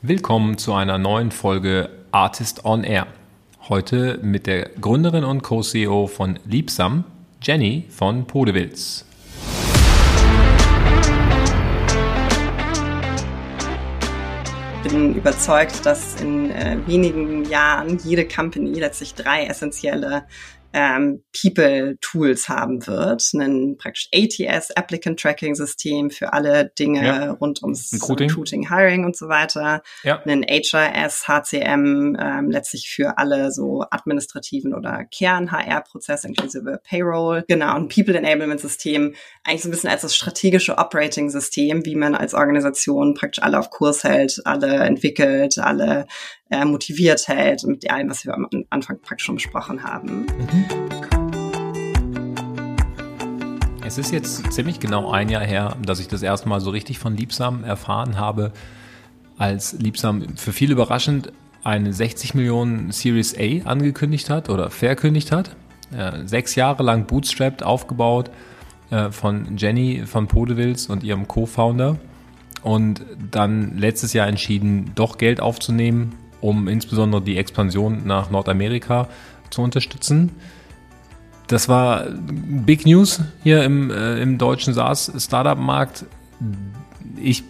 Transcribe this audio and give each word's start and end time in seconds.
Willkommen 0.00 0.58
zu 0.58 0.74
einer 0.74 0.96
neuen 0.96 1.32
Folge 1.32 1.90
Artist 2.12 2.64
on 2.64 2.84
Air. 2.84 3.08
Heute 3.68 4.20
mit 4.22 4.46
der 4.46 4.68
Gründerin 4.80 5.24
und 5.24 5.42
Co-CEO 5.42 6.06
von 6.06 6.38
Liebsam, 6.44 7.02
Jenny 7.42 7.84
von 7.90 8.24
Podewils. 8.24 9.04
Ich 14.84 14.92
bin 14.92 15.16
überzeugt, 15.16 15.84
dass 15.84 16.20
in 16.20 16.52
äh, 16.52 16.78
wenigen 16.86 17.44
Jahren 17.50 17.98
jede 17.98 18.24
Company 18.24 18.78
letztlich 18.78 19.16
drei 19.16 19.46
essentielle 19.46 20.22
ähm, 20.78 21.24
People-Tools 21.32 22.48
haben 22.48 22.86
wird, 22.86 23.32
ein 23.34 23.76
praktisch 23.78 24.08
ATS, 24.14 24.70
Applicant 24.76 25.18
Tracking 25.18 25.56
System 25.56 26.10
für 26.10 26.32
alle 26.32 26.70
Dinge 26.78 27.04
ja. 27.04 27.30
rund 27.32 27.62
ums 27.64 27.92
Recruiting. 27.92 28.28
Recruiting, 28.28 28.68
Hiring 28.68 29.04
und 29.04 29.16
so 29.16 29.28
weiter, 29.28 29.82
ja. 30.04 30.22
ein 30.24 30.44
HRS, 30.44 31.26
HCM, 31.26 32.16
ähm, 32.20 32.50
letztlich 32.50 32.90
für 32.90 33.18
alle 33.18 33.50
so 33.50 33.84
administrativen 33.90 34.72
oder 34.72 35.04
Kern-HR-Prozesse 35.04 36.28
inklusive 36.28 36.80
Payroll, 36.88 37.44
genau, 37.48 37.74
ein 37.74 37.88
People 37.88 38.16
Enablement 38.16 38.60
System, 38.60 39.14
eigentlich 39.42 39.62
so 39.62 39.68
ein 39.68 39.72
bisschen 39.72 39.90
als 39.90 40.02
das 40.02 40.14
strategische 40.14 40.78
Operating 40.78 41.28
System, 41.28 41.84
wie 41.86 41.96
man 41.96 42.14
als 42.14 42.34
Organisation 42.34 43.14
praktisch 43.14 43.42
alle 43.42 43.58
auf 43.58 43.70
Kurs 43.70 44.04
hält, 44.04 44.40
alle 44.44 44.76
entwickelt, 44.76 45.58
alle 45.58 46.06
äh, 46.50 46.64
motiviert 46.64 47.28
hält 47.28 47.64
mit 47.64 47.90
allem, 47.90 48.10
was 48.10 48.24
wir 48.24 48.34
am 48.34 48.48
Anfang 48.70 49.00
praktisch 49.00 49.26
schon 49.26 49.36
besprochen 49.36 49.82
haben. 49.82 50.26
Mhm. 50.26 50.64
Es 53.84 53.96
ist 53.96 54.12
jetzt 54.12 54.52
ziemlich 54.52 54.80
genau 54.80 55.10
ein 55.10 55.30
Jahr 55.30 55.44
her, 55.44 55.76
dass 55.82 55.98
ich 55.98 56.08
das 56.08 56.22
erste 56.22 56.48
Mal 56.48 56.60
so 56.60 56.68
richtig 56.70 56.98
von 56.98 57.16
Liebsam 57.16 57.64
erfahren 57.64 58.18
habe, 58.18 58.52
als 59.38 59.72
Liebsam 59.72 60.36
für 60.36 60.52
viele 60.52 60.72
überraschend 60.72 61.32
eine 61.64 61.92
60 61.92 62.34
Millionen 62.34 62.92
Series 62.92 63.34
A 63.38 63.66
angekündigt 63.66 64.28
hat 64.28 64.50
oder 64.50 64.70
verkündigt 64.70 65.32
hat. 65.32 65.56
Äh, 65.90 66.26
sechs 66.26 66.54
Jahre 66.54 66.82
lang 66.82 67.06
bootstrapped 67.06 67.62
aufgebaut 67.62 68.30
äh, 68.90 69.10
von 69.10 69.56
Jenny 69.56 70.02
von 70.04 70.28
Podewils 70.28 70.88
und 70.88 71.02
ihrem 71.02 71.26
Co-Founder 71.26 71.96
und 72.62 73.06
dann 73.30 73.78
letztes 73.78 74.12
Jahr 74.12 74.26
entschieden, 74.26 74.92
doch 74.96 75.16
Geld 75.16 75.40
aufzunehmen 75.40 76.14
um 76.40 76.68
insbesondere 76.68 77.22
die 77.22 77.36
Expansion 77.36 78.06
nach 78.06 78.30
Nordamerika 78.30 79.08
zu 79.50 79.62
unterstützen. 79.62 80.32
Das 81.46 81.68
war 81.68 82.04
Big 82.10 82.84
News 82.84 83.20
hier 83.42 83.64
im, 83.64 83.90
äh, 83.90 84.20
im 84.20 84.36
deutschen 84.36 84.74
SaaS-Startup-Markt. 84.74 86.04
Ich 87.16 87.42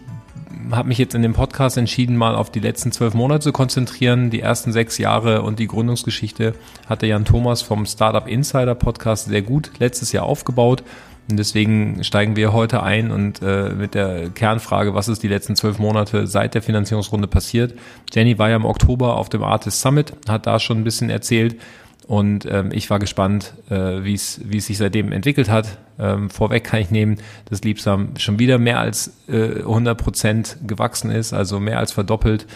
habe 0.71 0.89
mich 0.89 0.99
jetzt 0.99 1.15
in 1.15 1.23
dem 1.23 1.33
Podcast 1.33 1.77
entschieden, 1.77 2.17
mal 2.17 2.37
auf 2.37 2.51
die 2.51 2.61
letzten 2.61 2.93
zwölf 2.93 3.15
Monate 3.15 3.41
zu 3.41 3.53
konzentrieren. 3.53 4.31
Die 4.31 4.41
ersten 4.41 4.73
sechs 4.73 4.99
Jahre 4.99 5.43
und 5.43 5.59
die 5.59 5.67
Gründungsgeschichte 5.67 6.55
hatte 6.87 7.07
Jan 7.07 7.25
Thomas 7.25 7.63
vom 7.63 7.87
Startup 7.87 8.27
Insider 8.27 8.75
Podcast 8.75 9.27
sehr 9.27 9.43
gut 9.43 9.73
letztes 9.79 10.13
Jahr 10.13 10.25
aufgebaut. 10.25 10.85
Und 11.31 11.37
deswegen 11.39 12.03
steigen 12.05 12.37
wir 12.37 12.55
heute 12.55 12.83
ein 12.83 13.11
und 13.11 13.43
äh, 13.43 13.71
mit 13.71 13.95
der 13.95 14.31
Kernfrage, 14.31 14.95
was 14.95 15.09
ist 15.09 15.23
die 15.23 15.29
letzten 15.29 15.57
zwölf 15.57 15.79
Monate 15.79 16.27
seit 16.27 16.55
der 16.55 16.63
Finanzierungsrunde 16.63 17.29
passiert. 17.29 17.75
Jenny 18.13 18.39
war 18.39 18.49
ja 18.49 18.57
im 18.57 18.65
Oktober 18.65 19.17
auf 19.17 19.29
dem 19.29 19.43
Artist 19.43 19.81
Summit, 19.81 20.15
hat 20.27 20.47
da 20.47 20.59
schon 20.59 20.79
ein 20.79 20.85
bisschen 20.85 21.11
erzählt 21.11 21.57
und 22.07 22.47
ähm, 22.51 22.71
ich 22.73 22.89
war 22.89 22.99
gespannt, 22.99 23.53
äh, 23.69 24.03
wie 24.03 24.15
es 24.15 24.37
sich 24.37 24.79
seitdem 24.79 25.13
entwickelt 25.13 25.51
hat. 25.51 25.77
Ähm, 25.99 26.31
vorweg 26.31 26.65
kann 26.65 26.81
ich 26.81 26.91
nehmen, 26.91 27.19
dass 27.51 27.63
Liebsam 27.63 28.17
schon 28.17 28.39
wieder 28.39 28.57
mehr 28.57 28.81
als 28.81 29.13
äh, 29.29 29.59
100 29.59 29.99
Prozent 29.99 30.57
gewachsen 30.67 31.11
ist, 31.11 31.35
also 31.35 31.61
mehr 31.61 31.79
als 31.79 31.93
verdoppelt 31.93 32.47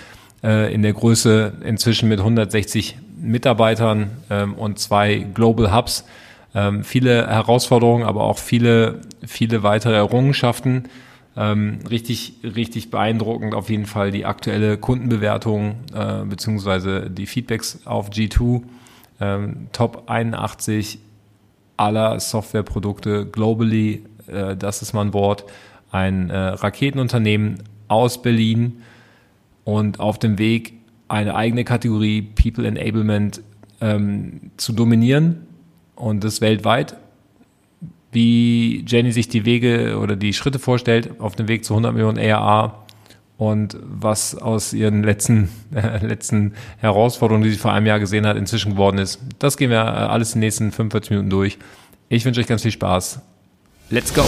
äh, 0.42 0.72
in 0.72 0.80
der 0.80 0.94
Größe 0.94 1.52
inzwischen 1.62 2.08
mit 2.08 2.20
160 2.20 2.96
Mitarbeitern 3.20 4.12
ähm, 4.30 4.54
und 4.54 4.78
zwei 4.78 5.18
Global 5.18 5.76
Hubs 5.76 6.06
ähm, 6.54 6.84
viele 6.84 7.26
Herausforderungen, 7.28 8.04
aber 8.04 8.24
auch 8.24 8.38
viele, 8.38 9.00
viele 9.26 9.62
weitere 9.62 9.94
Errungenschaften. 9.94 10.84
Ähm, 11.34 11.78
richtig, 11.88 12.34
richtig 12.42 12.90
beeindruckend 12.90 13.54
auf 13.54 13.70
jeden 13.70 13.86
Fall 13.86 14.10
die 14.10 14.26
aktuelle 14.26 14.76
Kundenbewertung 14.76 15.76
äh, 15.94 16.24
beziehungsweise 16.26 17.08
die 17.08 17.26
Feedbacks 17.26 17.86
auf 17.86 18.10
G2. 18.10 18.62
Ähm, 19.20 19.68
Top 19.72 20.04
81 20.06 20.98
aller 21.78 22.20
Softwareprodukte 22.20 23.24
globally, 23.24 24.04
äh, 24.26 24.56
das 24.56 24.82
ist 24.82 24.92
mein 24.92 25.14
Wort, 25.14 25.44
ein 25.90 26.28
äh, 26.28 26.36
Raketenunternehmen 26.36 27.62
aus 27.88 28.20
Berlin 28.20 28.82
und 29.64 30.00
auf 30.00 30.18
dem 30.18 30.38
Weg, 30.38 30.74
eine 31.08 31.34
eigene 31.34 31.64
Kategorie 31.64 32.22
People 32.22 32.66
Enablement 32.66 33.40
ähm, 33.80 34.50
zu 34.58 34.74
dominieren 34.74 35.46
und 35.94 36.24
das 36.24 36.40
weltweit. 36.40 36.96
Wie 38.10 38.84
Jenny 38.86 39.12
sich 39.12 39.28
die 39.28 39.44
Wege 39.46 39.98
oder 39.98 40.16
die 40.16 40.32
Schritte 40.32 40.58
vorstellt 40.58 41.20
auf 41.20 41.34
dem 41.34 41.48
Weg 41.48 41.64
zu 41.64 41.72
100 41.72 41.94
Millionen 41.94 42.18
ARA 42.18 42.84
und 43.38 43.76
was 43.82 44.36
aus 44.36 44.72
ihren 44.72 45.02
letzten, 45.02 45.48
äh, 45.74 45.98
letzten 46.06 46.54
Herausforderungen, 46.78 47.42
die 47.44 47.50
sie 47.50 47.58
vor 47.58 47.72
einem 47.72 47.86
Jahr 47.86 47.98
gesehen 47.98 48.26
hat, 48.26 48.36
inzwischen 48.36 48.72
geworden 48.72 48.98
ist. 48.98 49.20
Das 49.38 49.56
gehen 49.56 49.70
wir 49.70 49.84
alles 49.84 50.34
in 50.34 50.40
den 50.40 50.46
nächsten 50.46 50.72
45 50.72 51.10
Minuten 51.10 51.30
durch. 51.30 51.58
Ich 52.08 52.24
wünsche 52.24 52.40
euch 52.40 52.46
ganz 52.46 52.62
viel 52.62 52.70
Spaß. 52.70 53.20
Let's 53.90 54.12
go! 54.14 54.22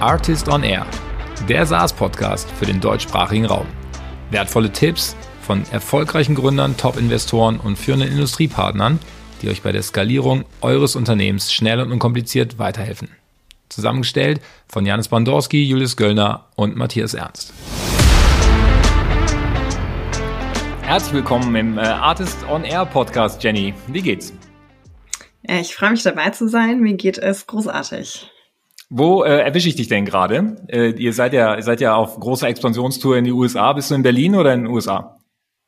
Artist 0.00 0.48
on 0.48 0.62
Air, 0.62 0.86
der 1.48 1.66
SaaS-Podcast 1.66 2.50
für 2.50 2.66
den 2.66 2.80
deutschsprachigen 2.80 3.46
Raum. 3.46 3.66
Wertvolle 4.36 4.70
Tipps 4.70 5.16
von 5.40 5.64
erfolgreichen 5.72 6.34
Gründern, 6.34 6.76
Top-Investoren 6.76 7.58
und 7.58 7.78
führenden 7.78 8.10
Industriepartnern, 8.10 8.98
die 9.40 9.48
euch 9.48 9.62
bei 9.62 9.72
der 9.72 9.82
Skalierung 9.82 10.44
eures 10.60 10.94
Unternehmens 10.94 11.54
schnell 11.54 11.80
und 11.80 11.90
unkompliziert 11.90 12.58
weiterhelfen. 12.58 13.08
Zusammengestellt 13.70 14.42
von 14.68 14.84
Janis 14.84 15.08
Bandorski, 15.08 15.64
Julius 15.64 15.96
Göllner 15.96 16.48
und 16.54 16.76
Matthias 16.76 17.14
Ernst. 17.14 17.54
Herzlich 20.82 21.14
willkommen 21.14 21.56
im 21.56 21.78
äh, 21.78 21.80
Artist 21.80 22.36
on 22.46 22.64
Air 22.64 22.84
Podcast, 22.84 23.42
Jenny. 23.42 23.72
Wie 23.86 24.02
geht's? 24.02 24.34
Äh, 25.48 25.62
ich 25.62 25.74
freue 25.74 25.92
mich 25.92 26.02
dabei 26.02 26.28
zu 26.28 26.46
sein. 26.46 26.80
Mir 26.80 26.92
geht 26.92 27.16
es 27.16 27.46
großartig. 27.46 28.30
Wo 28.88 29.24
äh, 29.24 29.40
erwische 29.40 29.68
ich 29.68 29.74
dich 29.74 29.88
denn 29.88 30.04
gerade? 30.04 30.56
Äh, 30.68 30.90
ihr 30.90 31.12
seid 31.12 31.32
ja, 31.32 31.60
seid 31.60 31.80
ja 31.80 31.96
auf 31.96 32.20
großer 32.20 32.48
Expansionstour 32.48 33.16
in 33.16 33.24
die 33.24 33.32
USA. 33.32 33.72
Bist 33.72 33.90
du 33.90 33.96
in 33.96 34.02
Berlin 34.02 34.36
oder 34.36 34.54
in 34.54 34.64
den 34.64 34.72
USA? 34.72 35.16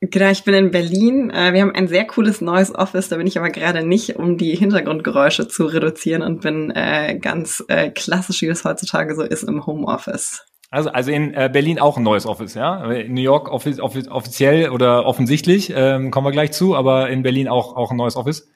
Genau, 0.00 0.30
ich 0.30 0.44
bin 0.44 0.54
in 0.54 0.70
Berlin. 0.70 1.30
Äh, 1.30 1.52
wir 1.52 1.62
haben 1.62 1.74
ein 1.74 1.88
sehr 1.88 2.06
cooles 2.06 2.40
neues 2.40 2.72
Office, 2.72 3.08
da 3.08 3.16
bin 3.16 3.26
ich 3.26 3.36
aber 3.36 3.50
gerade 3.50 3.84
nicht, 3.84 4.14
um 4.16 4.36
die 4.38 4.54
Hintergrundgeräusche 4.54 5.48
zu 5.48 5.66
reduzieren 5.66 6.22
und 6.22 6.40
bin 6.40 6.70
äh, 6.70 7.18
ganz 7.20 7.64
äh, 7.66 7.90
klassisch, 7.90 8.42
wie 8.42 8.46
es 8.46 8.64
heutzutage 8.64 9.16
so 9.16 9.22
ist, 9.22 9.42
im 9.42 9.66
Homeoffice. 9.66 10.46
Also, 10.70 10.90
also 10.90 11.10
in 11.10 11.34
äh, 11.34 11.50
Berlin 11.52 11.80
auch 11.80 11.96
ein 11.96 12.04
neues 12.04 12.26
Office, 12.26 12.54
ja? 12.54 12.88
In 12.92 13.14
New 13.14 13.22
York 13.22 13.50
offiz 13.50 13.80
offiz 13.80 14.06
offiziell 14.06 14.68
oder 14.70 15.06
offensichtlich, 15.06 15.72
ähm, 15.74 16.12
kommen 16.12 16.26
wir 16.26 16.32
gleich 16.32 16.52
zu, 16.52 16.76
aber 16.76 17.08
in 17.08 17.22
Berlin 17.22 17.48
auch, 17.48 17.74
auch 17.74 17.90
ein 17.90 17.96
neues 17.96 18.14
Office. 18.14 18.48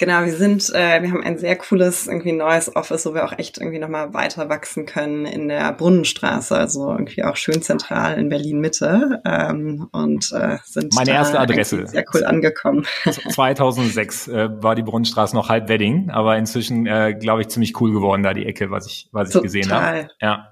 Genau, 0.00 0.24
wir 0.24 0.32
sind, 0.34 0.70
äh, 0.74 1.02
wir 1.02 1.10
haben 1.10 1.22
ein 1.22 1.36
sehr 1.36 1.56
cooles, 1.56 2.06
irgendwie 2.06 2.32
neues 2.32 2.74
Office, 2.74 3.04
wo 3.04 3.12
wir 3.12 3.22
auch 3.22 3.38
echt 3.38 3.58
irgendwie 3.58 3.78
nochmal 3.78 4.14
weiter 4.14 4.48
wachsen 4.48 4.86
können 4.86 5.26
in 5.26 5.48
der 5.48 5.74
Brunnenstraße, 5.74 6.56
also 6.56 6.90
irgendwie 6.90 7.22
auch 7.22 7.36
schön 7.36 7.60
zentral 7.60 8.18
in 8.18 8.30
Berlin 8.30 8.60
Mitte 8.60 9.20
ähm, 9.26 9.88
und 9.92 10.32
äh, 10.32 10.56
sind 10.64 10.94
meine 10.94 11.10
erste 11.10 11.38
Adresse 11.38 11.86
sehr 11.86 12.06
cool 12.14 12.24
angekommen. 12.24 12.86
2006 13.04 14.28
äh, 14.28 14.48
war 14.62 14.74
die 14.74 14.82
Brunnenstraße 14.82 15.36
noch 15.36 15.50
halb 15.50 15.68
Wedding, 15.68 16.08
aber 16.08 16.38
inzwischen 16.38 16.86
äh, 16.86 17.12
glaube 17.12 17.42
ich 17.42 17.48
ziemlich 17.48 17.78
cool 17.78 17.92
geworden 17.92 18.22
da 18.22 18.32
die 18.32 18.46
Ecke, 18.46 18.70
was 18.70 18.86
ich 18.86 19.10
was 19.12 19.28
ich 19.28 19.34
Total. 19.34 19.42
gesehen 19.42 19.70
habe. 19.70 20.08
Ja. 20.22 20.50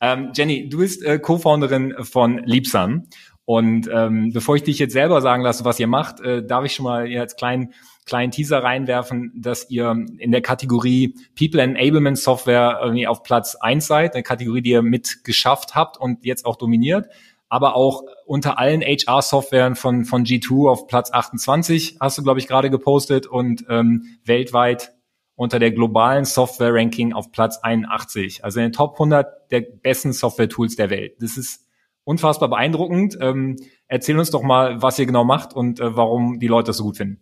Ähm, 0.00 0.32
Jenny, 0.34 0.68
du 0.68 0.78
bist 0.78 1.04
äh, 1.04 1.20
Co-Founderin 1.20 1.94
von 2.02 2.38
Liebsan 2.38 3.06
und 3.44 3.88
ähm, 3.90 4.32
bevor 4.32 4.56
ich 4.56 4.64
dich 4.64 4.80
jetzt 4.80 4.92
selber 4.92 5.20
sagen 5.20 5.44
lasse, 5.44 5.64
was 5.64 5.78
ihr 5.78 5.86
macht, 5.86 6.20
äh, 6.20 6.44
darf 6.44 6.64
ich 6.64 6.74
schon 6.74 6.84
mal 6.84 7.08
als 7.16 7.36
kleinen 7.36 7.72
kleinen 8.08 8.32
Teaser 8.32 8.64
reinwerfen, 8.64 9.32
dass 9.36 9.70
ihr 9.70 9.94
in 10.18 10.32
der 10.32 10.40
Kategorie 10.40 11.14
People 11.38 11.62
Enablement 11.62 12.18
Software 12.18 12.80
irgendwie 12.82 13.06
auf 13.06 13.22
Platz 13.22 13.54
eins 13.54 13.86
seid, 13.86 14.14
eine 14.14 14.24
Kategorie, 14.24 14.62
die 14.62 14.70
ihr 14.70 14.82
mit 14.82 15.22
geschafft 15.24 15.74
habt 15.74 15.96
und 15.98 16.24
jetzt 16.24 16.46
auch 16.46 16.56
dominiert, 16.56 17.06
aber 17.48 17.76
auch 17.76 18.02
unter 18.26 18.58
allen 18.58 18.82
HR-Softwaren 18.82 19.76
von, 19.76 20.04
von 20.04 20.24
G2 20.24 20.70
auf 20.70 20.86
Platz 20.86 21.12
28, 21.12 21.98
hast 22.00 22.18
du, 22.18 22.22
glaube 22.22 22.40
ich, 22.40 22.48
gerade 22.48 22.70
gepostet 22.70 23.26
und 23.26 23.64
ähm, 23.68 24.18
weltweit 24.24 24.92
unter 25.36 25.58
der 25.58 25.70
globalen 25.70 26.24
Software-Ranking 26.24 27.12
auf 27.12 27.30
Platz 27.30 27.58
81, 27.62 28.44
also 28.44 28.58
in 28.58 28.66
den 28.66 28.72
Top 28.72 28.94
100 28.94 29.52
der 29.52 29.60
besten 29.60 30.12
Software-Tools 30.12 30.76
der 30.76 30.90
Welt. 30.90 31.14
Das 31.20 31.36
ist 31.36 31.68
unfassbar 32.08 32.48
beeindruckend. 32.48 33.18
Ähm, 33.20 33.56
erzähl 33.86 34.18
uns 34.18 34.30
doch 34.30 34.42
mal, 34.42 34.80
was 34.80 34.98
ihr 34.98 35.04
genau 35.04 35.24
macht 35.24 35.54
und 35.54 35.78
äh, 35.78 35.94
warum 35.94 36.40
die 36.40 36.48
Leute 36.48 36.68
das 36.68 36.78
so 36.78 36.84
gut 36.84 36.96
finden. 36.96 37.20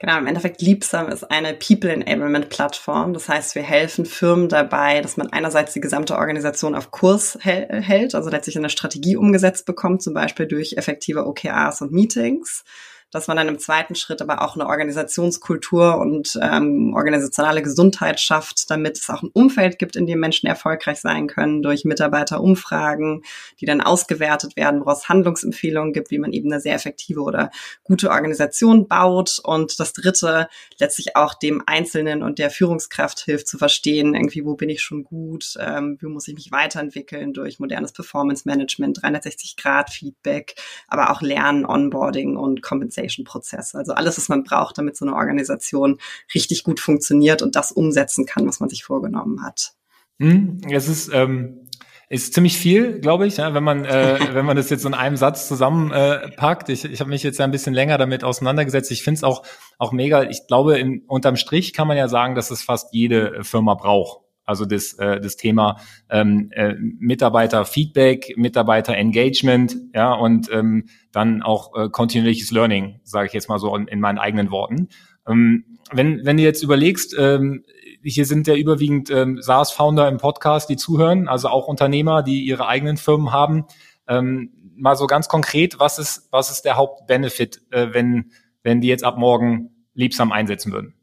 Genau, 0.00 0.16
im 0.16 0.26
Endeffekt 0.26 0.62
Liebsam 0.62 1.10
ist 1.10 1.30
eine 1.30 1.52
People 1.52 1.90
Enablement 1.90 2.48
Plattform. 2.48 3.12
Das 3.12 3.28
heißt, 3.28 3.54
wir 3.54 3.62
helfen 3.62 4.06
Firmen 4.06 4.48
dabei, 4.48 5.02
dass 5.02 5.18
man 5.18 5.30
einerseits 5.30 5.74
die 5.74 5.80
gesamte 5.82 6.16
Organisation 6.16 6.74
auf 6.74 6.90
Kurs 6.90 7.36
hält, 7.42 8.14
also 8.14 8.30
letztlich 8.30 8.56
eine 8.56 8.70
Strategie 8.70 9.16
umgesetzt 9.16 9.66
bekommt, 9.66 10.02
zum 10.02 10.14
Beispiel 10.14 10.46
durch 10.46 10.78
effektive 10.78 11.26
OKRs 11.26 11.82
und 11.82 11.92
Meetings 11.92 12.64
dass 13.10 13.26
man 13.26 13.36
dann 13.36 13.48
im 13.48 13.58
zweiten 13.58 13.94
Schritt 13.94 14.22
aber 14.22 14.42
auch 14.42 14.54
eine 14.54 14.66
Organisationskultur 14.66 15.98
und 15.98 16.38
ähm, 16.40 16.94
organisationale 16.94 17.62
Gesundheit 17.62 18.20
schafft, 18.20 18.70
damit 18.70 18.98
es 18.98 19.10
auch 19.10 19.22
ein 19.22 19.30
Umfeld 19.32 19.78
gibt, 19.78 19.96
in 19.96 20.06
dem 20.06 20.20
Menschen 20.20 20.46
erfolgreich 20.46 21.00
sein 21.00 21.26
können 21.26 21.62
durch 21.62 21.84
Mitarbeiterumfragen, 21.84 23.22
die 23.60 23.66
dann 23.66 23.80
ausgewertet 23.80 24.56
werden, 24.56 24.80
woraus 24.80 25.08
Handlungsempfehlungen 25.08 25.92
gibt, 25.92 26.10
wie 26.10 26.18
man 26.18 26.32
eben 26.32 26.52
eine 26.52 26.60
sehr 26.60 26.74
effektive 26.74 27.22
oder 27.22 27.50
gute 27.82 28.10
Organisation 28.10 28.86
baut. 28.86 29.40
Und 29.42 29.80
das 29.80 29.92
dritte 29.92 30.48
letztlich 30.78 31.16
auch 31.16 31.34
dem 31.34 31.62
Einzelnen 31.66 32.22
und 32.22 32.38
der 32.38 32.50
Führungskraft 32.50 33.20
hilft 33.20 33.48
zu 33.48 33.58
verstehen, 33.58 34.14
irgendwie, 34.14 34.44
wo 34.44 34.54
bin 34.54 34.68
ich 34.68 34.82
schon 34.82 35.02
gut, 35.02 35.54
ähm, 35.58 35.98
wie 36.00 36.06
muss 36.06 36.28
ich 36.28 36.34
mich 36.34 36.52
weiterentwickeln 36.52 37.32
durch 37.32 37.58
modernes 37.58 37.92
Performance 37.92 38.44
Management, 38.46 39.02
360 39.02 39.56
Grad 39.56 39.90
Feedback, 39.90 40.54
aber 40.86 41.10
auch 41.10 41.22
Lernen, 41.22 41.66
Onboarding 41.66 42.36
und 42.36 42.62
Kompensation 42.62 42.99
Compensation-Prozess. 43.00 43.74
Also 43.74 43.92
alles, 43.92 44.16
was 44.16 44.28
man 44.28 44.44
braucht, 44.44 44.78
damit 44.78 44.96
so 44.96 45.04
eine 45.04 45.14
Organisation 45.14 45.98
richtig 46.34 46.64
gut 46.64 46.80
funktioniert 46.80 47.42
und 47.42 47.56
das 47.56 47.72
umsetzen 47.72 48.26
kann, 48.26 48.46
was 48.46 48.60
man 48.60 48.68
sich 48.68 48.84
vorgenommen 48.84 49.42
hat. 49.42 49.72
Hm, 50.18 50.60
es 50.70 50.88
ist, 50.88 51.10
ähm, 51.12 51.68
ist 52.08 52.34
ziemlich 52.34 52.58
viel, 52.58 53.00
glaube 53.00 53.26
ich, 53.26 53.36
ja, 53.36 53.54
wenn 53.54 53.64
man 53.64 53.84
äh, 53.84 54.18
wenn 54.34 54.44
man 54.44 54.56
das 54.56 54.68
jetzt 54.70 54.84
in 54.84 54.94
einem 54.94 55.16
Satz 55.16 55.48
zusammenpackt. 55.48 56.68
Äh, 56.68 56.72
ich 56.72 56.84
ich 56.84 57.00
habe 57.00 57.10
mich 57.10 57.22
jetzt 57.22 57.40
ein 57.40 57.50
bisschen 57.50 57.74
länger 57.74 57.98
damit 57.98 58.24
auseinandergesetzt. 58.24 58.90
Ich 58.90 59.02
finde 59.02 59.18
es 59.18 59.24
auch 59.24 59.44
auch 59.78 59.92
mega. 59.92 60.24
Ich 60.24 60.46
glaube, 60.46 60.78
in, 60.78 61.04
unterm 61.06 61.36
Strich 61.36 61.72
kann 61.72 61.88
man 61.88 61.96
ja 61.96 62.08
sagen, 62.08 62.34
dass 62.34 62.50
es 62.50 62.62
fast 62.62 62.92
jede 62.92 63.44
Firma 63.44 63.74
braucht. 63.74 64.24
Also 64.50 64.64
das, 64.64 64.94
äh, 64.94 65.20
das 65.20 65.36
Thema 65.36 65.80
ähm, 66.10 66.50
äh, 66.52 66.74
Mitarbeiter-Feedback, 66.74 68.34
Mitarbeiter-Engagement, 68.36 69.76
ja, 69.94 70.12
und 70.12 70.50
ähm, 70.52 70.88
dann 71.12 71.42
auch 71.42 71.74
äh, 71.76 71.88
kontinuierliches 71.88 72.50
Learning, 72.50 72.98
sage 73.04 73.28
ich 73.28 73.32
jetzt 73.32 73.48
mal 73.48 73.60
so 73.60 73.74
in, 73.76 73.86
in 73.86 74.00
meinen 74.00 74.18
eigenen 74.18 74.50
Worten. 74.50 74.88
Ähm, 75.26 75.78
wenn, 75.92 76.24
wenn 76.24 76.36
du 76.36 76.42
jetzt 76.42 76.64
überlegst, 76.64 77.14
ähm, 77.16 77.64
hier 78.02 78.26
sind 78.26 78.48
ja 78.48 78.54
überwiegend 78.54 79.08
ähm, 79.10 79.40
SaaS-Founder 79.40 80.08
im 80.08 80.18
Podcast, 80.18 80.68
die 80.68 80.76
zuhören, 80.76 81.28
also 81.28 81.48
auch 81.48 81.68
Unternehmer, 81.68 82.22
die 82.22 82.42
ihre 82.44 82.66
eigenen 82.66 82.96
Firmen 82.96 83.32
haben. 83.32 83.66
Ähm, 84.08 84.50
mal 84.76 84.96
so 84.96 85.06
ganz 85.06 85.28
konkret, 85.28 85.78
was 85.78 86.00
ist, 86.00 86.28
was 86.32 86.50
ist 86.50 86.64
der 86.64 86.76
Hauptbenefit, 86.76 87.62
äh, 87.70 87.88
wenn, 87.92 88.32
wenn 88.64 88.80
die 88.80 88.88
jetzt 88.88 89.04
ab 89.04 89.16
morgen 89.16 89.86
Liebsam 89.94 90.32
einsetzen 90.32 90.72
würden? 90.72 90.94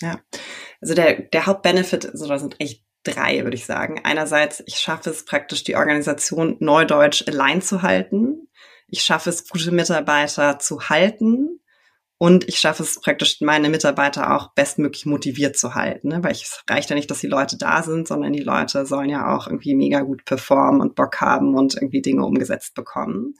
Ja, 0.00 0.20
also 0.80 0.94
der, 0.94 1.22
der 1.22 1.46
Hauptbenefit, 1.46 2.06
also 2.06 2.28
da 2.28 2.38
sind 2.38 2.60
echt 2.60 2.83
drei, 3.04 3.44
würde 3.44 3.56
ich 3.56 3.66
sagen. 3.66 4.00
Einerseits, 4.02 4.62
ich 4.66 4.76
schaffe 4.76 5.10
es 5.10 5.24
praktisch, 5.24 5.64
die 5.64 5.76
Organisation 5.76 6.56
Neudeutsch 6.60 7.24
allein 7.28 7.62
zu 7.62 7.82
halten. 7.82 8.48
Ich 8.88 9.02
schaffe 9.02 9.30
es, 9.30 9.48
gute 9.48 9.70
Mitarbeiter 9.70 10.58
zu 10.58 10.88
halten. 10.88 11.60
Und 12.16 12.48
ich 12.48 12.58
schaffe 12.58 12.84
es 12.84 13.00
praktisch, 13.00 13.40
meine 13.40 13.68
Mitarbeiter 13.68 14.34
auch 14.34 14.54
bestmöglich 14.54 15.04
motiviert 15.04 15.58
zu 15.58 15.74
halten. 15.74 16.08
Ne? 16.08 16.22
Weil 16.22 16.32
es 16.32 16.62
reicht 16.70 16.88
ja 16.88 16.96
nicht, 16.96 17.10
dass 17.10 17.18
die 17.18 17.26
Leute 17.26 17.58
da 17.58 17.82
sind, 17.82 18.08
sondern 18.08 18.32
die 18.32 18.42
Leute 18.42 18.86
sollen 18.86 19.10
ja 19.10 19.34
auch 19.34 19.46
irgendwie 19.46 19.74
mega 19.74 20.00
gut 20.00 20.24
performen 20.24 20.80
und 20.80 20.94
Bock 20.94 21.20
haben 21.20 21.54
und 21.54 21.74
irgendwie 21.74 22.02
Dinge 22.02 22.24
umgesetzt 22.24 22.74
bekommen. 22.74 23.34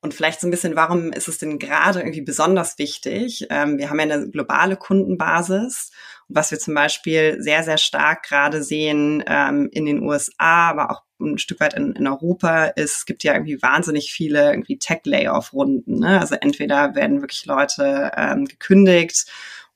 Und 0.00 0.14
vielleicht 0.14 0.40
so 0.40 0.46
ein 0.46 0.50
bisschen, 0.50 0.76
warum 0.76 1.12
ist 1.12 1.28
es 1.28 1.38
denn 1.38 1.58
gerade 1.58 2.00
irgendwie 2.00 2.22
besonders 2.22 2.78
wichtig? 2.78 3.46
Ähm, 3.50 3.78
wir 3.78 3.90
haben 3.90 3.98
ja 3.98 4.04
eine 4.04 4.30
globale 4.30 4.76
Kundenbasis 4.76 5.90
was 6.28 6.50
wir 6.50 6.58
zum 6.58 6.74
Beispiel 6.74 7.36
sehr, 7.40 7.62
sehr 7.62 7.78
stark 7.78 8.24
gerade 8.24 8.62
sehen 8.62 9.22
ähm, 9.26 9.68
in 9.72 9.86
den 9.86 10.02
USA, 10.02 10.70
aber 10.70 10.90
auch 10.90 11.02
ein 11.20 11.38
Stück 11.38 11.60
weit 11.60 11.74
in, 11.74 11.92
in 11.92 12.06
Europa 12.06 12.66
ist, 12.66 12.98
es 12.98 13.06
gibt 13.06 13.24
ja 13.24 13.32
irgendwie 13.32 13.60
wahnsinnig 13.62 14.12
viele 14.12 14.50
irgendwie 14.50 14.78
Tech-Layoff-Runden. 14.78 16.00
Ne? 16.00 16.20
Also 16.20 16.34
entweder 16.34 16.94
werden 16.94 17.22
wirklich 17.22 17.46
Leute 17.46 18.12
ähm, 18.16 18.44
gekündigt 18.44 19.26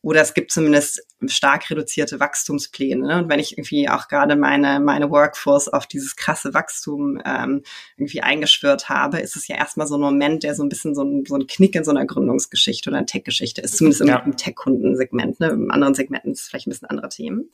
oder 0.02 0.20
es 0.20 0.35
gibt 0.35 0.50
zumindest 0.50 1.02
stark 1.28 1.70
reduzierte 1.70 2.20
Wachstumspläne. 2.20 3.06
Ne? 3.06 3.19
Und 3.19 3.28
wenn 3.28 3.40
ich 3.40 3.58
irgendwie 3.58 3.88
auch 3.88 4.08
gerade 4.08 4.37
meine, 4.37 4.81
meine 4.81 5.11
Workforce 5.11 5.69
auf 5.69 5.87
dieses 5.87 6.17
krasse 6.17 6.55
Wachstum 6.55 7.20
ähm, 7.25 7.62
irgendwie 7.96 8.22
eingeschwört 8.22 8.88
habe, 8.88 9.20
ist 9.20 9.37
es 9.37 9.49
ja 9.49 9.56
erstmal 9.56 9.87
so 9.87 9.96
ein 9.96 10.00
Moment, 10.00 10.43
der 10.43 10.55
so 10.55 10.62
ein 10.62 10.69
bisschen 10.69 10.94
so 10.94 11.02
ein, 11.02 11.25
so 11.26 11.37
ein 11.37 11.46
Knick 11.46 11.75
in 11.75 11.84
so 11.84 11.90
einer 11.90 12.06
Gründungsgeschichte 12.06 12.90
oder 12.90 13.05
Tech-Geschichte 13.05 13.61
ist, 13.61 13.76
zumindest 13.76 14.00
im, 14.00 14.08
ja. 14.08 14.19
im 14.19 14.37
Tech-Kundensegment. 14.37 15.40
Ne? 15.40 15.49
Im 15.49 15.70
anderen 15.70 15.94
Segmenten 15.94 16.32
ist 16.32 16.40
es 16.40 16.49
vielleicht 16.49 16.67
ein 16.67 16.70
bisschen 16.70 16.88
andere 16.88 17.08
Themen. 17.08 17.50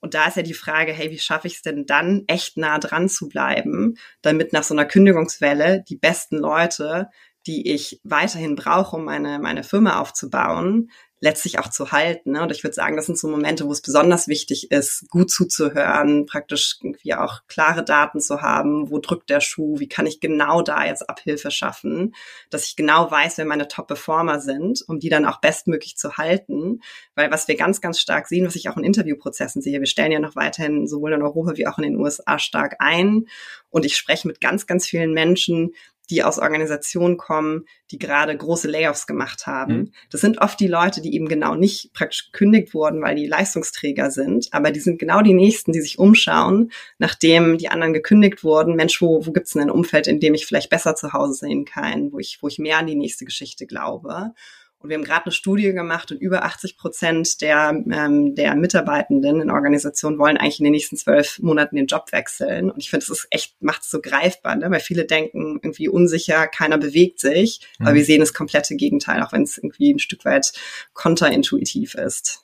Und 0.00 0.14
da 0.14 0.26
ist 0.26 0.36
ja 0.36 0.42
die 0.42 0.52
Frage, 0.52 0.92
hey, 0.92 1.10
wie 1.12 1.18
schaffe 1.18 1.46
ich 1.46 1.54
es 1.54 1.62
denn 1.62 1.86
dann, 1.86 2.24
echt 2.26 2.56
nah 2.56 2.80
dran 2.80 3.08
zu 3.08 3.28
bleiben, 3.28 3.96
damit 4.20 4.52
nach 4.52 4.64
so 4.64 4.74
einer 4.74 4.84
Kündigungswelle 4.84 5.84
die 5.88 5.96
besten 5.96 6.38
Leute, 6.38 7.08
die 7.46 7.72
ich 7.72 8.00
weiterhin 8.02 8.56
brauche, 8.56 8.96
um 8.96 9.04
meine, 9.04 9.38
meine 9.38 9.62
Firma 9.62 10.00
aufzubauen, 10.00 10.90
letztlich 11.22 11.60
auch 11.60 11.70
zu 11.70 11.92
halten. 11.92 12.32
Ne? 12.32 12.42
Und 12.42 12.50
ich 12.50 12.64
würde 12.64 12.74
sagen, 12.74 12.96
das 12.96 13.06
sind 13.06 13.16
so 13.16 13.28
Momente, 13.28 13.64
wo 13.66 13.72
es 13.72 13.80
besonders 13.80 14.26
wichtig 14.26 14.72
ist, 14.72 15.08
gut 15.08 15.30
zuzuhören, 15.30 16.26
praktisch 16.26 16.78
irgendwie 16.82 17.14
auch 17.14 17.42
klare 17.46 17.84
Daten 17.84 18.20
zu 18.20 18.42
haben, 18.42 18.90
wo 18.90 18.98
drückt 18.98 19.30
der 19.30 19.40
Schuh, 19.40 19.78
wie 19.78 19.88
kann 19.88 20.06
ich 20.06 20.18
genau 20.18 20.62
da 20.62 20.84
jetzt 20.84 21.08
Abhilfe 21.08 21.52
schaffen, 21.52 22.16
dass 22.50 22.66
ich 22.66 22.74
genau 22.74 23.08
weiß, 23.08 23.38
wer 23.38 23.44
meine 23.44 23.68
Top-Performer 23.68 24.40
sind, 24.40 24.82
um 24.88 24.98
die 24.98 25.10
dann 25.10 25.24
auch 25.24 25.40
bestmöglich 25.40 25.96
zu 25.96 26.16
halten. 26.16 26.80
Weil 27.14 27.30
was 27.30 27.46
wir 27.46 27.56
ganz, 27.56 27.80
ganz 27.80 28.00
stark 28.00 28.26
sehen, 28.26 28.44
was 28.44 28.56
ich 28.56 28.68
auch 28.68 28.76
in 28.76 28.82
Interviewprozessen 28.82 29.62
sehe, 29.62 29.78
wir 29.78 29.86
stellen 29.86 30.10
ja 30.10 30.18
noch 30.18 30.34
weiterhin 30.34 30.88
sowohl 30.88 31.12
in 31.12 31.22
Europa 31.22 31.56
wie 31.56 31.68
auch 31.68 31.78
in 31.78 31.84
den 31.84 31.96
USA 31.96 32.40
stark 32.40 32.76
ein. 32.80 33.28
Und 33.70 33.86
ich 33.86 33.96
spreche 33.96 34.26
mit 34.26 34.40
ganz, 34.40 34.66
ganz 34.66 34.86
vielen 34.86 35.12
Menschen, 35.12 35.70
die 36.12 36.22
aus 36.22 36.38
Organisationen 36.38 37.16
kommen, 37.16 37.64
die 37.90 37.98
gerade 37.98 38.36
große 38.36 38.68
Layoffs 38.68 39.06
gemacht 39.06 39.46
haben. 39.46 39.74
Mhm. 39.74 39.92
Das 40.10 40.20
sind 40.20 40.42
oft 40.42 40.60
die 40.60 40.68
Leute, 40.68 41.00
die 41.00 41.14
eben 41.14 41.26
genau 41.26 41.54
nicht 41.54 41.94
praktisch 41.94 42.30
gekündigt 42.30 42.74
wurden, 42.74 43.00
weil 43.00 43.16
die 43.16 43.26
Leistungsträger 43.26 44.10
sind, 44.10 44.48
aber 44.52 44.70
die 44.70 44.80
sind 44.80 44.98
genau 44.98 45.22
die 45.22 45.32
Nächsten, 45.32 45.72
die 45.72 45.80
sich 45.80 45.98
umschauen, 45.98 46.70
nachdem 46.98 47.56
die 47.56 47.68
anderen 47.68 47.94
gekündigt 47.94 48.44
wurden. 48.44 48.76
Mensch, 48.76 49.00
wo, 49.00 49.26
wo 49.26 49.32
gibt's 49.32 49.54
denn 49.54 49.62
ein 49.62 49.70
Umfeld, 49.70 50.06
in 50.06 50.20
dem 50.20 50.34
ich 50.34 50.44
vielleicht 50.44 50.68
besser 50.68 50.94
zu 50.94 51.14
Hause 51.14 51.32
sein 51.32 51.64
kann, 51.64 52.12
wo 52.12 52.18
ich, 52.18 52.38
wo 52.42 52.48
ich 52.48 52.58
mehr 52.58 52.78
an 52.78 52.86
die 52.86 52.94
nächste 52.94 53.24
Geschichte 53.24 53.66
glaube? 53.66 54.34
Und 54.82 54.88
wir 54.88 54.96
haben 54.96 55.04
gerade 55.04 55.26
eine 55.26 55.32
Studie 55.32 55.72
gemacht 55.72 56.10
und 56.10 56.20
über 56.20 56.44
80 56.44 56.76
Prozent 56.76 57.40
der, 57.40 57.70
ähm, 57.70 58.34
der 58.34 58.56
Mitarbeitenden 58.56 59.40
in 59.40 59.50
Organisationen 59.50 60.18
wollen 60.18 60.36
eigentlich 60.36 60.58
in 60.58 60.64
den 60.64 60.72
nächsten 60.72 60.96
zwölf 60.96 61.38
Monaten 61.38 61.76
den 61.76 61.86
Job 61.86 62.10
wechseln. 62.10 62.70
Und 62.70 62.82
ich 62.82 62.90
finde, 62.90 63.06
das 63.06 63.18
ist 63.18 63.28
echt, 63.30 63.62
macht 63.62 63.82
es 63.82 63.90
so 63.90 64.00
greifbar, 64.00 64.56
ne? 64.56 64.70
weil 64.70 64.80
viele 64.80 65.04
denken 65.04 65.60
irgendwie 65.62 65.88
unsicher, 65.88 66.48
keiner 66.48 66.78
bewegt 66.78 67.20
sich. 67.20 67.60
Mhm. 67.78 67.86
Aber 67.86 67.94
wir 67.94 68.04
sehen 68.04 68.20
das 68.20 68.34
komplette 68.34 68.74
Gegenteil, 68.74 69.22
auch 69.22 69.32
wenn 69.32 69.42
es 69.42 69.56
irgendwie 69.56 69.94
ein 69.94 70.00
Stück 70.00 70.24
weit 70.24 70.52
konterintuitiv 70.94 71.94
ist. 71.94 72.40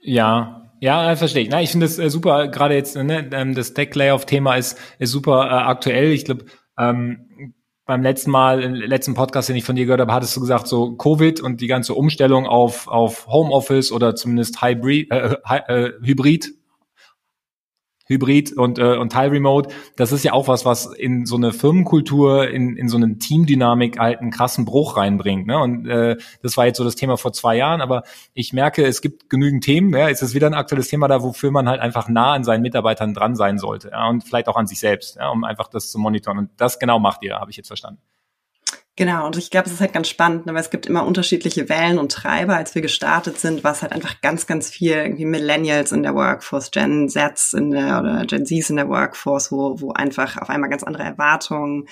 Ja, 0.00 0.72
ja, 0.80 1.14
verstehe 1.14 1.42
ich. 1.42 1.50
Na, 1.50 1.60
ich 1.62 1.70
finde 1.70 1.86
das 1.86 1.98
äh, 1.98 2.10
super, 2.10 2.48
gerade 2.48 2.74
jetzt, 2.74 2.96
ne, 2.96 3.28
ähm, 3.32 3.54
das 3.54 3.74
Tech-Layoff-Thema 3.74 4.56
ist, 4.56 4.78
ist 4.98 5.10
super 5.10 5.46
äh, 5.46 5.68
aktuell. 5.68 6.10
Ich 6.10 6.24
glaube, 6.24 6.46
ähm, 6.78 7.54
beim 7.90 8.04
letzten 8.04 8.30
Mal, 8.30 8.62
im 8.62 8.74
letzten 8.74 9.14
Podcast, 9.14 9.48
den 9.48 9.56
ich 9.56 9.64
von 9.64 9.74
dir 9.74 9.84
gehört 9.84 10.00
habe, 10.00 10.12
hattest 10.12 10.36
du 10.36 10.40
gesagt, 10.40 10.68
so 10.68 10.92
Covid 10.92 11.40
und 11.40 11.60
die 11.60 11.66
ganze 11.66 11.94
Umstellung 11.94 12.46
auf, 12.46 12.86
auf 12.86 13.26
Homeoffice 13.26 13.90
oder 13.90 14.14
zumindest 14.14 14.62
Hybrid, 14.62 15.10
äh, 15.10 15.34
äh, 15.66 15.92
Hybrid, 16.00 16.54
Hybrid 18.10 18.52
und, 18.52 18.78
äh, 18.78 18.96
und 18.96 19.12
Teil 19.12 19.30
Remote, 19.30 19.70
das 19.96 20.10
ist 20.10 20.24
ja 20.24 20.32
auch 20.32 20.48
was, 20.48 20.64
was 20.64 20.86
in 20.86 21.26
so 21.26 21.36
eine 21.36 21.52
Firmenkultur, 21.52 22.48
in, 22.48 22.76
in 22.76 22.88
so 22.88 22.96
eine 22.96 23.18
Teamdynamik 23.18 23.98
halt 23.98 24.18
einen 24.20 24.32
krassen 24.32 24.64
Bruch 24.64 24.96
reinbringt. 24.96 25.46
Ne? 25.46 25.58
Und 25.58 25.86
äh, 25.86 26.16
das 26.42 26.56
war 26.56 26.66
jetzt 26.66 26.78
so 26.78 26.84
das 26.84 26.96
Thema 26.96 27.16
vor 27.16 27.32
zwei 27.32 27.56
Jahren, 27.56 27.80
aber 27.80 28.02
ich 28.34 28.52
merke, 28.52 28.84
es 28.84 29.00
gibt 29.00 29.30
genügend 29.30 29.64
Themen. 29.64 29.94
Ja? 29.94 30.08
Es 30.08 30.22
ist 30.22 30.34
wieder 30.34 30.48
ein 30.48 30.54
aktuelles 30.54 30.88
Thema 30.88 31.06
da, 31.06 31.22
wofür 31.22 31.52
man 31.52 31.68
halt 31.68 31.80
einfach 31.80 32.08
nah 32.08 32.32
an 32.32 32.44
seinen 32.44 32.62
Mitarbeitern 32.62 33.14
dran 33.14 33.36
sein 33.36 33.58
sollte 33.58 33.90
ja? 33.90 34.08
und 34.08 34.24
vielleicht 34.24 34.48
auch 34.48 34.56
an 34.56 34.66
sich 34.66 34.80
selbst, 34.80 35.16
ja? 35.16 35.30
um 35.30 35.44
einfach 35.44 35.68
das 35.68 35.90
zu 35.90 35.98
monitoren. 35.98 36.38
Und 36.38 36.50
das 36.56 36.80
genau 36.80 36.98
macht 36.98 37.22
ihr, 37.22 37.36
habe 37.36 37.50
ich 37.50 37.56
jetzt 37.56 37.68
verstanden. 37.68 38.00
Genau, 38.96 39.26
und 39.26 39.36
ich 39.38 39.50
glaube, 39.50 39.66
es 39.66 39.72
ist 39.72 39.80
halt 39.80 39.94
ganz 39.94 40.08
spannend, 40.08 40.46
ne, 40.46 40.52
weil 40.52 40.60
es 40.60 40.68
gibt 40.70 40.84
immer 40.86 41.06
unterschiedliche 41.06 41.68
Wellen 41.68 41.98
und 41.98 42.12
Treiber. 42.12 42.56
Als 42.56 42.74
wir 42.74 42.82
gestartet 42.82 43.38
sind, 43.38 43.64
war 43.64 43.72
es 43.72 43.82
halt 43.82 43.92
einfach 43.92 44.20
ganz, 44.20 44.46
ganz 44.46 44.68
viel 44.68 44.92
irgendwie 44.92 45.24
Millennials 45.24 45.92
in 45.92 46.02
der 46.02 46.14
Workforce, 46.14 46.70
Gen 46.70 47.08
Zs 47.08 47.54
in 47.54 47.70
der 47.70 48.00
oder 48.00 48.26
Gen 48.26 48.44
Zs 48.44 48.70
in 48.70 48.76
der 48.76 48.88
Workforce, 48.88 49.52
wo, 49.52 49.80
wo 49.80 49.92
einfach 49.92 50.36
auf 50.36 50.50
einmal 50.50 50.68
ganz 50.68 50.82
andere 50.82 51.04
Erwartungen 51.04 51.86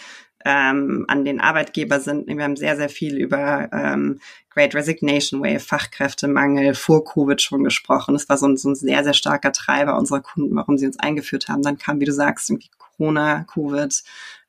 ähm, 0.45 1.05
an 1.09 1.25
den 1.25 1.41
Arbeitgeber 1.41 2.01
sind. 2.01 2.27
Wir 2.27 2.43
haben 2.45 2.57
sehr, 2.57 2.77
sehr 2.77 2.89
viel 2.89 3.17
über 3.17 3.69
ähm, 3.73 4.21
Great 4.51 4.75
Resignation 4.75 5.41
Wave, 5.41 5.61
Fachkräftemangel 5.61 6.75
vor 6.75 7.05
Covid 7.05 7.41
schon 7.41 7.65
gesprochen. 7.65 8.15
Das 8.15 8.29
war 8.29 8.37
so 8.37 8.47
ein, 8.47 8.57
so 8.57 8.71
ein 8.71 8.75
sehr, 8.75 9.03
sehr 9.05 9.15
starker 9.15 9.53
Treiber 9.53 9.97
unserer 9.97 10.21
Kunden, 10.21 10.55
warum 10.57 10.79
sie 10.79 10.87
uns 10.87 10.99
eingeführt 10.99 11.49
haben. 11.49 11.63
Dann 11.63 11.79
kam, 11.79 12.01
wie 12.01 12.05
du 12.05 12.13
sagst, 12.13 12.51
irgendwie 12.51 12.71
Corona, 12.77 13.45
Covid. 13.45 14.03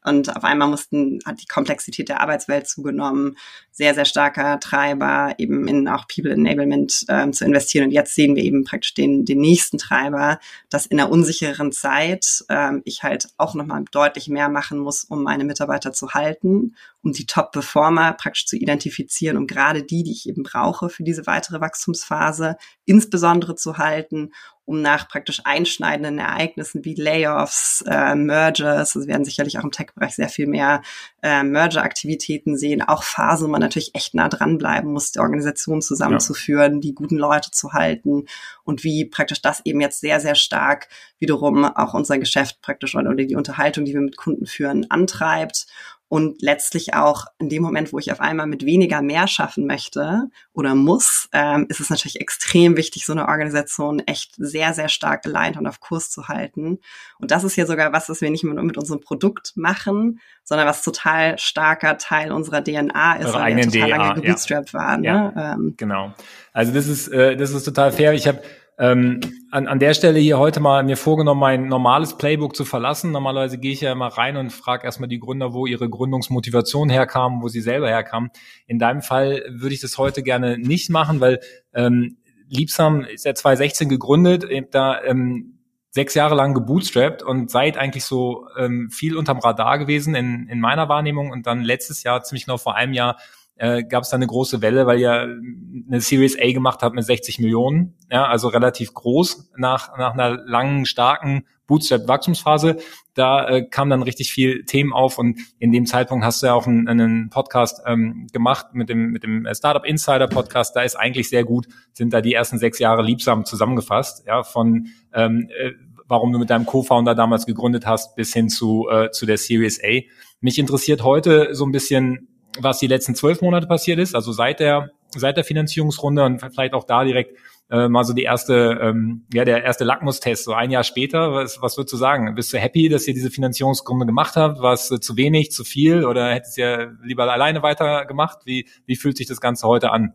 Und 0.03 0.35
auf 0.35 0.43
einmal 0.43 0.69
mussten, 0.69 1.19
hat 1.25 1.41
die 1.41 1.47
Komplexität 1.47 2.07
der 2.07 2.21
Arbeitswelt 2.21 2.67
zugenommen, 2.67 3.37
sehr, 3.71 3.93
sehr 3.93 4.05
starker 4.05 4.59
Treiber, 4.59 5.33
eben 5.37 5.67
in 5.67 5.87
auch 5.89 6.07
People 6.07 6.31
Enablement 6.31 7.05
ähm, 7.09 7.33
zu 7.33 7.43
investieren. 7.43 7.85
Und 7.85 7.91
jetzt 7.91 8.15
sehen 8.15 8.35
wir 8.35 8.43
eben 8.43 8.63
praktisch 8.63 8.93
den, 8.93 9.25
den 9.25 9.39
nächsten 9.39 9.77
Treiber, 9.77 10.39
dass 10.69 10.85
in 10.85 10.99
einer 10.99 11.11
unsicheren 11.11 11.71
Zeit 11.71 12.45
ähm, 12.49 12.81
ich 12.85 13.03
halt 13.03 13.27
auch 13.37 13.55
nochmal 13.55 13.83
deutlich 13.91 14.29
mehr 14.29 14.47
machen 14.47 14.79
muss, 14.79 15.03
um 15.03 15.23
meine 15.23 15.43
Mitarbeiter 15.43 15.91
zu 15.91 16.13
halten, 16.13 16.75
um 17.01 17.11
die 17.11 17.25
Top-Performer 17.25 18.13
praktisch 18.13 18.45
zu 18.45 18.55
identifizieren, 18.55 19.37
um 19.37 19.47
gerade 19.47 19.83
die, 19.83 20.03
die 20.03 20.11
ich 20.11 20.29
eben 20.29 20.43
brauche 20.43 20.89
für 20.89 21.03
diese 21.03 21.27
weitere 21.27 21.59
Wachstumsphase, 21.59 22.57
insbesondere 22.85 23.55
zu 23.55 23.77
halten 23.77 24.31
um 24.69 24.83
nach 24.83 25.07
praktisch 25.07 25.41
einschneidenden 25.45 26.19
Ereignissen 26.19 26.85
wie 26.85 26.93
Layoffs, 26.93 27.83
äh, 27.87 28.13
Mergers, 28.13 28.95
also 28.95 28.99
wir 28.99 29.07
werden 29.07 29.25
sicherlich 29.25 29.57
auch 29.57 29.63
im 29.63 29.71
Tech-Bereich 29.71 30.13
sehr 30.13 30.29
viel 30.29 30.45
mehr 30.45 30.83
äh, 31.23 31.41
Merger-Aktivitäten 31.41 32.55
sehen, 32.55 32.83
auch 32.83 33.01
Phasen, 33.01 33.47
wo 33.47 33.51
man 33.51 33.61
natürlich 33.61 33.95
echt 33.95 34.13
nah 34.13 34.29
dranbleiben 34.29 34.93
muss, 34.93 35.11
die 35.11 35.21
Organisation 35.21 35.81
zusammenzuführen, 35.81 36.75
ja. 36.75 36.79
die 36.81 36.93
guten 36.93 37.17
Leute 37.17 37.49
zu 37.49 37.73
halten 37.73 38.27
und 38.63 38.83
wie 38.83 39.05
praktisch 39.05 39.41
das 39.41 39.65
eben 39.65 39.81
jetzt 39.81 40.01
sehr, 40.01 40.19
sehr 40.19 40.35
stark 40.35 40.87
wiederum 41.17 41.65
auch 41.65 41.95
unser 41.95 42.19
Geschäft 42.19 42.61
praktisch 42.61 42.95
oder 42.95 43.15
die 43.15 43.35
Unterhaltung, 43.35 43.85
die 43.85 43.95
wir 43.95 44.01
mit 44.01 44.17
Kunden 44.17 44.45
führen, 44.45 44.85
antreibt 44.91 45.65
und 46.09 46.41
letztlich 46.41 46.95
auch 46.95 47.27
in 47.37 47.49
dem 47.49 47.61
Moment, 47.61 47.93
wo 47.93 47.99
ich 47.99 48.11
auf 48.11 48.19
einmal 48.19 48.47
mit 48.47 48.65
weniger 48.65 49.03
mehr 49.03 49.27
schaffen 49.27 49.67
möchte 49.67 50.23
oder 50.53 50.73
muss, 50.73 51.29
ähm, 51.33 51.67
ist 51.69 51.79
es 51.79 51.91
natürlich 51.91 52.19
extrem 52.19 52.75
wichtig, 52.77 53.05
so 53.05 53.13
eine 53.13 53.27
Organisation 53.27 53.99
echt 53.99 54.33
sehr, 54.37 54.73
sehr 54.73 54.89
stark 54.89 55.25
aligned 55.27 55.57
und 55.57 55.67
auf 55.67 55.79
Kurs 55.79 56.09
zu 56.09 56.27
halten. 56.27 56.79
Und 57.19 57.29
das 57.29 57.43
ist 57.43 57.55
ja 57.55 57.67
sogar 57.67 57.93
was, 57.93 58.09
was 58.09 58.21
wir 58.21 58.31
nicht 58.31 58.43
nur 58.43 58.61
mit 58.63 58.77
unserem 58.77 59.01
Produkt 59.01 59.53
machen, 59.55 60.19
sondern 60.43 60.67
was 60.67 60.81
total 60.81 61.37
starker 61.37 61.99
Teil 61.99 62.31
unserer 62.31 62.63
DNA 62.63 63.17
ist, 63.17 63.33
weil 63.33 63.55
wir 63.55 63.63
total 63.65 63.87
DNA, 63.87 63.97
lange 63.97 64.21
gebootstrapped 64.21 64.73
ja. 64.73 64.79
waren. 64.79 65.03
Ja, 65.03 65.31
ne? 65.31 65.55
ähm. 65.57 65.73
Genau. 65.77 66.13
Also 66.53 66.73
das 66.73 66.87
ist, 66.87 67.07
äh, 67.09 67.37
das 67.37 67.51
ist 67.51 67.63
total 67.63 67.91
fair. 67.91 68.13
Ich 68.13 68.27
habe 68.27 68.41
ähm, 68.79 69.19
an, 69.51 69.67
an 69.67 69.79
der 69.79 69.93
Stelle 69.93 70.19
hier 70.19 70.39
heute 70.39 70.61
mal 70.61 70.83
mir 70.83 70.95
vorgenommen, 70.95 71.41
mein 71.41 71.67
normales 71.67 72.17
Playbook 72.17 72.55
zu 72.55 72.63
verlassen. 72.63 73.11
Normalerweise 73.11 73.57
gehe 73.57 73.73
ich 73.73 73.81
ja 73.81 73.91
immer 73.91 74.07
rein 74.07 74.37
und 74.37 74.51
frage 74.51 74.85
erstmal 74.85 75.09
die 75.09 75.19
Gründer, 75.19 75.53
wo 75.53 75.65
ihre 75.65 75.89
Gründungsmotivation 75.89 76.89
herkam, 76.89 77.41
wo 77.41 77.49
sie 77.49 77.61
selber 77.61 77.89
herkamen. 77.89 78.29
In 78.67 78.79
deinem 78.79 79.01
Fall 79.01 79.43
würde 79.49 79.75
ich 79.75 79.81
das 79.81 79.97
heute 79.97 80.23
gerne 80.23 80.57
nicht 80.57 80.89
machen, 80.89 81.19
weil 81.19 81.39
ähm, 81.73 82.17
Liebsam 82.47 83.01
ist 83.01 83.25
ja 83.25 83.35
2016 83.35 83.89
gegründet, 83.89 84.45
da 84.71 85.03
ähm, 85.03 85.59
sechs 85.91 86.13
Jahre 86.13 86.35
lang 86.35 86.53
gebootstrapped 86.53 87.21
und 87.21 87.51
seid 87.51 87.77
eigentlich 87.77 88.05
so 88.05 88.47
ähm, 88.57 88.89
viel 88.91 89.17
unterm 89.17 89.39
Radar 89.39 89.77
gewesen 89.77 90.15
in, 90.15 90.47
in 90.47 90.59
meiner 90.59 90.87
Wahrnehmung 90.87 91.31
und 91.31 91.47
dann 91.47 91.61
letztes 91.63 92.03
Jahr, 92.03 92.23
ziemlich 92.23 92.45
genau 92.45 92.57
vor 92.57 92.75
einem 92.75 92.93
Jahr, 92.93 93.17
äh, 93.59 93.83
gab 93.83 94.03
es 94.03 94.09
da 94.09 94.15
eine 94.15 94.25
große 94.25 94.61
Welle, 94.61 94.87
weil 94.87 94.99
ihr 94.99 95.11
eine 95.11 96.01
Series 96.01 96.37
A 96.39 96.51
gemacht 96.51 96.81
habt 96.81 96.95
mit 96.95 97.03
60 97.03 97.39
Millionen, 97.39 97.95
ja, 98.09 98.25
also 98.25 98.47
relativ 98.47 98.93
groß 98.93 99.51
nach, 99.57 99.97
nach 99.97 100.13
einer 100.13 100.41
langen, 100.45 100.85
starken 100.85 101.45
Bootstrap-Wachstumsphase. 101.67 102.77
Da 103.13 103.47
äh, 103.47 103.67
kam 103.67 103.89
dann 103.89 104.01
richtig 104.01 104.31
viel 104.31 104.63
Themen 104.63 104.93
auf 104.93 105.17
und 105.17 105.39
in 105.59 105.71
dem 105.73 105.85
Zeitpunkt 105.85 106.25
hast 106.25 106.41
du 106.41 106.47
ja 106.47 106.53
auch 106.53 106.67
einen, 106.67 106.87
einen 106.87 107.29
Podcast 107.29 107.81
ähm, 107.85 108.27
gemacht 108.31 108.67
mit 108.73 108.89
dem, 108.89 109.11
mit 109.11 109.23
dem 109.23 109.45
Startup 109.53 109.85
Insider 109.85 110.27
Podcast. 110.27 110.75
Da 110.75 110.81
ist 110.81 110.95
eigentlich 110.95 111.29
sehr 111.29 111.43
gut, 111.43 111.67
sind 111.91 112.13
da 112.13 112.21
die 112.21 112.33
ersten 112.33 112.57
sechs 112.59 112.79
Jahre 112.79 113.03
liebsam 113.03 113.43
zusammengefasst, 113.43 114.25
ja, 114.25 114.43
von 114.43 114.87
ähm, 115.13 115.49
äh, 115.49 115.71
warum 116.07 116.31
du 116.33 116.39
mit 116.39 116.49
deinem 116.49 116.65
Co-Founder 116.65 117.13
damals 117.13 117.45
gegründet 117.45 117.85
hast, 117.85 118.15
bis 118.15 118.33
hin 118.33 118.49
zu, 118.49 118.87
äh, 118.89 119.11
zu 119.11 119.25
der 119.25 119.37
Series 119.37 119.79
A. 119.83 120.01
Mich 120.41 120.57
interessiert 120.57 121.03
heute 121.03 121.53
so 121.53 121.65
ein 121.65 121.71
bisschen, 121.71 122.28
was 122.59 122.79
die 122.79 122.87
letzten 122.87 123.15
zwölf 123.15 123.41
Monate 123.41 123.67
passiert 123.67 123.99
ist, 123.99 124.15
also 124.15 124.31
seit 124.31 124.59
der, 124.59 124.91
seit 125.15 125.37
der 125.37 125.43
Finanzierungsrunde 125.43 126.23
und 126.23 126.39
vielleicht 126.39 126.73
auch 126.73 126.83
da 126.83 127.03
direkt 127.03 127.37
äh, 127.69 127.87
mal 127.87 128.03
so 128.03 128.13
die 128.13 128.23
erste, 128.23 128.79
ähm, 128.81 129.25
ja, 129.31 129.45
der 129.45 129.63
erste 129.63 129.83
Lackmustest, 129.83 130.43
so 130.43 130.53
ein 130.53 130.71
Jahr 130.71 130.83
später. 130.83 131.33
Was, 131.33 131.61
was 131.61 131.77
würdest 131.77 131.93
du 131.93 131.97
sagen? 131.97 132.33
Bist 132.35 132.51
du 132.51 132.57
happy, 132.57 132.89
dass 132.89 133.07
ihr 133.07 133.13
diese 133.13 133.29
Finanzierungsrunde 133.29 134.05
gemacht 134.05 134.35
habt? 134.35 134.59
War 134.59 134.73
es 134.73 134.89
äh, 134.89 134.99
zu 134.99 135.17
wenig, 135.17 135.51
zu 135.51 135.63
viel 135.63 136.05
oder 136.05 136.33
hättest 136.33 136.57
du 136.57 136.61
ja 136.61 136.87
lieber 137.03 137.31
alleine 137.31 137.61
weitergemacht? 137.61 138.39
Wie, 138.45 138.67
wie 138.85 138.95
fühlt 138.95 139.17
sich 139.17 139.27
das 139.27 139.39
Ganze 139.39 139.67
heute 139.67 139.91
an? 139.91 140.13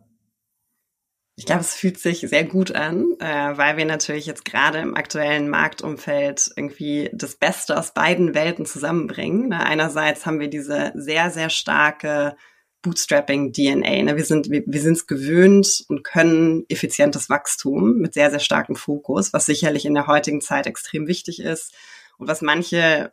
Ich 1.37 1.45
glaube, 1.45 1.61
es 1.61 1.75
fühlt 1.75 1.99
sich 1.99 2.21
sehr 2.21 2.45
gut 2.45 2.71
an, 2.71 3.13
äh, 3.19 3.57
weil 3.57 3.75
wir 3.75 3.83
natürlich 3.85 4.25
jetzt 4.25 4.45
gerade 4.45 4.79
im 4.79 4.95
aktuellen 4.95 5.49
Marktumfeld 5.49 6.51
irgendwie 6.55 7.09
das 7.13 7.35
Beste 7.35 7.77
aus 7.77 7.93
beiden 7.93 8.33
Welten 8.33 8.65
zusammenbringen. 8.65 9.49
Ne? 9.49 9.59
Einerseits 9.59 10.25
haben 10.25 10.39
wir 10.39 10.49
diese 10.49 10.93
sehr, 10.95 11.31
sehr 11.31 11.49
starke 11.49 12.37
Bootstrapping-DNA. 12.83 14.03
Ne? 14.03 14.15
Wir 14.15 14.23
sind 14.23 14.49
wir, 14.49 14.63
wir 14.65 14.81
sind 14.81 14.93
es 14.93 15.07
gewöhnt 15.07 15.83
und 15.89 16.05
können 16.05 16.63
effizientes 16.69 17.29
Wachstum 17.29 17.97
mit 17.97 18.13
sehr, 18.13 18.29
sehr 18.29 18.39
starkem 18.39 18.77
Fokus, 18.77 19.33
was 19.33 19.45
sicherlich 19.45 19.85
in 19.85 19.93
der 19.93 20.07
heutigen 20.07 20.39
Zeit 20.39 20.67
extrem 20.67 21.05
wichtig 21.05 21.41
ist 21.41 21.73
und 22.17 22.29
was 22.29 22.41
manche 22.41 23.11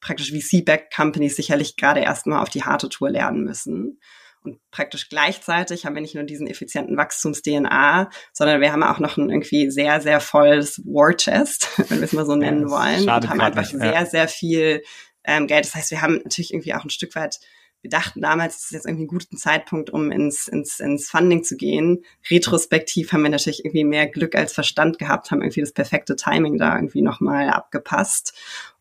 praktisch 0.00 0.30
VC-Back-Companies 0.30 1.36
sicherlich 1.36 1.76
gerade 1.76 2.00
erstmal 2.00 2.42
auf 2.42 2.50
die 2.50 2.64
harte 2.64 2.90
Tour 2.90 3.08
lernen 3.08 3.44
müssen. 3.44 3.98
Und 4.46 4.60
praktisch 4.70 5.08
gleichzeitig 5.08 5.84
haben 5.84 5.94
wir 5.94 6.02
nicht 6.02 6.14
nur 6.14 6.24
diesen 6.24 6.46
effizienten 6.46 6.96
Wachstums-DNA, 6.96 8.10
sondern 8.32 8.60
wir 8.60 8.72
haben 8.72 8.82
auch 8.82 9.00
noch 9.00 9.16
ein 9.16 9.28
irgendwie 9.28 9.70
sehr, 9.70 10.00
sehr 10.00 10.20
volles 10.20 10.80
War-Chest, 10.84 11.68
wenn 11.88 11.98
wir 11.98 12.04
es 12.04 12.12
mal 12.12 12.26
so 12.26 12.36
nennen 12.36 12.62
ja, 12.62 12.70
wollen. 12.70 13.08
Und 13.08 13.28
haben 13.28 13.40
einfach 13.40 13.62
nicht, 13.62 13.72
sehr, 13.72 13.92
ja. 13.92 14.06
sehr 14.06 14.28
viel 14.28 14.82
ähm, 15.24 15.46
Geld. 15.46 15.64
Das 15.64 15.74
heißt, 15.74 15.90
wir 15.90 16.00
haben 16.00 16.20
natürlich 16.24 16.52
irgendwie 16.52 16.74
auch 16.74 16.84
ein 16.84 16.90
Stück 16.90 17.14
weit 17.14 17.40
wir 17.82 17.90
dachten 17.90 18.20
damals, 18.20 18.56
es 18.56 18.64
ist 18.64 18.70
jetzt 18.72 18.86
irgendwie 18.86 19.04
ein 19.04 19.08
guter 19.08 19.36
Zeitpunkt, 19.36 19.90
um 19.90 20.10
ins, 20.10 20.48
ins, 20.48 20.80
ins 20.80 21.08
Funding 21.08 21.44
zu 21.44 21.56
gehen. 21.56 22.04
Retrospektiv 22.28 23.12
haben 23.12 23.22
wir 23.22 23.30
natürlich 23.30 23.64
irgendwie 23.64 23.84
mehr 23.84 24.08
Glück 24.08 24.34
als 24.34 24.52
Verstand 24.52 24.98
gehabt, 24.98 25.30
haben 25.30 25.40
irgendwie 25.40 25.60
das 25.60 25.72
perfekte 25.72 26.16
Timing 26.16 26.58
da 26.58 26.74
irgendwie 26.74 27.02
nochmal 27.02 27.48
abgepasst 27.48 28.34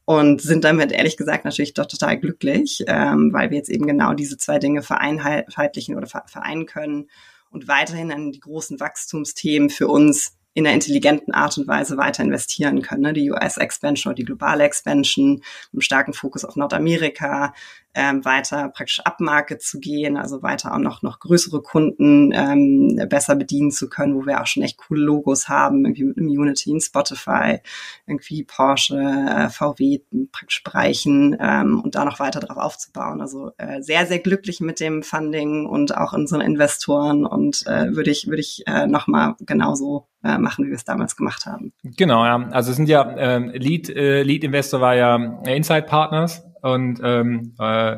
und 0.05 0.41
sind 0.41 0.63
damit 0.63 0.91
ehrlich 0.91 1.17
gesagt 1.17 1.45
natürlich 1.45 1.73
doch 1.73 1.87
total 1.87 2.19
glücklich, 2.19 2.83
ähm, 2.87 3.31
weil 3.33 3.49
wir 3.49 3.57
jetzt 3.57 3.69
eben 3.69 3.87
genau 3.87 4.13
diese 4.13 4.37
zwei 4.37 4.59
Dinge 4.59 4.83
vereinheitlichen 4.83 5.95
oder 5.95 6.07
vereinen 6.07 6.67
können 6.67 7.09
und 7.49 7.67
weiterhin 7.67 8.11
an 8.11 8.31
die 8.31 8.39
großen 8.39 8.79
Wachstumsthemen 8.79 9.69
für 9.69 9.87
uns 9.87 10.37
in 10.53 10.65
einer 10.65 10.73
intelligenten 10.73 11.33
Art 11.33 11.57
und 11.57 11.67
Weise 11.67 11.97
weiter 11.97 12.23
investieren 12.23 12.81
können. 12.81 13.01
Ne? 13.01 13.13
Die 13.13 13.29
US-Expansion 13.29 14.11
oder 14.11 14.15
die 14.15 14.25
globale 14.25 14.63
Expansion, 14.63 15.33
mit 15.33 15.43
einem 15.73 15.81
starken 15.81 16.13
Fokus 16.13 16.45
auf 16.45 16.55
Nordamerika, 16.55 17.53
ähm, 17.95 18.25
weiter 18.25 18.69
praktisch 18.69 18.99
Upmarket 19.05 19.61
zu 19.61 19.79
gehen, 19.79 20.17
also 20.17 20.43
weiter 20.43 20.73
auch 20.73 20.79
noch, 20.79 21.01
noch 21.01 21.19
größere 21.19 21.61
Kunden 21.61 22.31
ähm, 22.33 22.99
besser 23.09 23.35
bedienen 23.35 23.71
zu 23.71 23.89
können, 23.89 24.15
wo 24.15 24.25
wir 24.25 24.41
auch 24.41 24.47
schon 24.47 24.63
echt 24.63 24.77
coole 24.77 25.01
Logos 25.01 25.47
haben, 25.47 25.85
irgendwie 25.85 26.03
mit 26.03 26.17
einem 26.17 26.27
Unity, 26.27 26.73
ein 26.73 26.81
Spotify, 26.81 27.59
irgendwie 28.05 28.43
Porsche, 28.43 28.97
äh, 28.97 29.49
VW 29.49 30.01
praktisch 30.31 30.63
Bereichen 30.63 31.37
ähm, 31.39 31.81
und 31.81 31.95
da 31.95 32.03
noch 32.03 32.19
weiter 32.19 32.41
drauf 32.41 32.57
aufzubauen. 32.57 33.21
Also 33.21 33.51
äh, 33.57 33.81
sehr, 33.81 34.05
sehr 34.05 34.19
glücklich 34.19 34.59
mit 34.59 34.81
dem 34.81 35.01
Funding 35.01 35.65
und 35.65 35.95
auch 35.95 36.11
unseren 36.11 36.41
Investoren 36.41 37.25
und 37.25 37.65
äh, 37.65 37.95
würde 37.95 38.11
ich, 38.11 38.27
würde 38.27 38.41
ich 38.41 38.63
äh, 38.67 38.87
nochmal 38.87 39.35
genauso 39.39 40.07
äh, 40.21 40.37
machen, 40.37 40.65
wie 40.65 40.69
wir 40.69 40.75
es 40.75 40.83
damals 40.83 41.15
gemacht 41.15 41.45
haben. 41.45 41.71
Genau, 41.83 42.25
ja. 42.25 42.49
Also 42.51 42.71
es 42.71 42.77
sind 42.77 42.89
ja 42.89 43.03
äh, 43.03 43.57
Lead, 43.57 43.89
äh, 43.89 44.23
Lead 44.23 44.43
Investor 44.43 44.81
war 44.81 44.95
ja 44.95 45.15
Inside 45.45 45.83
Partners 45.83 46.43
und 46.65 46.99
ähm, 47.03 47.53
äh, 47.59 47.97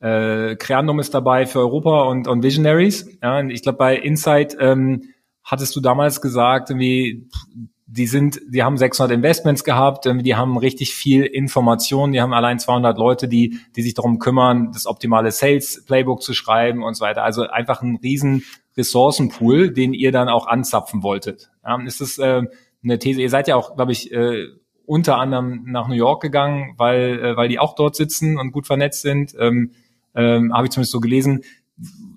äh, 0.00 0.56
Creandum 0.56 1.00
ist 1.00 1.12
dabei 1.12 1.44
für 1.44 1.58
Europa 1.58 2.04
und, 2.04 2.26
und 2.28 2.42
Visionaries. 2.42 3.18
Ja, 3.22 3.38
und 3.38 3.50
ich 3.50 3.62
glaube, 3.62 3.76
bei 3.76 3.96
Insight 3.96 4.56
ähm, 4.58 5.10
hattest 5.44 5.76
du 5.76 5.80
damals 5.80 6.22
gesagt, 6.22 6.70
irgendwie, 6.70 7.28
die 7.86 8.06
sind, 8.06 8.40
die 8.48 8.62
haben 8.62 8.78
600 8.78 9.14
Investments 9.14 9.64
gehabt, 9.64 10.06
die 10.06 10.34
haben 10.34 10.56
richtig 10.56 10.94
viel 10.94 11.24
Information, 11.24 12.12
die 12.12 12.22
haben 12.22 12.32
allein 12.32 12.58
200 12.58 12.96
Leute, 12.96 13.28
die, 13.28 13.58
die 13.76 13.82
sich 13.82 13.92
darum 13.92 14.18
kümmern, 14.18 14.70
das 14.72 14.86
optimale 14.86 15.30
Sales 15.30 15.84
Playbook 15.84 16.22
zu 16.22 16.32
schreiben 16.32 16.82
und 16.82 16.94
so 16.94 17.04
weiter. 17.04 17.22
Also 17.22 17.48
einfach 17.48 17.82
ein 17.82 17.98
riesen 18.02 18.44
Ressourcenpool, 18.78 19.72
den 19.72 19.92
ihr 19.92 20.12
dann 20.12 20.28
auch 20.30 20.46
anzapfen 20.46 21.02
wolltet. 21.02 21.50
Ja, 21.62 21.78
ist 21.82 22.00
das 22.00 22.16
äh, 22.16 22.42
eine 22.82 22.98
These? 22.98 23.20
Ihr 23.20 23.30
seid 23.30 23.48
ja 23.48 23.56
auch, 23.56 23.76
glaube 23.76 23.92
ich, 23.92 24.10
äh, 24.10 24.46
unter 24.90 25.18
anderem 25.18 25.62
nach 25.66 25.86
New 25.86 25.94
York 25.94 26.20
gegangen, 26.20 26.74
weil, 26.76 27.24
äh, 27.24 27.36
weil 27.36 27.48
die 27.48 27.60
auch 27.60 27.76
dort 27.76 27.94
sitzen 27.94 28.36
und 28.38 28.50
gut 28.50 28.66
vernetzt 28.66 29.02
sind. 29.02 29.36
Ähm, 29.38 29.70
ähm, 30.16 30.52
Habe 30.52 30.66
ich 30.66 30.72
zumindest 30.72 30.90
so 30.90 30.98
gelesen. 30.98 31.44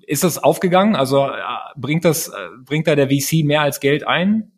Ist 0.08 0.24
das 0.24 0.42
aufgegangen? 0.42 0.96
Also 0.96 1.24
äh, 1.24 1.30
bringt 1.76 2.04
das, 2.04 2.28
äh, 2.30 2.32
bringt 2.64 2.88
da 2.88 2.96
der 2.96 3.08
VC 3.08 3.44
mehr 3.44 3.60
als 3.60 3.78
Geld 3.78 4.04
ein? 4.08 4.50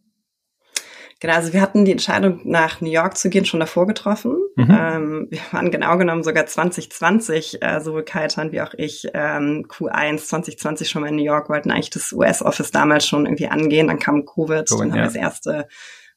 Genau, 1.20 1.34
also 1.34 1.52
wir 1.52 1.60
hatten 1.60 1.84
die 1.84 1.92
Entscheidung, 1.92 2.40
nach 2.44 2.80
New 2.80 2.90
York 2.90 3.18
zu 3.18 3.28
gehen, 3.28 3.44
schon 3.44 3.60
davor 3.60 3.86
getroffen. 3.86 4.36
Mhm. 4.56 4.78
Ähm, 4.80 5.26
wir 5.30 5.40
waren 5.50 5.70
genau 5.70 5.98
genommen 5.98 6.22
sogar 6.22 6.46
2020, 6.46 7.62
äh, 7.62 7.80
sowohl 7.80 8.02
Kaitan 8.02 8.50
wie 8.50 8.62
auch 8.62 8.72
ich, 8.78 9.08
ähm, 9.12 9.66
Q1 9.68 10.24
2020 10.24 10.88
schon 10.88 11.02
mal 11.02 11.08
in 11.08 11.16
New 11.16 11.24
York, 11.24 11.50
wollten 11.50 11.70
eigentlich 11.70 11.90
das 11.90 12.12
US-Office 12.12 12.70
damals 12.70 13.06
schon 13.06 13.26
irgendwie 13.26 13.48
angehen. 13.48 13.88
Dann 13.88 13.98
kam 13.98 14.24
Covid, 14.24 14.70
cool, 14.70 14.78
dann 14.78 14.92
haben 14.92 14.94
wir 14.94 15.04
das 15.04 15.14
erste 15.14 15.68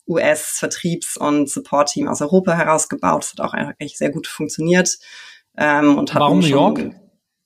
US-Vertriebs- 0.10 1.18
und 1.18 1.50
Support-Team 1.50 2.08
aus 2.08 2.22
Europa 2.22 2.54
herausgebaut. 2.54 3.24
Das 3.24 3.32
hat 3.32 3.42
auch 3.42 3.54
eigentlich 3.54 3.98
sehr 3.98 4.10
gut 4.10 4.28
funktioniert. 4.28 4.98
Ähm, 5.58 5.98
und 5.98 6.14
Warum 6.16 6.40
New 6.40 6.48
York? 6.48 6.92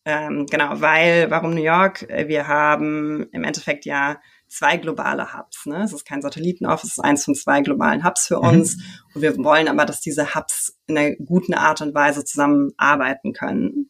Ähm, 0.06 0.48
genau, 0.48 0.82
weil, 0.82 1.30
warum 1.30 1.54
New 1.54 1.64
York? 1.64 2.08
Wir 2.10 2.48
haben 2.48 3.28
im 3.32 3.44
Endeffekt 3.44 3.86
ja 3.86 4.18
zwei 4.48 4.78
globale 4.78 5.34
Hubs. 5.34 5.66
Ne? 5.66 5.84
Es 5.84 5.94
ist 5.94 6.06
kein 6.06 6.22
Satellitenoffice, 6.22 6.92
es 6.92 6.98
ist 6.98 7.04
eins 7.04 7.26
von 7.26 7.36
zwei 7.36 7.62
globalen 7.62 8.04
Hubs 8.06 8.28
für 8.28 8.38
mhm. 8.38 8.50
uns. 8.50 8.78
Und 9.14 9.22
wir 9.22 9.38
wollen 9.38 9.68
aber, 9.68 9.86
dass 9.86 10.02
diese 10.02 10.36
Hubs 10.36 10.78
in 10.88 10.98
einer 10.98 11.16
guten 11.16 11.54
Art 11.54 11.82
und 11.82 11.94
Weise 11.94 12.24
zusammenarbeiten 12.24 13.34
können. 13.34 13.90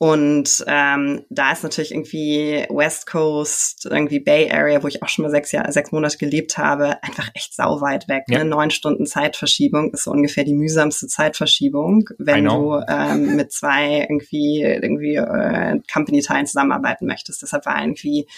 Und 0.00 0.64
ähm, 0.68 1.24
da 1.28 1.50
ist 1.50 1.64
natürlich 1.64 1.90
irgendwie 1.90 2.64
West 2.70 3.08
Coast, 3.08 3.84
irgendwie 3.90 4.20
Bay 4.20 4.48
Area, 4.48 4.80
wo 4.80 4.86
ich 4.86 5.02
auch 5.02 5.08
schon 5.08 5.24
mal 5.24 5.30
sechs 5.30 5.50
Jahre, 5.50 5.72
sechs 5.72 5.90
Monate 5.90 6.18
gelebt 6.18 6.56
habe, 6.56 7.02
einfach 7.02 7.30
echt 7.34 7.56
sau 7.56 7.80
weit 7.80 8.06
weg. 8.06 8.22
Ja. 8.28 8.38
Ne? 8.38 8.44
Neun 8.44 8.70
Stunden 8.70 9.06
Zeitverschiebung 9.06 9.92
ist 9.92 10.04
so 10.04 10.12
ungefähr 10.12 10.44
die 10.44 10.54
mühsamste 10.54 11.08
Zeitverschiebung, 11.08 12.08
wenn 12.18 12.44
du 12.44 12.80
ähm, 12.88 13.34
mit 13.34 13.52
zwei 13.52 14.06
irgendwie 14.08 14.62
irgendwie 14.62 15.16
äh, 15.16 15.80
Company-Teilen 15.92 16.46
zusammenarbeiten 16.46 17.06
möchtest. 17.06 17.42
Deshalb 17.42 17.66
war 17.66 17.80
irgendwie 17.82 18.28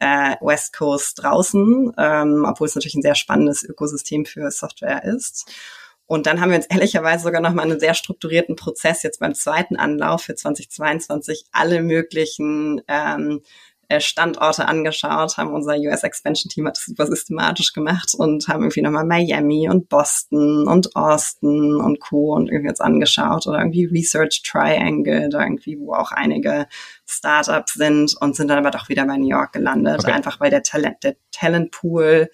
äh, 0.00 0.34
West 0.40 0.76
Coast 0.76 1.22
draußen, 1.22 1.92
ähm, 1.96 2.44
obwohl 2.44 2.66
es 2.66 2.74
natürlich 2.74 2.96
ein 2.96 3.02
sehr 3.02 3.14
spannendes 3.14 3.62
Ökosystem 3.62 4.24
für 4.26 4.50
Software 4.50 5.04
ist. 5.04 5.48
Und 6.06 6.26
dann 6.26 6.40
haben 6.40 6.50
wir 6.50 6.56
uns 6.56 6.66
ehrlicherweise 6.66 7.24
sogar 7.24 7.40
noch 7.40 7.54
mal 7.54 7.62
einen 7.62 7.80
sehr 7.80 7.94
strukturierten 7.94 8.56
Prozess 8.56 9.02
jetzt 9.02 9.20
beim 9.20 9.34
zweiten 9.34 9.76
Anlauf 9.76 10.22
für 10.22 10.34
2022 10.34 11.46
alle 11.52 11.82
möglichen 11.82 12.82
ähm, 12.88 13.40
äh, 13.88 14.00
Standorte 14.00 14.66
angeschaut, 14.66 15.36
haben 15.36 15.52
unser 15.52 15.76
US 15.76 16.02
Expansion 16.02 16.50
Team 16.50 16.66
hat 16.66 16.76
das 16.76 16.84
super 16.84 17.06
systematisch 17.06 17.72
gemacht 17.72 18.14
und 18.16 18.48
haben 18.48 18.62
irgendwie 18.62 18.82
nochmal 18.82 19.04
Miami 19.04 19.68
und 19.68 19.88
Boston 19.88 20.66
und 20.66 20.96
Austin 20.96 21.76
und 21.76 22.00
Co. 22.00 22.34
und 22.34 22.48
irgendwie 22.48 22.68
jetzt 22.68 22.80
angeschaut 22.80 23.46
oder 23.46 23.58
irgendwie 23.58 23.84
Research 23.86 24.42
Triangle, 24.42 25.28
da 25.28 25.42
irgendwie, 25.42 25.78
wo 25.78 25.94
auch 25.94 26.12
einige 26.12 26.66
Startups 27.06 27.74
sind 27.74 28.14
und 28.20 28.36
sind 28.36 28.48
dann 28.48 28.58
aber 28.58 28.70
doch 28.70 28.88
wieder 28.88 29.06
bei 29.06 29.16
New 29.16 29.28
York 29.28 29.52
gelandet, 29.52 30.00
okay. 30.00 30.12
einfach 30.12 30.40
weil 30.40 30.50
der 30.50 30.62
Talent, 30.62 31.02
der 31.02 31.16
Talentpool 31.30 32.30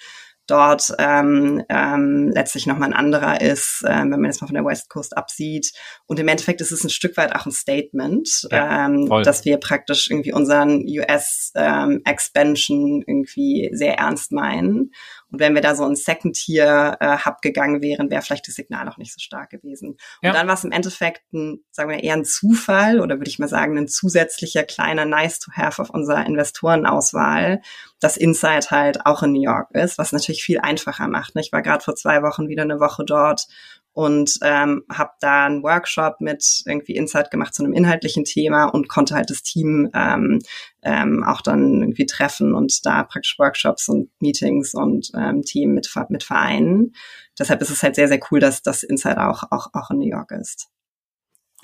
dort 0.51 0.93
ähm, 0.99 1.63
ähm, 1.69 2.31
letztlich 2.35 2.67
nochmal 2.67 2.89
ein 2.89 2.95
anderer 2.95 3.41
ist, 3.41 3.83
äh, 3.85 3.91
wenn 3.91 4.11
man 4.11 4.25
jetzt 4.25 4.41
mal 4.41 4.49
von 4.49 4.55
der 4.55 4.65
West 4.65 4.89
Coast 4.89 5.17
absieht. 5.17 5.73
Und 6.07 6.19
im 6.19 6.29
Endeffekt 6.29 6.61
ist 6.61 6.73
es 6.73 6.85
ein 6.85 6.91
Stück 6.91 7.17
weit 7.17 7.35
auch 7.35 7.47
ein 7.47 7.53
Statement, 7.53 8.49
ja, 8.51 8.87
ähm, 8.87 9.09
dass 9.23 9.45
wir 9.45 9.59
praktisch 9.59 10.11
irgendwie 10.11 10.33
unseren 10.33 10.85
US 10.87 11.53
ähm, 11.55 12.03
Expansion 12.05 13.03
irgendwie 13.07 13.71
sehr 13.73 13.99
ernst 13.99 14.33
meinen 14.33 14.93
und 15.31 15.41
wenn 15.41 15.55
wir 15.55 15.61
da 15.61 15.75
so 15.75 15.85
ein 15.85 15.97
Second-Tier-Hub 15.97 17.37
äh, 17.37 17.41
gegangen 17.43 17.83
wären, 17.83 18.11
wäre 18.11 18.23
vielleicht 18.23 18.49
das 18.49 18.55
Signal 18.55 18.89
auch 18.89 18.97
nicht 18.97 19.13
so 19.13 19.21
stark 19.21 19.51
gewesen. 19.51 19.97
Ja. 20.23 20.31
Und 20.31 20.37
dann 20.37 20.47
war 20.49 20.55
es 20.55 20.65
im 20.65 20.73
Endeffekt 20.73 21.23
ein, 21.33 21.65
sagen 21.71 21.91
wir 21.91 22.03
eher 22.03 22.15
ein 22.15 22.25
Zufall 22.25 23.01
oder 23.01 23.19
würde 23.19 23.31
ich 23.31 23.39
mal 23.39 23.49
sagen, 23.49 23.79
ein 23.79 23.89
zusätzlicher 23.89 24.65
kleiner 24.65 25.05
Nice-to-Have 25.05 25.83
auf 25.83 25.91
unserer 25.91 26.27
Investorenauswahl, 26.27 27.61
dass 28.01 28.17
Insight 28.17 28.71
halt 28.71 29.07
auch 29.07 29.23
in 29.23 29.33
New 29.33 29.43
York 29.43 29.71
ist, 29.73 29.99
was 29.99 30.13
natürlich 30.13 30.43
viel 30.43 30.61
einfacher 30.61 31.07
macht. 31.07 31.33
Ich 31.37 31.53
war 31.53 31.63
gerade 31.63 31.85
vor 31.85 31.95
zwei 31.95 32.23
Wochen 32.23 32.49
wieder 32.49 32.63
eine 32.63 32.81
Woche 32.81 33.05
dort 33.05 33.47
und 33.93 34.39
ähm, 34.43 34.85
habe 34.91 35.11
da 35.21 35.47
einen 35.47 35.63
Workshop 35.63 36.21
mit 36.21 36.63
irgendwie 36.67 36.95
Insight 36.95 37.31
gemacht 37.31 37.55
zu 37.55 37.65
einem 37.65 37.73
inhaltlichen 37.73 38.25
Thema 38.25 38.67
und 38.67 38.89
konnte 38.89 39.15
halt 39.15 39.31
das 39.31 39.43
Team 39.43 39.91
ähm, 39.95 40.39
ähm, 40.83 41.25
auch 41.25 41.41
dann 41.41 41.81
irgendwie 41.81 42.07
treffen 42.07 42.55
und 42.55 42.87
da 42.87 43.03
praktisch 43.03 43.39
Workshops 43.39 43.89
und 43.89 44.11
Meetings 44.21 44.75
und 44.75 45.11
ähm, 45.17 45.43
Team 45.43 45.75
mit, 45.75 45.91
mit 46.09 46.23
vereinen. 46.23 46.95
Deshalb 47.39 47.61
ist 47.63 47.71
es 47.71 47.83
halt 47.83 47.95
sehr, 47.95 48.09
sehr 48.09 48.21
cool, 48.31 48.39
dass 48.39 48.63
das 48.63 48.83
Insight 48.83 49.19
auch, 49.19 49.45
auch, 49.51 49.69
auch 49.73 49.91
in 49.91 49.99
New 49.99 50.09
York 50.09 50.31
ist. 50.33 50.69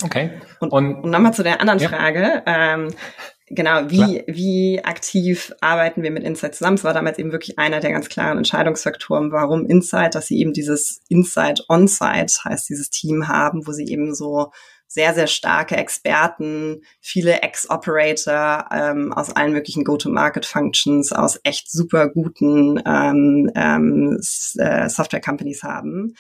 Okay. 0.03 0.41
Und, 0.61 0.73
und, 0.73 0.95
und 0.97 1.11
nochmal 1.11 1.33
zu 1.33 1.43
der 1.43 1.61
anderen 1.61 1.79
ja. 1.79 1.89
Frage. 1.89 2.43
Ähm, 2.47 2.95
Genau, 3.49 3.91
wie, 3.91 4.25
wie 4.27 4.85
aktiv 4.85 5.55
arbeiten 5.61 6.03
wir 6.03 6.11
mit 6.11 6.25
Insight 6.25 6.57
zusammen? 6.57 6.77
Es 6.77 6.85
war 6.85 6.95
damals 6.95 7.19
eben 7.19 7.31
wirklich 7.31 7.61
einer 7.61 7.79
der 7.79 7.93
ganz 7.93 8.09
klaren 8.09 8.39
Entscheidungsfaktoren, 8.39 9.31
warum 9.31 9.67
Insight, 9.67 10.17
dass 10.17 10.27
sie 10.27 10.41
eben 10.41 10.53
dieses 10.53 11.01
Insight 11.09 11.65
On-Site 11.69 12.35
heißt, 12.45 12.69
dieses 12.69 12.91
Team 12.91 13.29
haben, 13.29 13.65
wo 13.65 13.71
sie 13.71 13.87
eben 13.87 14.17
so 14.17 14.51
sehr, 14.89 15.15
sehr 15.15 15.29
starke 15.29 15.77
Experten, 15.77 16.83
viele 17.01 17.43
Ex-Operator 17.43 18.67
ähm, 18.73 19.13
aus 19.13 19.35
allen 19.35 19.53
möglichen 19.53 19.85
Go-to-Market-Functions, 19.85 21.13
aus 21.13 21.39
echt 21.45 21.71
super 21.71 22.09
guten 22.09 22.83
ähm, 22.85 23.51
ähm, 23.55 24.19
äh, 24.59 24.89
Software-Companies 24.89 25.63
haben. 25.63 26.15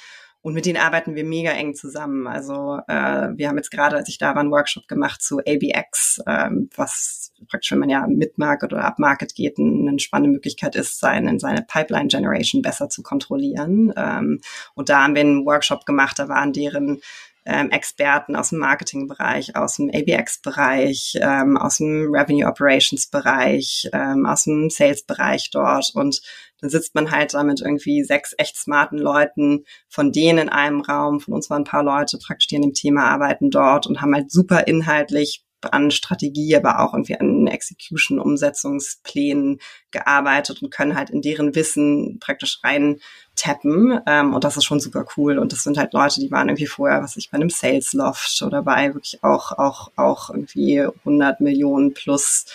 Und 0.46 0.54
mit 0.54 0.64
denen 0.64 0.76
arbeiten 0.76 1.16
wir 1.16 1.24
mega 1.24 1.50
eng 1.50 1.74
zusammen. 1.74 2.28
Also 2.28 2.78
äh, 2.86 3.30
wir 3.34 3.48
haben 3.48 3.56
jetzt 3.56 3.72
gerade, 3.72 3.96
als 3.96 4.08
ich 4.08 4.18
da 4.18 4.28
war, 4.28 4.42
einen 4.42 4.52
Workshop 4.52 4.86
gemacht 4.86 5.20
zu 5.20 5.40
ABX, 5.40 6.20
ähm, 6.24 6.70
was 6.76 7.32
praktisch, 7.48 7.72
wenn 7.72 7.80
man 7.80 7.88
ja 7.88 8.06
mit 8.06 8.38
Market 8.38 8.72
oder 8.72 8.84
ab 8.84 9.00
Market 9.00 9.34
geht, 9.34 9.58
eine 9.58 9.98
spannende 9.98 10.30
Möglichkeit 10.30 10.76
ist, 10.76 11.00
seine, 11.00 11.40
seine 11.40 11.62
Pipeline 11.62 12.06
Generation 12.06 12.62
besser 12.62 12.88
zu 12.88 13.02
kontrollieren. 13.02 13.92
Ähm, 13.96 14.40
und 14.76 14.88
da 14.88 15.02
haben 15.02 15.16
wir 15.16 15.22
einen 15.22 15.44
Workshop 15.46 15.84
gemacht, 15.84 16.16
da 16.20 16.28
waren 16.28 16.52
deren 16.52 17.00
ähm, 17.46 17.70
Experten 17.70 18.36
aus 18.36 18.50
dem 18.50 18.58
Marketingbereich, 18.58 19.56
aus 19.56 19.76
dem 19.76 19.90
ABX-Bereich, 19.90 21.18
ähm, 21.20 21.56
aus 21.56 21.78
dem 21.78 22.08
Revenue 22.12 22.46
Operations-Bereich, 22.46 23.88
ähm, 23.92 24.26
aus 24.26 24.44
dem 24.44 24.68
Sales-Bereich 24.68 25.50
dort. 25.50 25.92
Und 25.94 26.20
dann 26.60 26.70
sitzt 26.70 26.94
man 26.94 27.10
halt 27.10 27.34
da 27.34 27.44
mit 27.44 27.60
irgendwie 27.60 28.02
sechs 28.02 28.34
echt 28.36 28.56
smarten 28.56 28.98
Leuten, 28.98 29.64
von 29.88 30.10
denen 30.10 30.38
in 30.38 30.48
einem 30.48 30.80
Raum, 30.80 31.20
von 31.20 31.34
uns 31.34 31.48
waren 31.48 31.62
ein 31.62 31.64
paar 31.64 31.84
Leute 31.84 32.18
praktisch, 32.18 32.48
die 32.48 32.56
an 32.56 32.62
dem 32.62 32.74
Thema 32.74 33.04
arbeiten 33.04 33.50
dort 33.50 33.86
und 33.86 34.02
haben 34.02 34.14
halt 34.14 34.30
super 34.30 34.66
inhaltlich 34.66 35.45
an 35.72 35.90
Strategie, 35.90 36.56
aber 36.56 36.80
auch 36.80 36.94
irgendwie 36.94 37.18
an 37.18 37.46
Execution, 37.46 38.18
Umsetzungsplänen 38.18 39.60
gearbeitet 39.90 40.62
und 40.62 40.70
können 40.70 40.96
halt 40.96 41.10
in 41.10 41.22
deren 41.22 41.54
Wissen 41.54 42.18
praktisch 42.20 42.60
rein 42.62 43.00
tappen. 43.36 44.00
Ähm, 44.06 44.34
und 44.34 44.44
das 44.44 44.56
ist 44.56 44.64
schon 44.64 44.80
super 44.80 45.04
cool. 45.16 45.38
Und 45.38 45.52
das 45.52 45.62
sind 45.62 45.78
halt 45.78 45.92
Leute, 45.92 46.20
die 46.20 46.30
waren 46.30 46.48
irgendwie 46.48 46.66
vorher, 46.66 47.02
was 47.02 47.16
ich 47.16 47.30
bei 47.30 47.36
einem 47.36 47.50
Sales 47.50 47.92
Loft 47.92 48.42
oder 48.42 48.62
bei 48.62 48.94
wirklich 48.94 49.22
auch, 49.22 49.52
auch, 49.52 49.92
auch 49.96 50.30
irgendwie 50.30 50.80
100 50.80 51.40
Millionen 51.40 51.94
plus 51.94 52.46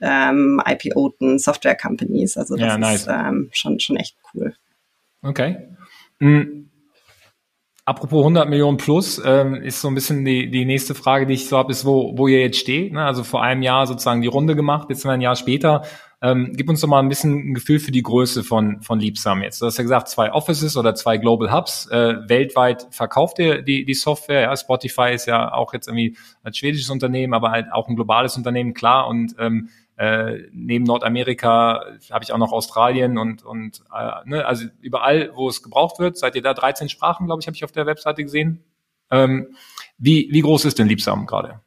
ähm, 0.00 0.60
IPOten 0.66 1.38
Software 1.38 1.76
Companies. 1.76 2.36
Also 2.36 2.56
das 2.56 2.66
ja, 2.66 2.78
nice. 2.78 3.02
ist 3.02 3.08
ähm, 3.08 3.50
schon, 3.52 3.80
schon 3.80 3.96
echt 3.96 4.16
cool. 4.34 4.54
Okay. 5.22 5.68
Mhm. 6.18 6.69
Apropos 7.90 8.20
100 8.20 8.48
Millionen 8.48 8.76
plus, 8.76 9.20
ähm, 9.24 9.56
ist 9.56 9.80
so 9.80 9.88
ein 9.88 9.96
bisschen 9.96 10.24
die, 10.24 10.48
die 10.48 10.64
nächste 10.64 10.94
Frage, 10.94 11.26
die 11.26 11.34
ich 11.34 11.48
so 11.48 11.58
habe, 11.58 11.72
ist, 11.72 11.84
wo, 11.84 12.16
wo 12.16 12.28
ihr 12.28 12.38
jetzt 12.38 12.60
steht. 12.60 12.92
Ne? 12.92 13.04
Also 13.04 13.24
vor 13.24 13.42
einem 13.42 13.62
Jahr 13.62 13.84
sozusagen 13.88 14.20
die 14.20 14.28
Runde 14.28 14.54
gemacht, 14.54 14.86
jetzt 14.90 15.00
sind 15.00 15.08
wir 15.10 15.14
ein 15.14 15.20
Jahr 15.20 15.34
später. 15.34 15.82
Ähm, 16.22 16.52
gib 16.54 16.68
uns 16.68 16.82
doch 16.82 16.86
mal 16.86 17.00
ein 17.00 17.08
bisschen 17.08 17.50
ein 17.50 17.54
Gefühl 17.54 17.80
für 17.80 17.90
die 17.90 18.04
Größe 18.04 18.44
von, 18.44 18.80
von 18.80 19.00
Liebsam 19.00 19.42
jetzt. 19.42 19.60
Du 19.60 19.66
hast 19.66 19.76
ja 19.76 19.82
gesagt, 19.82 20.06
zwei 20.06 20.32
Offices 20.32 20.76
oder 20.76 20.94
zwei 20.94 21.16
Global 21.16 21.52
Hubs. 21.52 21.88
Äh, 21.90 22.14
weltweit 22.28 22.86
verkauft 22.92 23.40
ihr 23.40 23.60
die, 23.62 23.84
die 23.84 23.94
Software. 23.94 24.42
Ja, 24.42 24.56
Spotify 24.56 25.12
ist 25.12 25.26
ja 25.26 25.52
auch 25.52 25.72
jetzt 25.72 25.88
irgendwie 25.88 26.16
ein 26.44 26.54
schwedisches 26.54 26.90
Unternehmen, 26.90 27.34
aber 27.34 27.50
halt 27.50 27.72
auch 27.72 27.88
ein 27.88 27.96
globales 27.96 28.36
Unternehmen, 28.36 28.72
klar. 28.72 29.08
Und 29.08 29.34
ähm, 29.40 29.68
äh, 30.00 30.48
neben 30.50 30.84
Nordamerika 30.84 31.84
habe 32.10 32.24
ich 32.24 32.32
auch 32.32 32.38
noch 32.38 32.52
Australien 32.52 33.18
und, 33.18 33.44
und 33.44 33.82
äh, 33.94 34.12
ne, 34.24 34.46
also 34.46 34.64
überall, 34.80 35.30
wo 35.34 35.46
es 35.46 35.62
gebraucht 35.62 35.98
wird. 35.98 36.16
Seid 36.16 36.34
ihr 36.36 36.40
da 36.40 36.54
13 36.54 36.88
Sprachen, 36.88 37.26
glaube 37.26 37.42
ich, 37.42 37.46
habe 37.46 37.54
ich 37.54 37.64
auf 37.64 37.72
der 37.72 37.84
Webseite 37.84 38.22
gesehen. 38.22 38.64
Ähm, 39.10 39.54
wie, 39.98 40.30
wie 40.32 40.40
groß 40.40 40.64
ist 40.64 40.78
denn 40.78 40.88
Liebsam 40.88 41.26
gerade? 41.26 41.60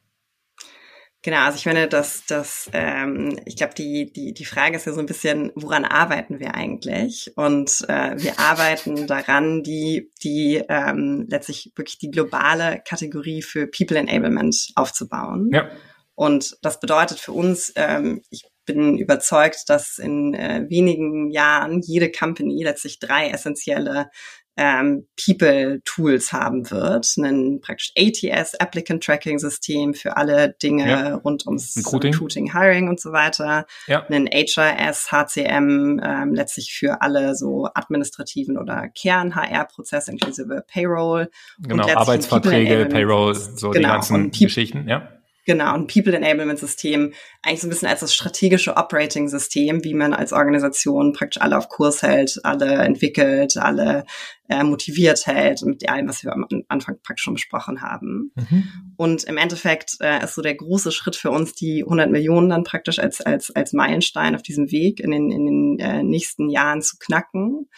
Genau, 1.22 1.44
also 1.44 1.56
ich 1.56 1.62
finde, 1.62 1.86
dass 1.86 2.26
dass 2.26 2.68
ähm, 2.72 3.38
ich 3.46 3.54
glaube, 3.54 3.74
die, 3.74 4.12
die, 4.12 4.34
die 4.34 4.44
Frage 4.44 4.74
ist 4.76 4.86
ja 4.86 4.92
so 4.92 5.00
ein 5.00 5.06
bisschen, 5.06 5.52
woran 5.54 5.84
arbeiten 5.84 6.40
wir 6.40 6.56
eigentlich? 6.56 7.30
Und 7.36 7.84
äh, 7.88 8.16
wir 8.20 8.40
arbeiten 8.40 9.06
daran, 9.06 9.62
die, 9.62 10.10
die 10.24 10.60
ähm, 10.68 11.26
letztlich 11.30 11.72
wirklich 11.76 11.98
die 11.98 12.10
globale 12.10 12.82
Kategorie 12.84 13.42
für 13.42 13.68
People 13.68 13.96
Enablement 13.96 14.72
aufzubauen. 14.74 15.50
Ja. 15.52 15.70
Und 16.14 16.56
das 16.62 16.80
bedeutet 16.80 17.18
für 17.18 17.32
uns, 17.32 17.72
ähm, 17.76 18.22
ich 18.30 18.44
bin 18.66 18.98
überzeugt, 18.98 19.64
dass 19.68 19.98
in 19.98 20.34
äh, 20.34 20.64
wenigen 20.68 21.30
Jahren 21.30 21.80
jede 21.80 22.10
Company 22.10 22.62
letztlich 22.64 22.98
drei 22.98 23.28
essentielle 23.28 24.10
ähm, 24.56 25.08
People-Tools 25.22 26.32
haben 26.32 26.70
wird. 26.70 27.16
Ein 27.18 27.60
praktisch 27.60 27.92
ATS, 27.98 28.54
Applicant 28.54 29.02
Tracking 29.02 29.38
System 29.38 29.94
für 29.94 30.16
alle 30.16 30.54
Dinge 30.62 30.88
ja. 30.88 31.14
rund 31.16 31.46
ums 31.46 31.76
Recruiting. 31.76 32.12
Recruiting, 32.12 32.52
Hiring 32.52 32.88
und 32.88 33.00
so 33.00 33.12
weiter. 33.12 33.66
Ja. 33.86 34.06
Ein 34.08 34.28
HRS, 34.28 35.10
HCM, 35.10 36.00
ähm, 36.02 36.34
letztlich 36.34 36.72
für 36.72 37.02
alle 37.02 37.34
so 37.34 37.68
administrativen 37.74 38.56
oder 38.56 38.88
Kern-HR-Prozesse 38.88 40.12
inklusive 40.12 40.64
Payroll. 40.68 41.30
Genau, 41.58 41.88
Arbeitsverträge, 41.88 42.86
Payroll, 42.86 43.34
so 43.34 43.70
genau, 43.70 43.88
die 43.88 43.92
ganzen 43.92 44.30
Geschichten, 44.30 44.88
ja 44.88 45.13
Genau, 45.44 45.74
ein 45.74 45.86
People 45.86 46.16
Enablement 46.16 46.58
System, 46.58 47.12
eigentlich 47.42 47.60
so 47.60 47.66
ein 47.66 47.70
bisschen 47.70 47.88
als 47.88 48.00
das 48.00 48.14
strategische 48.14 48.76
Operating 48.76 49.28
System, 49.28 49.84
wie 49.84 49.92
man 49.92 50.14
als 50.14 50.32
Organisation 50.32 51.12
praktisch 51.12 51.42
alle 51.42 51.58
auf 51.58 51.68
Kurs 51.68 52.02
hält, 52.02 52.40
alle 52.44 52.76
entwickelt, 52.76 53.56
alle 53.58 54.06
äh, 54.48 54.64
motiviert 54.64 55.26
hält 55.26 55.62
mit 55.62 55.88
allem, 55.88 56.08
was 56.08 56.24
wir 56.24 56.32
am 56.32 56.46
Anfang 56.68 56.96
praktisch 57.02 57.24
schon 57.24 57.34
besprochen 57.34 57.82
haben. 57.82 58.32
Mhm. 58.34 58.94
Und 58.96 59.24
im 59.24 59.36
Endeffekt 59.36 59.96
äh, 60.00 60.24
ist 60.24 60.34
so 60.34 60.42
der 60.42 60.54
große 60.54 60.92
Schritt 60.92 61.16
für 61.16 61.30
uns, 61.30 61.54
die 61.54 61.82
100 61.82 62.10
Millionen 62.10 62.48
dann 62.48 62.64
praktisch 62.64 62.98
als, 62.98 63.20
als, 63.20 63.50
als 63.50 63.74
Meilenstein 63.74 64.34
auf 64.34 64.42
diesem 64.42 64.70
Weg 64.70 65.00
in 65.00 65.10
den, 65.10 65.30
in 65.30 65.46
den 65.46 65.78
äh, 65.78 66.02
nächsten 66.02 66.48
Jahren 66.48 66.80
zu 66.80 66.96
knacken. 66.98 67.68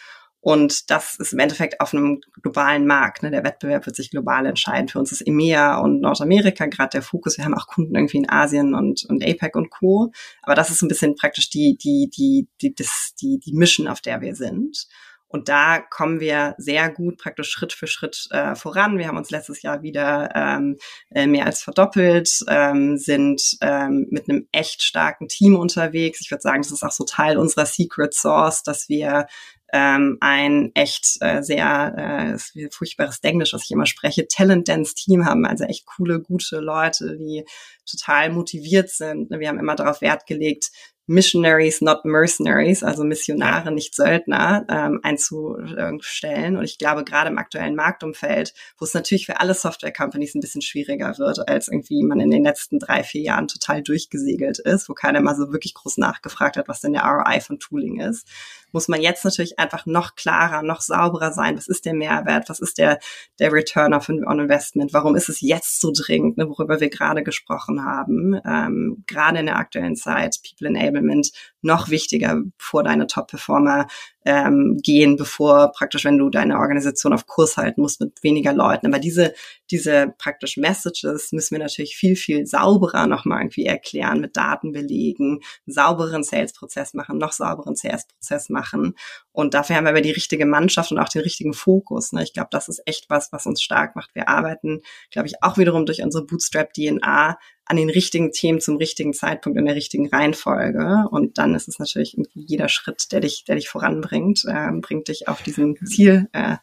Und 0.47 0.89
das 0.91 1.17
ist 1.19 1.33
im 1.33 1.39
Endeffekt 1.39 1.81
auf 1.81 1.93
einem 1.93 2.21
globalen 2.41 2.87
Markt. 2.87 3.21
Ne? 3.21 3.31
Der 3.31 3.43
Wettbewerb 3.43 3.85
wird 3.85 3.97
sich 3.97 4.11
global 4.11 4.45
entscheiden. 4.45 4.87
Für 4.87 4.97
uns 4.97 5.11
ist 5.11 5.27
EMEA 5.27 5.77
und 5.79 5.99
Nordamerika 5.99 6.67
gerade 6.67 6.91
der 6.91 7.01
Fokus. 7.01 7.37
Wir 7.37 7.43
haben 7.43 7.53
auch 7.53 7.67
Kunden 7.67 7.93
irgendwie 7.93 8.19
in 8.19 8.29
Asien 8.29 8.73
und, 8.73 9.03
und 9.09 9.21
APEC 9.21 9.57
und 9.57 9.71
Co. 9.71 10.13
Aber 10.43 10.55
das 10.55 10.69
ist 10.69 10.81
ein 10.81 10.87
bisschen 10.87 11.15
praktisch 11.15 11.49
die, 11.49 11.75
die, 11.75 12.09
die, 12.17 12.47
die, 12.61 12.73
das, 12.73 13.13
die, 13.21 13.39
die 13.39 13.51
Mission, 13.55 13.89
auf 13.89 13.99
der 13.99 14.21
wir 14.21 14.35
sind. 14.35 14.87
Und 15.29 15.49
da 15.49 15.79
kommen 15.79 16.21
wir 16.21 16.55
sehr 16.57 16.89
gut 16.89 17.17
praktisch 17.17 17.49
Schritt 17.49 17.73
für 17.73 17.87
Schritt 17.87 18.27
äh, 18.31 18.55
voran. 18.55 18.97
Wir 18.97 19.09
haben 19.09 19.17
uns 19.17 19.29
letztes 19.29 19.61
Jahr 19.61 19.81
wieder 19.81 20.29
ähm, 20.33 20.77
äh, 21.11 21.27
mehr 21.27 21.45
als 21.45 21.61
verdoppelt, 21.61 22.45
ähm, 22.47 22.97
sind 22.97 23.57
ähm, 23.59 24.07
mit 24.09 24.29
einem 24.29 24.47
echt 24.53 24.81
starken 24.81 25.27
Team 25.27 25.57
unterwegs. 25.57 26.21
Ich 26.21 26.31
würde 26.31 26.41
sagen, 26.41 26.61
das 26.61 26.71
ist 26.71 26.83
auch 26.83 26.93
so 26.93 27.03
Teil 27.03 27.37
unserer 27.37 27.65
Secret 27.65 28.13
Source, 28.13 28.63
dass 28.63 28.87
wir 28.87 29.27
ähm, 29.73 30.17
ein 30.21 30.71
echt 30.75 31.17
äh, 31.21 31.41
sehr 31.41 32.37
äh, 32.37 32.69
furchtbares 32.69 33.19
Englisch, 33.19 33.53
was 33.53 33.65
ich 33.65 33.71
immer 33.71 33.85
spreche, 33.85 34.27
Talent-Dance-Team 34.27 35.25
haben, 35.25 35.45
also 35.45 35.65
echt 35.65 35.85
coole, 35.85 36.21
gute 36.21 36.59
Leute, 36.59 37.17
die 37.17 37.45
total 37.89 38.29
motiviert 38.29 38.89
sind. 38.89 39.29
Wir 39.29 39.49
haben 39.49 39.59
immer 39.59 39.75
darauf 39.75 40.01
Wert 40.01 40.25
gelegt, 40.25 40.71
Missionaries, 41.07 41.79
not 41.79 42.03
Mercenaries, 42.03 42.83
also 42.83 43.05
Missionare, 43.05 43.71
nicht 43.71 43.95
Söldner, 43.95 44.65
ähm, 44.69 44.99
einzustellen. 45.03 46.57
Und 46.57 46.65
ich 46.65 46.77
glaube, 46.77 47.05
gerade 47.05 47.29
im 47.29 47.37
aktuellen 47.37 47.75
Marktumfeld, 47.75 48.53
wo 48.77 48.83
es 48.83 48.93
natürlich 48.93 49.25
für 49.25 49.39
alle 49.39 49.53
Software-Companies 49.53 50.35
ein 50.35 50.41
bisschen 50.41 50.61
schwieriger 50.61 51.17
wird, 51.17 51.47
als 51.47 51.69
irgendwie 51.69 52.03
man 52.03 52.19
in 52.19 52.29
den 52.29 52.43
letzten 52.43 52.77
drei, 52.79 53.03
vier 53.03 53.21
Jahren 53.21 53.47
total 53.47 53.81
durchgesegelt 53.81 54.59
ist, 54.59 54.89
wo 54.89 54.93
keiner 54.93 55.21
mal 55.21 55.35
so 55.35 55.53
wirklich 55.53 55.73
groß 55.73 55.97
nachgefragt 55.97 56.57
hat, 56.57 56.67
was 56.67 56.81
denn 56.81 56.91
der 56.91 57.03
ROI 57.03 57.39
von 57.39 57.57
Tooling 57.57 58.01
ist, 58.01 58.27
muss 58.71 58.87
man 58.87 59.01
jetzt 59.01 59.23
natürlich 59.23 59.59
einfach 59.59 59.85
noch 59.85 60.15
klarer, 60.15 60.61
noch 60.61 60.81
sauberer 60.81 61.31
sein. 61.31 61.57
Was 61.57 61.67
ist 61.67 61.85
der 61.85 61.93
Mehrwert? 61.93 62.49
Was 62.49 62.59
ist 62.59 62.77
der, 62.77 62.99
der 63.39 63.51
Return 63.51 63.93
of 63.93 64.09
on 64.09 64.39
Investment? 64.39 64.93
Warum 64.93 65.15
ist 65.15 65.29
es 65.29 65.41
jetzt 65.41 65.79
so 65.79 65.91
dringend, 65.95 66.37
ne, 66.37 66.49
worüber 66.49 66.79
wir 66.79 66.89
gerade 66.89 67.23
gesprochen 67.23 67.85
haben? 67.85 68.39
Ähm, 68.45 69.03
gerade 69.07 69.39
in 69.39 69.45
der 69.45 69.57
aktuellen 69.57 69.95
Zeit, 69.95 70.39
People 70.43 70.69
Enablement 70.97 71.31
noch 71.61 71.89
wichtiger 71.89 72.41
vor 72.57 72.83
deine 72.83 73.07
Top-Performer 73.07 73.87
ähm, 74.25 74.79
gehen, 74.83 75.15
bevor 75.15 75.71
praktisch, 75.71 76.03
wenn 76.03 76.17
du 76.17 76.29
deine 76.29 76.57
Organisation 76.57 77.13
auf 77.13 77.27
Kurs 77.27 77.55
halten 77.55 77.81
musst 77.81 78.01
mit 78.01 78.21
weniger 78.23 78.51
Leuten. 78.53 78.87
Aber 78.87 78.99
diese, 78.99 79.33
diese 79.71 80.13
praktisch 80.17 80.57
Messages 80.57 81.31
müssen 81.31 81.55
wir 81.55 81.63
natürlich 81.63 81.95
viel, 81.95 82.15
viel 82.15 82.45
sauberer 82.45 83.07
nochmal 83.07 83.39
irgendwie 83.39 83.65
erklären, 83.65 84.19
mit 84.19 84.35
Daten 84.35 84.73
belegen, 84.73 85.39
sauberen 85.65 86.23
Sales-Prozess 86.23 86.93
machen, 86.93 87.17
noch 87.17 87.31
sauberen 87.31 87.75
Sales-Prozess 87.75 88.49
machen. 88.49 88.95
Und 89.31 89.53
dafür 89.53 89.77
haben 89.77 89.85
wir 89.85 89.91
aber 89.91 90.01
die 90.01 90.11
richtige 90.11 90.45
Mannschaft 90.45 90.91
und 90.91 90.99
auch 90.99 91.09
den 91.09 91.21
richtigen 91.21 91.53
Fokus. 91.53 92.11
Ne? 92.11 92.23
Ich 92.23 92.33
glaube, 92.33 92.49
das 92.51 92.67
ist 92.67 92.81
echt 92.85 93.09
was, 93.09 93.31
was 93.31 93.45
uns 93.45 93.61
stark 93.61 93.95
macht. 93.95 94.13
Wir 94.13 94.27
arbeiten, 94.27 94.81
glaube 95.09 95.27
ich, 95.27 95.41
auch 95.41 95.57
wiederum 95.57 95.85
durch 95.85 96.03
unsere 96.03 96.25
Bootstrap-DNA 96.25 97.37
an 97.67 97.77
den 97.77 97.89
richtigen 97.89 98.31
Themen 98.31 98.61
zum 98.61 98.77
richtigen 98.77 99.13
Zeitpunkt 99.13 99.59
in 99.59 99.65
der 99.65 99.75
richtigen 99.75 100.07
Reihenfolge. 100.07 101.05
Und 101.11 101.37
dann 101.37 101.53
ist 101.53 101.67
es 101.67 101.79
natürlich 101.79 102.13
irgendwie 102.13 102.45
jeder 102.47 102.69
Schritt, 102.69 103.11
der 103.11 103.19
dich, 103.19 103.43
der 103.45 103.55
dich 103.55 103.67
voranbringt, 103.67 104.43
äh, 104.47 104.71
bringt 104.79 105.09
dich 105.09 105.27
auf 105.27 105.41
diesem 105.41 105.75
Ziel 105.85 106.29
äh, 106.33 106.57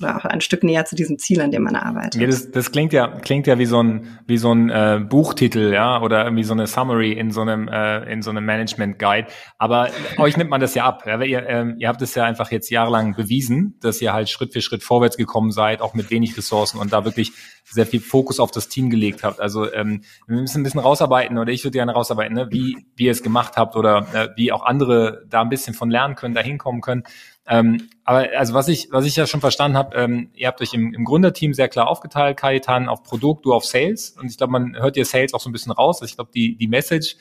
oder 0.00 0.16
auch 0.16 0.24
ein 0.24 0.40
Stück 0.40 0.62
näher 0.62 0.84
zu 0.84 0.96
diesem 0.96 1.18
Ziel, 1.18 1.40
an 1.40 1.50
dem 1.50 1.62
man 1.62 1.76
arbeitet. 1.76 2.20
Ja, 2.20 2.26
das, 2.26 2.50
das 2.50 2.70
klingt 2.72 2.92
ja 2.92 3.08
klingt 3.08 3.46
ja 3.46 3.58
wie 3.58 3.66
so 3.66 3.82
ein 3.82 4.18
wie 4.26 4.38
so 4.38 4.52
ein 4.52 4.70
äh, 4.70 5.00
Buchtitel, 5.02 5.72
ja, 5.72 6.00
oder 6.00 6.24
irgendwie 6.24 6.44
so 6.44 6.52
eine 6.52 6.66
Summary 6.66 7.12
in 7.12 7.30
so 7.30 7.40
einem 7.42 7.68
äh, 7.68 8.10
in 8.12 8.22
so 8.22 8.30
einem 8.30 8.44
Management 8.44 8.98
Guide. 8.98 9.28
Aber 9.58 9.88
euch 10.18 10.36
nimmt 10.36 10.50
man 10.50 10.60
das 10.60 10.74
ja 10.74 10.84
ab. 10.84 11.04
Ja, 11.06 11.20
ihr, 11.22 11.46
ähm, 11.46 11.76
ihr 11.78 11.88
habt 11.88 12.02
es 12.02 12.14
ja 12.14 12.24
einfach 12.24 12.50
jetzt 12.50 12.70
jahrelang 12.70 13.14
bewiesen, 13.14 13.76
dass 13.80 14.00
ihr 14.00 14.12
halt 14.12 14.28
Schritt 14.28 14.52
für 14.52 14.60
Schritt 14.60 14.82
vorwärts 14.82 15.16
gekommen 15.16 15.50
seid, 15.50 15.80
auch 15.80 15.94
mit 15.94 16.10
wenig 16.10 16.36
Ressourcen 16.36 16.78
und 16.78 16.92
da 16.92 17.04
wirklich 17.04 17.32
sehr 17.64 17.86
viel 17.86 18.00
Fokus 18.00 18.40
auf 18.40 18.50
das 18.50 18.68
Team 18.68 18.90
gelegt 18.90 19.22
habt. 19.24 19.40
Also 19.40 19.72
ähm, 19.72 20.02
wir 20.26 20.40
müssen 20.40 20.60
ein 20.60 20.64
bisschen 20.64 20.80
rausarbeiten 20.80 21.38
oder 21.38 21.52
ich 21.52 21.64
würde 21.64 21.76
gerne 21.76 21.92
rausarbeiten, 21.92 22.34
ne, 22.34 22.48
wie, 22.50 22.76
wie 22.96 23.04
ihr 23.04 23.12
es 23.12 23.22
gemacht 23.22 23.56
habt 23.56 23.76
oder 23.76 24.06
äh, 24.12 24.28
wie 24.36 24.52
auch 24.52 24.64
andere 24.64 25.24
da 25.28 25.42
ein 25.42 25.48
bisschen 25.48 25.74
von 25.74 25.90
lernen 25.90 26.14
können, 26.14 26.34
da 26.34 26.40
hinkommen 26.40 26.80
können. 26.80 27.04
Ähm, 27.46 27.88
aber 28.08 28.26
also 28.38 28.54
was 28.54 28.68
ich, 28.68 28.90
was 28.90 29.04
ich 29.04 29.16
ja 29.16 29.26
schon 29.26 29.42
verstanden 29.42 29.76
habe, 29.76 29.94
ähm, 29.94 30.30
ihr 30.32 30.46
habt 30.46 30.62
euch 30.62 30.72
im, 30.72 30.94
im 30.94 31.04
Gründerteam 31.04 31.52
sehr 31.52 31.68
klar 31.68 31.88
aufgeteilt, 31.88 32.38
Kajetan 32.38 32.88
auf 32.88 33.02
Produkt, 33.02 33.44
du 33.44 33.52
auf 33.52 33.66
Sales. 33.66 34.16
Und 34.18 34.30
ich 34.30 34.38
glaube, 34.38 34.50
man 34.50 34.74
hört 34.76 34.96
dir 34.96 35.04
Sales 35.04 35.34
auch 35.34 35.40
so 35.40 35.50
ein 35.50 35.52
bisschen 35.52 35.72
raus. 35.72 36.00
Also 36.00 36.10
ich 36.10 36.16
glaube, 36.16 36.30
die, 36.34 36.56
die 36.56 36.68
Message, 36.68 37.16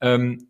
ähm, 0.00 0.48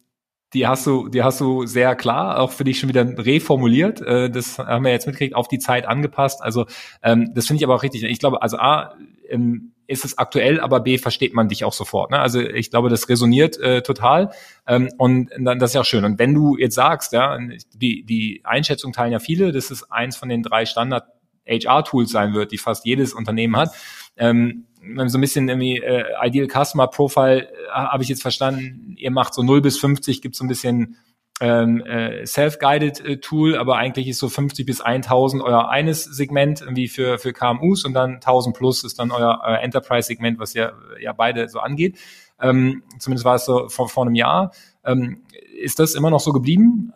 die 0.54 0.66
hast 0.66 0.86
du, 0.86 1.10
die 1.10 1.22
hast 1.22 1.38
du 1.38 1.66
sehr 1.66 1.96
klar, 1.96 2.40
auch 2.40 2.50
für 2.50 2.64
dich 2.64 2.78
schon 2.78 2.88
wieder 2.88 3.06
reformuliert. 3.26 4.00
Äh, 4.00 4.30
das 4.30 4.58
haben 4.58 4.86
wir 4.86 4.90
jetzt 4.90 5.04
mitgekriegt, 5.04 5.34
auf 5.34 5.48
die 5.48 5.58
Zeit 5.58 5.84
angepasst. 5.84 6.40
Also 6.40 6.64
ähm, 7.02 7.32
das 7.34 7.46
finde 7.46 7.58
ich 7.58 7.64
aber 7.64 7.74
auch 7.74 7.82
richtig. 7.82 8.04
Ich 8.04 8.18
glaube, 8.18 8.40
also 8.40 8.56
A, 8.56 8.94
ähm, 9.28 9.73
ist 9.86 10.04
es 10.04 10.18
aktuell, 10.18 10.60
aber 10.60 10.80
B, 10.80 10.98
versteht 10.98 11.34
man 11.34 11.48
dich 11.48 11.64
auch 11.64 11.72
sofort. 11.72 12.10
Ne? 12.10 12.18
Also 12.18 12.40
ich 12.40 12.70
glaube, 12.70 12.88
das 12.88 13.08
resoniert 13.08 13.58
äh, 13.58 13.82
total 13.82 14.30
ähm, 14.66 14.90
und 14.98 15.30
dann 15.38 15.58
das 15.58 15.70
ist 15.70 15.74
ja 15.74 15.80
auch 15.82 15.86
schön. 15.86 16.04
Und 16.04 16.18
wenn 16.18 16.34
du 16.34 16.56
jetzt 16.56 16.74
sagst, 16.74 17.12
ja, 17.12 17.38
die, 17.74 18.04
die 18.04 18.40
Einschätzung 18.44 18.92
teilen 18.92 19.12
ja 19.12 19.18
viele, 19.18 19.52
dass 19.52 19.70
es 19.70 19.90
eins 19.90 20.16
von 20.16 20.28
den 20.28 20.42
drei 20.42 20.66
Standard 20.66 21.04
HR-Tools 21.46 22.10
sein 22.10 22.34
wird, 22.34 22.52
die 22.52 22.58
fast 22.58 22.86
jedes 22.86 23.12
Unternehmen 23.12 23.56
hat. 23.56 23.70
Ähm, 24.16 24.66
so 25.06 25.18
ein 25.18 25.20
bisschen 25.20 25.48
irgendwie 25.48 25.78
äh, 25.78 26.04
Ideal 26.22 26.48
Customer 26.48 26.86
Profile 26.88 27.48
äh, 27.48 27.70
habe 27.72 28.02
ich 28.02 28.08
jetzt 28.08 28.22
verstanden, 28.22 28.94
ihr 28.96 29.10
macht 29.10 29.34
so 29.34 29.42
0 29.42 29.62
bis 29.62 29.78
50, 29.78 30.20
gibt 30.22 30.36
so 30.36 30.44
ein 30.44 30.48
bisschen 30.48 30.96
ähm, 31.40 31.80
äh, 31.84 32.26
Self-Guided 32.26 33.04
äh, 33.04 33.16
Tool, 33.18 33.56
aber 33.56 33.76
eigentlich 33.76 34.08
ist 34.08 34.18
so 34.18 34.28
50 34.28 34.64
bis 34.66 34.80
1000 34.80 35.42
euer 35.42 35.68
eines 35.68 36.04
Segment 36.04 36.60
irgendwie 36.60 36.88
für, 36.88 37.18
für 37.18 37.32
KMUs 37.32 37.84
und 37.84 37.92
dann 37.92 38.14
1000 38.14 38.56
plus 38.56 38.84
ist 38.84 38.98
dann 38.98 39.10
euer, 39.10 39.40
euer 39.44 39.58
Enterprise-Segment, 39.58 40.38
was 40.38 40.54
ja, 40.54 40.72
ja 41.00 41.12
beide 41.12 41.48
so 41.48 41.58
angeht. 41.58 41.98
Ähm, 42.40 42.82
zumindest 42.98 43.24
war 43.24 43.34
es 43.36 43.44
so 43.44 43.68
vor, 43.68 43.88
vor 43.88 44.04
einem 44.04 44.14
Jahr. 44.14 44.52
Ähm, 44.84 45.22
ist 45.60 45.78
das 45.78 45.94
immer 45.94 46.10
noch 46.10 46.20
so 46.20 46.32
geblieben? 46.32 46.92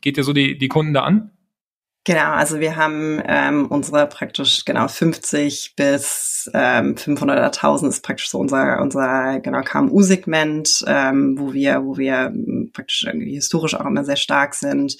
Geht 0.00 0.16
ihr 0.16 0.24
so 0.24 0.32
die, 0.32 0.56
die 0.58 0.68
Kunden 0.68 0.94
da 0.94 1.02
an? 1.02 1.30
Genau, 2.04 2.32
also 2.32 2.58
wir 2.58 2.74
haben 2.74 3.22
ähm, 3.26 3.66
unsere 3.68 4.08
praktisch 4.08 4.64
genau 4.64 4.88
50 4.88 5.74
bis 5.76 6.50
ähm, 6.52 6.96
500 6.96 7.36
oder 7.38 7.46
1000 7.52 7.92
ist 7.92 8.02
praktisch 8.02 8.28
so 8.28 8.38
unser 8.40 8.80
unser 8.82 9.38
genau 9.38 9.60
KMU-Segment, 9.62 10.82
ähm, 10.88 11.36
wo 11.38 11.52
wir 11.52 11.84
wo 11.84 11.96
wir 11.96 12.32
praktisch 12.72 13.04
irgendwie 13.04 13.34
historisch 13.34 13.74
auch 13.76 13.86
immer 13.86 14.04
sehr 14.04 14.16
stark 14.16 14.54
sind 14.54 14.96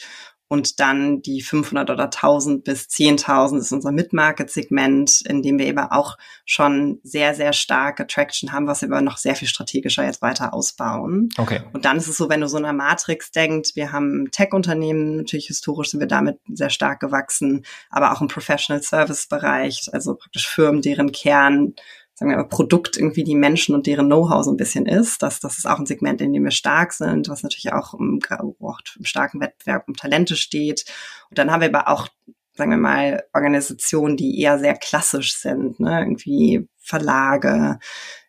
und 0.52 0.80
dann 0.80 1.22
die 1.22 1.40
500 1.40 1.88
oder 1.88 2.04
1000 2.04 2.62
bis 2.62 2.82
10.000 2.82 3.56
ist 3.56 3.72
unser 3.72 3.90
Mid-Market-Segment, 3.90 5.22
in 5.22 5.40
dem 5.40 5.58
wir 5.58 5.64
eben 5.64 5.78
auch 5.78 6.18
schon 6.44 7.00
sehr, 7.02 7.34
sehr 7.34 7.54
starke 7.54 8.06
Traction 8.06 8.52
haben, 8.52 8.66
was 8.66 8.82
wir 8.82 8.90
aber 8.90 9.00
noch 9.00 9.16
sehr 9.16 9.34
viel 9.34 9.48
strategischer 9.48 10.04
jetzt 10.04 10.20
weiter 10.20 10.52
ausbauen. 10.52 11.30
Okay. 11.38 11.62
Und 11.72 11.86
dann 11.86 11.96
ist 11.96 12.06
es 12.06 12.18
so, 12.18 12.28
wenn 12.28 12.42
du 12.42 12.48
so 12.48 12.58
in 12.58 12.66
einer 12.66 12.76
Matrix 12.76 13.30
denkst, 13.30 13.76
wir 13.76 13.92
haben 13.92 14.30
Tech-Unternehmen, 14.30 15.16
natürlich 15.16 15.46
historisch 15.46 15.88
sind 15.88 16.00
wir 16.00 16.06
damit 16.06 16.38
sehr 16.52 16.68
stark 16.68 17.00
gewachsen, 17.00 17.64
aber 17.88 18.12
auch 18.12 18.20
im 18.20 18.28
Professional 18.28 18.82
Service-Bereich, 18.82 19.88
also 19.94 20.16
praktisch 20.16 20.46
Firmen, 20.46 20.82
deren 20.82 21.12
Kern 21.12 21.72
sagen 22.14 22.30
wir 22.30 22.36
mal, 22.36 22.48
Produkt 22.48 22.96
irgendwie 22.96 23.24
die 23.24 23.34
Menschen 23.34 23.74
und 23.74 23.86
deren 23.86 24.06
Know-how 24.06 24.44
so 24.44 24.50
ein 24.50 24.56
bisschen 24.56 24.86
ist. 24.86 25.22
Das, 25.22 25.40
das 25.40 25.58
ist 25.58 25.66
auch 25.66 25.78
ein 25.78 25.86
Segment, 25.86 26.20
in 26.20 26.32
dem 26.32 26.44
wir 26.44 26.50
stark 26.50 26.92
sind, 26.92 27.28
was 27.28 27.42
natürlich 27.42 27.72
auch 27.72 27.94
im, 27.94 28.20
auch 28.60 28.78
im 28.98 29.04
starken 29.04 29.40
Wettbewerb 29.40 29.88
um 29.88 29.94
Talente 29.94 30.36
steht. 30.36 30.84
Und 31.30 31.38
dann 31.38 31.50
haben 31.50 31.60
wir 31.60 31.68
aber 31.68 31.88
auch 31.88 32.08
sagen 32.54 32.70
wir 32.70 32.78
mal, 32.78 33.24
Organisationen, 33.32 34.16
die 34.16 34.38
eher 34.40 34.58
sehr 34.58 34.74
klassisch 34.74 35.34
sind, 35.34 35.80
ne? 35.80 36.00
irgendwie 36.00 36.68
Verlage, 36.82 37.78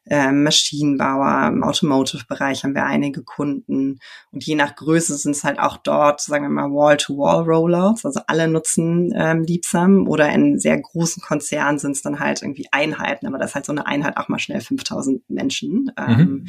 äh, 0.05 0.31
Maschinenbauer, 0.31 1.47
im 1.47 1.63
Automotive-Bereich 1.63 2.63
haben 2.63 2.75
wir 2.75 2.85
einige 2.85 3.23
Kunden. 3.23 3.99
Und 4.31 4.45
je 4.45 4.55
nach 4.55 4.75
Größe 4.75 5.15
sind 5.17 5.31
es 5.31 5.43
halt 5.43 5.59
auch 5.59 5.77
dort, 5.77 6.21
sagen 6.21 6.43
wir 6.43 6.49
mal, 6.49 6.71
Wall-to-Wall-Rollouts. 6.71 8.05
Also 8.05 8.19
alle 8.27 8.47
nutzen 8.47 9.13
ähm, 9.15 9.43
Liebsam 9.43 10.07
oder 10.07 10.29
in 10.29 10.59
sehr 10.59 10.79
großen 10.79 11.23
Konzernen 11.23 11.79
sind 11.79 11.93
es 11.93 12.01
dann 12.01 12.19
halt 12.19 12.41
irgendwie 12.41 12.67
Einheiten. 12.71 13.27
Aber 13.27 13.37
das 13.37 13.51
ist 13.51 13.55
halt 13.55 13.65
so 13.65 13.71
eine 13.71 13.87
Einheit 13.87 14.17
auch 14.17 14.27
mal 14.27 14.39
schnell 14.39 14.61
5000 14.61 15.29
Menschen. 15.29 15.91
Ähm, 15.97 16.17
mhm. 16.17 16.45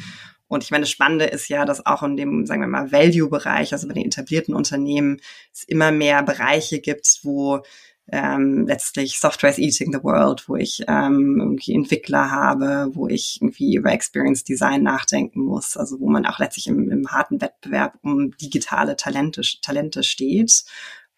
Und 0.47 0.63
ich 0.63 0.71
meine, 0.71 0.83
das 0.83 0.91
Spannende 0.91 1.25
ist 1.25 1.47
ja, 1.47 1.65
dass 1.65 1.85
auch 1.85 2.03
in 2.03 2.17
dem, 2.17 2.45
sagen 2.45 2.61
wir 2.61 2.67
mal, 2.67 2.91
Value-Bereich, 2.91 3.73
also 3.73 3.87
bei 3.87 3.93
den 3.93 4.05
etablierten 4.05 4.53
Unternehmen, 4.53 5.21
es 5.51 5.63
immer 5.63 5.91
mehr 5.91 6.21
Bereiche 6.23 6.79
gibt, 6.79 7.19
wo 7.23 7.63
ähm, 8.11 8.65
letztlich 8.67 9.19
Software 9.19 9.49
is 9.49 9.57
Eating 9.57 9.91
the 9.91 10.03
World, 10.03 10.47
wo 10.47 10.55
ich 10.55 10.83
ähm, 10.87 11.37
irgendwie 11.39 11.73
Entwickler 11.73 12.29
habe, 12.29 12.89
wo 12.93 13.07
ich 13.07 13.39
irgendwie 13.41 13.75
über 13.75 13.91
Experience 13.91 14.43
Design 14.43 14.83
nachdenken 14.83 15.41
muss, 15.41 15.75
also 15.75 15.99
wo 15.99 16.09
man 16.09 16.25
auch 16.25 16.39
letztlich 16.39 16.67
im, 16.67 16.91
im 16.91 17.11
harten 17.11 17.41
Wettbewerb 17.41 17.97
um 18.03 18.31
digitale 18.37 18.95
Talente, 18.95 19.41
Talente 19.61 20.03
steht, 20.03 20.65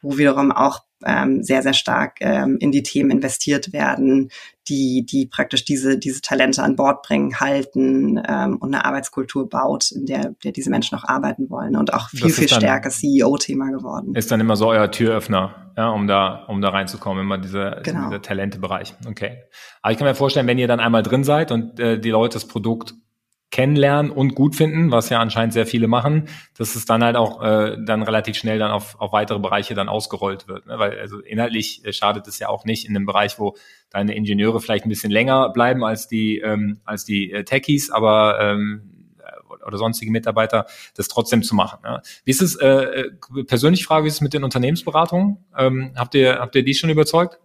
wo 0.02 0.18
wiederum 0.18 0.52
auch 0.52 0.87
ähm, 1.06 1.44
sehr, 1.44 1.62
sehr 1.62 1.74
stark 1.74 2.18
ähm, 2.22 2.58
in 2.60 2.72
die 2.72 2.84
Themen 2.84 3.12
investiert 3.12 3.74
werden, 3.74 4.30
die, 4.68 5.06
die 5.06 5.26
praktisch 5.26 5.64
diese, 5.66 5.98
diese 5.98 6.22
Talente 6.22 6.64
an 6.64 6.76
Bord 6.76 7.04
bringen, 7.04 7.40
halten 7.40 8.22
ähm, 8.28 8.58
und 8.58 8.74
eine 8.74 8.86
Arbeitskultur 8.86 9.50
baut, 9.50 9.92
in 9.92 10.06
der, 10.06 10.36
der 10.44 10.52
diese 10.52 10.70
Menschen 10.70 10.98
auch 10.98 11.04
arbeiten 11.04 11.50
wollen 11.50 11.76
und 11.76 11.94
auch 11.94 12.10
viel, 12.10 12.30
viel 12.30 12.50
stärker 12.50 12.90
CEO-Thema 12.90 13.72
geworden. 13.72 14.16
Ist 14.16 14.32
dann 14.32 14.40
immer 14.40 14.56
so 14.56 14.68
euer 14.68 14.92
Türöffner, 14.92 15.72
ja, 15.78 15.90
um 15.90 16.08
da, 16.08 16.46
um 16.48 16.62
da 16.62 16.70
reinzukommen, 16.70 17.24
immer 17.24 17.38
diese, 17.38 17.82
genau. 17.84 18.10
dieser 18.10 18.22
Talente-Bereich. 18.22 18.96
Okay. 19.08 19.44
Aber 19.82 19.92
ich 19.92 19.98
kann 19.98 20.08
mir 20.08 20.16
vorstellen, 20.16 20.48
wenn 20.48 20.58
ihr 20.58 20.68
dann 20.68 20.80
einmal 20.80 21.04
drin 21.04 21.24
seid 21.24 21.52
und 21.52 21.80
äh, 21.80 22.00
die 22.00 22.10
Leute 22.10 22.36
das 22.36 22.46
Produkt 22.46 22.94
kennenlernen 23.50 24.12
und 24.12 24.36
gut 24.36 24.56
finden, 24.56 24.92
was 24.92 25.10
ja 25.10 25.20
anscheinend 25.20 25.54
sehr 25.54 25.66
viele 25.66 25.88
machen, 25.88 26.28
dass 26.58 26.76
es 26.76 26.86
dann 26.86 27.04
halt 27.04 27.16
auch 27.16 27.42
äh, 27.42 27.78
dann 27.86 28.04
relativ 28.04 28.36
schnell 28.36 28.60
dann 28.60 28.72
auf, 28.72 29.00
auf 29.00 29.14
weitere 29.14 29.40
Bereiche 29.40 29.74
dann 29.74 29.88
ausgerollt 29.88 30.48
wird. 30.48 30.66
Ne? 30.66 30.78
Weil 30.78 31.00
also 31.00 31.20
inhaltlich 31.20 31.84
äh, 31.86 31.94
schadet 31.94 32.28
es 32.28 32.40
ja 32.40 32.50
auch 32.50 32.66
nicht 32.66 32.86
in 32.86 32.96
einem 32.96 33.06
Bereich, 33.06 33.40
wo 33.40 33.56
deine 33.90 34.16
Ingenieure 34.16 34.60
vielleicht 34.60 34.86
ein 34.86 34.90
bisschen 34.90 35.12
länger 35.12 35.50
bleiben 35.50 35.86
als 35.86 36.08
die 36.08 36.40
ähm, 36.40 36.82
als 36.84 37.06
die 37.06 37.32
äh, 37.32 37.46
Techies, 37.46 37.90
aber 37.90 38.40
ähm, 38.42 38.98
oder 39.66 39.78
sonstige 39.78 40.12
Mitarbeiter, 40.12 40.66
das 40.96 41.08
trotzdem 41.08 41.44
zu 41.44 41.56
machen. 41.56 41.80
Ja. 41.84 42.02
Wie 42.24 42.32
ist 42.32 42.42
es, 42.42 42.56
äh, 42.56 42.68
äh 42.68 43.12
persönlich 43.46 43.86
frage, 43.86 44.08
ist 44.08 44.16
es 44.16 44.22
mit 44.22 44.34
den 44.34 44.44
Unternehmensberatungen? 44.44 45.46
Ähm, 45.58 45.94
habt 45.96 46.16
ihr, 46.16 46.40
habt 46.40 46.56
ihr 46.56 46.64
die 46.64 46.74
schon 46.74 46.90
überzeugt? 46.90 47.40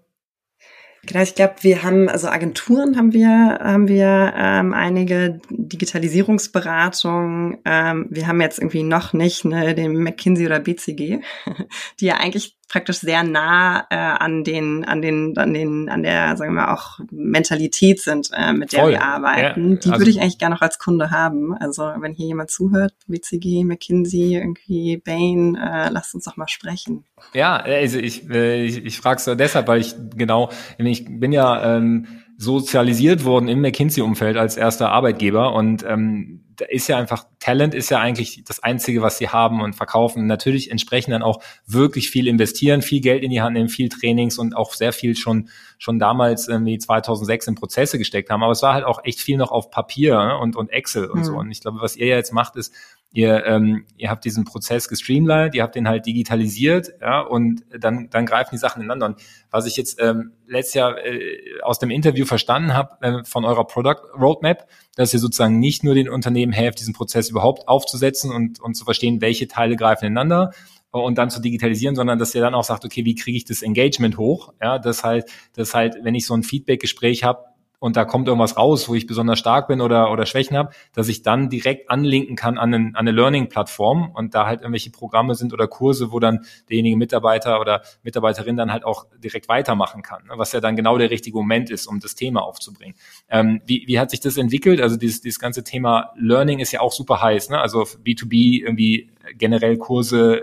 Genau, 1.05 1.23
ich 1.23 1.35
glaube, 1.35 1.55
wir 1.63 1.83
haben, 1.83 2.09
also 2.09 2.29
Agenturen 2.29 2.97
haben 2.97 3.13
wir, 3.13 3.59
haben 3.61 3.89
wir 3.89 4.33
ähm, 4.37 4.73
einige 4.73 5.41
Digitalisierungsberatungen. 5.51 7.59
Ähm, 7.65 8.07
wir 8.09 8.29
haben 8.29 8.41
jetzt 8.41 8.61
irgendwie 8.61 8.85
noch 8.85 9.13
nicht 9.13 9.45
ne, 9.45 9.75
den 9.75 9.95
McKinsey 9.95 10.47
oder 10.47 10.61
BCG, 10.61 11.19
die 12.01 12.07
ja 12.07 12.19
eigentlich 12.19 12.57
praktisch 12.73 13.01
sehr 13.01 13.23
nah 13.23 13.87
äh, 13.91 13.97
an 13.97 14.45
den, 14.45 14.83
an 14.87 15.03
den, 15.03 15.37
an 15.37 15.53
den, 15.53 15.91
an 15.91 16.03
der, 16.03 16.39
sagen 16.39 16.55
wir 16.55 16.63
mal, 16.63 16.73
auch 16.73 17.01
Mentalität 17.11 18.01
sind, 18.01 18.31
äh, 18.33 18.55
mit 18.55 18.73
der 18.73 18.81
Voll. 18.81 18.93
wir 18.93 19.03
arbeiten. 19.03 19.73
Ja, 19.73 19.77
die 19.77 19.89
also, 19.91 20.01
würde 20.01 20.11
ich 20.11 20.23
eigentlich 20.23 20.39
gerne 20.39 20.55
noch 20.55 20.63
als 20.63 20.79
Kunde 20.79 21.11
haben. 21.11 21.55
Also 21.55 21.83
wenn 21.99 22.15
hier 22.15 22.29
jemand 22.29 22.51
zuhört, 22.51 22.95
WCG, 23.07 23.65
McKinsey, 23.65 24.37
irgendwie 24.37 24.97
Bain, 24.97 25.55
äh, 25.55 25.91
lasst 25.91 26.15
uns 26.15 26.25
doch 26.25 26.39
mal 26.39 26.49
sprechen. 26.49 27.05
Ja, 27.35 27.57
also 27.59 27.99
ich, 27.99 28.31
äh, 28.31 28.65
ich, 28.65 28.83
ich 28.87 28.99
frage 28.99 29.19
es 29.19 29.37
deshalb, 29.37 29.69
weil 29.69 29.81
ich 29.83 29.95
genau, 30.17 30.49
ich 30.79 31.05
bin 31.05 31.31
ja 31.31 31.77
ähm, 31.77 32.22
sozialisiert 32.43 33.25
worden 33.25 33.49
im 33.49 33.61
McKinsey-Umfeld 33.61 34.37
als 34.37 34.57
erster 34.57 34.91
Arbeitgeber 34.91 35.55
und 35.55 35.85
ähm, 35.87 36.43
da 36.57 36.65
ist 36.67 36.89
ja 36.89 36.99
einfach, 36.99 37.25
Talent 37.39 37.73
ist 37.73 37.91
ja 37.91 37.99
eigentlich 38.01 38.43
das 38.45 38.63
Einzige, 38.63 39.01
was 39.01 39.19
sie 39.19 39.29
haben 39.29 39.61
und 39.63 39.75
verkaufen. 39.75 40.27
Natürlich 40.27 40.71
entsprechend 40.71 41.15
dann 41.15 41.23
auch 41.23 41.43
wirklich 41.67 42.11
viel 42.11 42.27
investieren, 42.27 42.83
viel 42.83 43.01
Geld 43.01 43.23
in 43.23 43.31
die 43.31 43.41
Hand 43.41 43.55
nehmen, 43.55 43.69
viel 43.69 43.89
Trainings 43.89 44.39
und 44.39 44.55
auch 44.55 44.75
sehr 44.75 44.93
viel 44.93 45.17
schon, 45.17 45.49
schon 45.79 45.99
damals 45.99 46.49
irgendwie 46.49 46.79
2006 46.79 47.47
in 47.49 47.55
Prozesse 47.55 47.97
gesteckt 47.97 48.29
haben. 48.29 48.43
Aber 48.43 48.53
es 48.53 48.63
war 48.63 48.75
halt 48.75 48.85
auch 48.85 49.03
echt 49.05 49.21
viel 49.21 49.39
noch 49.39 49.51
auf 49.51 49.71
Papier 49.71 50.39
und, 50.41 50.55
und 50.57 50.71
Excel 50.71 51.07
und 51.07 51.21
mhm. 51.21 51.25
so. 51.25 51.35
Und 51.37 51.51
ich 51.51 51.61
glaube, 51.61 51.81
was 51.81 51.97
ihr 51.97 52.07
ja 52.07 52.17
jetzt 52.17 52.33
macht, 52.33 52.57
ist, 52.57 52.75
ihr, 53.13 53.45
ähm, 53.47 53.85
ihr 53.97 54.11
habt 54.11 54.25
diesen 54.25 54.45
Prozess 54.45 54.89
gestreamlined, 54.89 55.55
ihr 55.55 55.63
habt 55.63 55.75
den 55.75 55.89
halt 55.89 56.07
digitalisiert, 56.07 56.95
ja, 57.01 57.21
und 57.21 57.65
dann, 57.79 58.09
dann 58.11 58.27
greifen 58.27 58.51
die 58.53 58.59
Sachen 58.59 58.83
ineinander. 58.83 59.07
Und 59.07 59.17
was 59.51 59.67
ich 59.67 59.77
jetzt 59.77 60.01
ähm, 60.01 60.33
letztes 60.47 60.75
Jahr 60.75 60.99
äh, 61.05 61.39
aus 61.63 61.79
dem 61.79 61.91
Interview 61.91 62.25
verstanden 62.25 62.75
habe 62.75 62.97
äh, 63.01 63.25
von 63.25 63.45
eurer 63.45 63.67
Product 63.67 64.03
Roadmap, 64.19 64.67
dass 64.97 65.13
ihr 65.13 65.21
sozusagen 65.21 65.59
nicht 65.59 65.85
nur 65.85 65.95
den 65.95 66.09
Unternehmen 66.09 66.53
helft, 66.53 66.81
diesen 66.81 66.95
Prozess 66.95 67.29
überhaupt 67.29 67.69
aufzusetzen 67.69 68.33
und, 68.33 68.61
und 68.61 68.75
zu 68.75 68.85
verstehen, 68.85 69.21
welche 69.21 69.47
Teile 69.49 69.77
greifen 69.77 70.07
ineinander 70.07 70.53
und 70.91 71.17
dann 71.17 71.31
zu 71.31 71.41
digitalisieren, 71.41 71.97
sondern 71.97 72.19
dass 72.19 72.35
ihr 72.35 72.43
dann 72.43 72.55
auch 72.55 72.65
sagt, 72.65 72.85
okay, 72.85 73.05
wie 73.05 73.15
kriege 73.15 73.37
ich 73.37 73.45
das 73.45 73.63
Engagement 73.63 74.19
hoch? 74.19 74.53
Ja, 74.61 74.79
das 74.79 75.05
halt, 75.05 75.25
das 75.55 75.75
halt, 75.75 75.97
wenn 76.03 76.15
ich 76.15 76.27
so 76.27 76.35
ein 76.35 76.43
Feedback-Gespräch 76.43 77.25
habe, 77.25 77.45
und 77.83 77.97
da 77.97 78.05
kommt 78.05 78.29
irgendwas 78.29 78.57
raus, 78.57 78.89
wo 78.89 78.95
ich 78.95 79.09
besonders 79.09 79.41
stark 79.41 79.67
bin 79.67 79.81
oder, 79.81 80.13
oder 80.13 80.25
Schwächen 80.25 80.57
habe, 80.57 80.71
dass 80.93 81.09
ich 81.09 81.23
dann 81.23 81.51
direkt 81.51 81.91
anlinken 81.91 82.37
kann 82.37 82.57
an, 82.57 82.73
einen, 82.73 82.95
an 82.95 83.09
eine 83.09 83.11
Learning-Plattform 83.11 84.13
und 84.15 84.37
da 84.37 84.47
halt 84.47 84.61
irgendwelche 84.61 84.91
Programme 84.91 85.35
sind 85.35 85.53
oder 85.53 85.67
Kurse, 85.67 86.13
wo 86.13 86.21
dann 86.21 86.47
derjenige 86.69 86.97
Mitarbeiter 86.97 87.61
oder 87.61 87.83
Mitarbeiterin 88.05 88.57
dann 88.57 88.71
halt 88.71 88.85
auch 88.85 89.07
direkt 89.19 89.49
weitermachen 89.49 90.03
kann, 90.03 90.23
ne? 90.27 90.35
was 90.37 90.53
ja 90.53 90.61
dann 90.61 90.77
genau 90.77 90.97
der 90.97 91.11
richtige 91.11 91.37
Moment 91.37 91.71
ist, 91.71 91.89
um 91.89 91.99
das 91.99 92.15
Thema 92.15 92.45
aufzubringen. 92.45 92.95
Ähm, 93.29 93.61
wie, 93.67 93.83
wie 93.89 93.99
hat 93.99 94.13
sich 94.13 94.21
das 94.21 94.37
entwickelt? 94.37 94.81
Also 94.81 94.97
dieses, 94.97 95.21
dieses 95.21 95.41
ganze 95.41 95.65
Thema 95.65 96.13
Learning 96.17 96.61
ist 96.61 96.71
ja 96.71 96.83
auch 96.83 96.93
super 96.93 97.21
heiß, 97.21 97.51
ne? 97.51 97.59
also 97.59 97.81
B2B 97.83 98.63
irgendwie 98.63 99.11
generell 99.39 99.77
Kurse, 99.77 100.43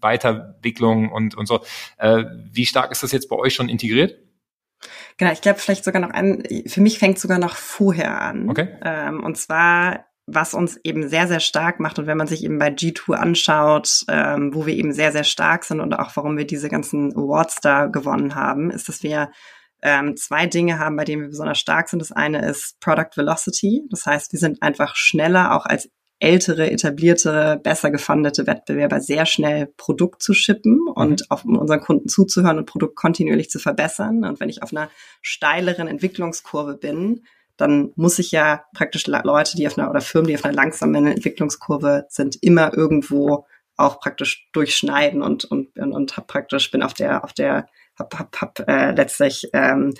Weiterentwicklung 0.00 1.10
und, 1.10 1.36
und 1.36 1.46
so. 1.46 1.62
Äh, 1.98 2.22
wie 2.52 2.64
stark 2.64 2.92
ist 2.92 3.02
das 3.02 3.10
jetzt 3.10 3.28
bei 3.28 3.34
euch 3.34 3.54
schon 3.54 3.68
integriert? 3.68 4.20
Genau, 5.18 5.32
ich 5.32 5.40
glaube 5.40 5.58
vielleicht 5.58 5.84
sogar 5.84 6.02
noch 6.02 6.10
an, 6.10 6.42
für 6.66 6.80
mich 6.80 6.98
fängt 6.98 7.18
sogar 7.18 7.38
noch 7.38 7.56
vorher 7.56 8.20
an. 8.20 8.50
Okay. 8.50 8.68
Ähm, 8.84 9.24
und 9.24 9.36
zwar, 9.36 10.06
was 10.26 10.52
uns 10.52 10.78
eben 10.84 11.08
sehr, 11.08 11.26
sehr 11.26 11.40
stark 11.40 11.80
macht 11.80 11.98
und 11.98 12.06
wenn 12.06 12.18
man 12.18 12.26
sich 12.26 12.44
eben 12.44 12.58
bei 12.58 12.68
G2 12.68 13.14
anschaut, 13.14 14.04
ähm, 14.08 14.54
wo 14.54 14.66
wir 14.66 14.74
eben 14.74 14.92
sehr, 14.92 15.12
sehr 15.12 15.24
stark 15.24 15.64
sind 15.64 15.80
und 15.80 15.94
auch 15.94 16.14
warum 16.16 16.36
wir 16.36 16.46
diese 16.46 16.68
ganzen 16.68 17.12
Awards 17.12 17.60
da 17.62 17.86
gewonnen 17.86 18.34
haben, 18.34 18.70
ist, 18.70 18.88
dass 18.88 19.02
wir 19.02 19.30
ähm, 19.82 20.16
zwei 20.16 20.46
Dinge 20.46 20.78
haben, 20.78 20.96
bei 20.96 21.04
denen 21.04 21.22
wir 21.22 21.28
besonders 21.28 21.58
stark 21.58 21.88
sind. 21.88 22.00
Das 22.00 22.12
eine 22.12 22.46
ist 22.46 22.78
Product 22.80 23.10
Velocity. 23.14 23.84
Das 23.90 24.04
heißt, 24.04 24.32
wir 24.32 24.38
sind 24.38 24.62
einfach 24.62 24.96
schneller 24.96 25.54
auch 25.54 25.64
als 25.64 25.88
ältere, 26.18 26.70
etabliertere, 26.70 27.60
besser 27.62 27.90
gefundete 27.90 28.46
Wettbewerber 28.46 29.00
sehr 29.00 29.26
schnell 29.26 29.66
Produkt 29.76 30.22
zu 30.22 30.32
shippen 30.32 30.74
mhm. 30.74 30.88
und 30.94 31.30
auf 31.30 31.44
unseren 31.44 31.80
Kunden 31.80 32.08
zuzuhören 32.08 32.58
und 32.58 32.66
Produkt 32.66 32.96
kontinuierlich 32.96 33.50
zu 33.50 33.58
verbessern. 33.58 34.24
Und 34.24 34.40
wenn 34.40 34.48
ich 34.48 34.62
auf 34.62 34.72
einer 34.72 34.90
steileren 35.20 35.88
Entwicklungskurve 35.88 36.76
bin, 36.76 37.24
dann 37.56 37.92
muss 37.96 38.18
ich 38.18 38.32
ja 38.32 38.64
praktisch 38.74 39.06
Leute, 39.06 39.56
die 39.56 39.66
auf 39.66 39.78
einer 39.78 39.90
oder 39.90 40.00
Firmen, 40.00 40.28
die 40.28 40.36
auf 40.36 40.44
einer 40.44 40.54
langsamen 40.54 41.06
Entwicklungskurve 41.06 42.06
sind, 42.08 42.36
immer 42.42 42.74
irgendwo 42.74 43.46
auch 43.76 44.00
praktisch 44.00 44.48
durchschneiden 44.52 45.22
und 45.22 45.44
und 45.44 45.76
und, 45.78 45.92
und 45.92 46.16
hab 46.16 46.26
praktisch 46.28 46.70
bin 46.70 46.82
auf 46.82 46.94
der 46.94 47.24
auf 47.24 47.32
der 47.32 47.66
hab 47.98 48.18
hab, 48.18 48.40
hab 48.40 48.68
äh, 48.68 48.92
letztlich 48.92 49.48
ähm, 49.52 49.94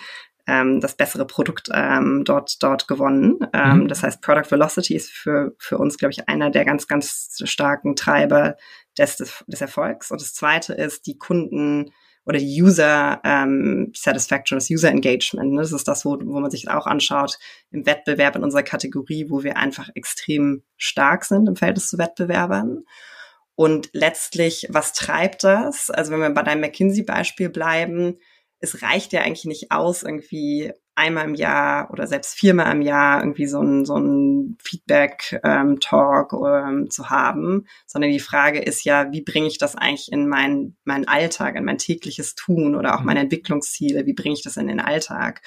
ähm, 0.47 0.81
das 0.81 0.95
bessere 0.95 1.27
Produkt 1.27 1.69
ähm, 1.73 2.23
dort, 2.25 2.63
dort 2.63 2.87
gewonnen. 2.89 3.39
Ähm, 3.53 3.81
mhm. 3.81 3.89
Das 3.89 4.03
heißt, 4.03 4.23
Product 4.23 4.51
Velocity 4.51 4.95
ist 4.95 5.11
für, 5.11 5.55
für 5.59 5.79
uns, 5.79 5.99
glaube 5.99 6.13
ich, 6.13 6.29
einer 6.29 6.51
der 6.51 6.65
ganz, 6.65 6.87
ganz 6.87 7.41
starken 7.45 7.97
Treiber 7.97 8.57
des, 8.97 9.17
des, 9.17 9.45
des 9.47 9.61
Erfolgs. 9.61 10.11
Und 10.11 10.21
das 10.21 10.35
zweite 10.35 10.75
ist 10.75 11.07
die 11.07 11.19
Kunden 11.19 11.91
oder 12.25 12.39
die 12.39 12.61
User 12.61 13.21
ähm, 13.25 13.93
Satisfaction, 13.95 14.59
das 14.59 14.71
User 14.71 14.91
Engagement. 14.91 15.53
Ne? 15.53 15.61
Das 15.61 15.73
ist 15.73 15.87
das, 15.87 16.05
wo, 16.05 16.19
wo 16.21 16.41
man 16.41 16.51
sich 16.51 16.69
auch 16.69 16.87
anschaut 16.87 17.39
im 17.71 17.87
Wettbewerb 17.87 18.35
in 18.37 18.43
unserer 18.43 18.65
Kategorie, 18.65 19.27
wo 19.29 19.45
wir 19.45 19.57
einfach 19.57 19.91
extrem 19.95 20.63
stark 20.77 21.25
sind 21.25 21.49
im 21.49 21.57
Verhältnis 21.57 21.89
zu 21.89 21.99
Wettbewerbern. 21.99 22.85
Und 23.55 23.91
letztlich, 23.93 24.67
was 24.71 24.93
treibt 24.93 25.45
das? 25.45 25.89
Also 25.89 26.13
wenn 26.13 26.21
wir 26.21 26.31
bei 26.31 26.43
deinem 26.43 26.61
McKinsey-Beispiel 26.61 27.49
bleiben, 27.49 28.19
es 28.61 28.83
reicht 28.83 29.13
ja 29.13 29.21
eigentlich 29.23 29.45
nicht 29.45 29.71
aus, 29.71 30.03
irgendwie 30.03 30.73
einmal 30.97 31.27
im 31.27 31.35
Jahr 31.35 31.91
oder 31.91 32.07
selbst 32.07 32.35
viermal 32.35 32.73
im 32.73 32.81
Jahr 32.81 33.21
irgendwie 33.21 33.47
so 33.47 33.61
ein, 33.61 33.85
so 33.85 33.97
ein 33.97 34.57
Feedback-Talk 34.63 36.33
ähm, 36.33 36.81
ähm, 36.81 36.91
zu 36.91 37.11
haben, 37.11 37.67
sondern 37.87 38.11
die 38.11 38.19
Frage 38.19 38.61
ist 38.61 38.83
ja, 38.85 39.13
wie 39.13 39.21
bringe 39.21 39.47
ich 39.47 39.59
das 39.59 39.77
eigentlich 39.77 40.11
in 40.11 40.27
meinen 40.27 40.77
mein 40.85 41.07
Alltag, 41.07 41.57
in 41.57 41.65
mein 41.65 41.77
tägliches 41.77 42.35
Tun 42.35 42.75
oder 42.75 42.95
auch 42.95 43.01
mhm. 43.01 43.07
meine 43.07 43.21
Entwicklungsziele, 43.21 44.07
wie 44.07 44.15
bringe 44.15 44.35
ich 44.35 44.43
das 44.43 44.57
in 44.57 44.69
den 44.69 44.81
Alltag? 44.81 45.43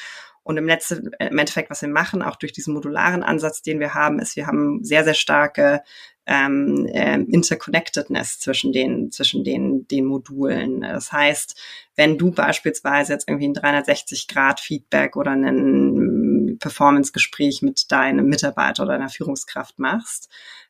Und 0.49 0.57
im, 0.57 0.65
letzten, 0.65 1.11
im 1.19 1.37
Endeffekt, 1.37 1.69
was 1.69 1.83
wir 1.83 1.89
machen, 1.89 2.23
auch 2.23 2.35
durch 2.35 2.51
diesen 2.51 2.73
modularen 2.73 3.21
Ansatz, 3.21 3.61
den 3.61 3.79
wir 3.79 3.93
haben, 3.93 4.17
ist, 4.17 4.35
wir 4.35 4.47
haben 4.47 4.83
sehr, 4.83 5.03
sehr 5.03 5.13
starke 5.13 5.83
ähm, 6.25 6.87
äh, 6.87 7.19
Interconnectedness 7.19 8.39
zwischen 8.39 8.73
den, 8.73 9.11
zwischen 9.11 9.43
den, 9.43 9.87
den 9.87 10.05
Modulen. 10.05 10.81
Das 10.81 11.11
heißt, 11.11 11.55
wenn 11.95 12.17
du 12.17 12.31
beispielsweise 12.31 13.13
jetzt 13.13 13.29
irgendwie 13.29 13.47
ein 13.47 13.53
360-Grad-Feedback 13.53 15.17
oder 15.17 15.33
ein 15.33 16.57
Performance-Gespräch 16.59 17.61
mit 17.61 17.91
deinem 17.91 18.25
Mitarbeiter 18.25 18.81
oder 18.81 18.93
deiner 18.93 19.09
Führungskraft 19.09 19.77
machst, 19.77 20.29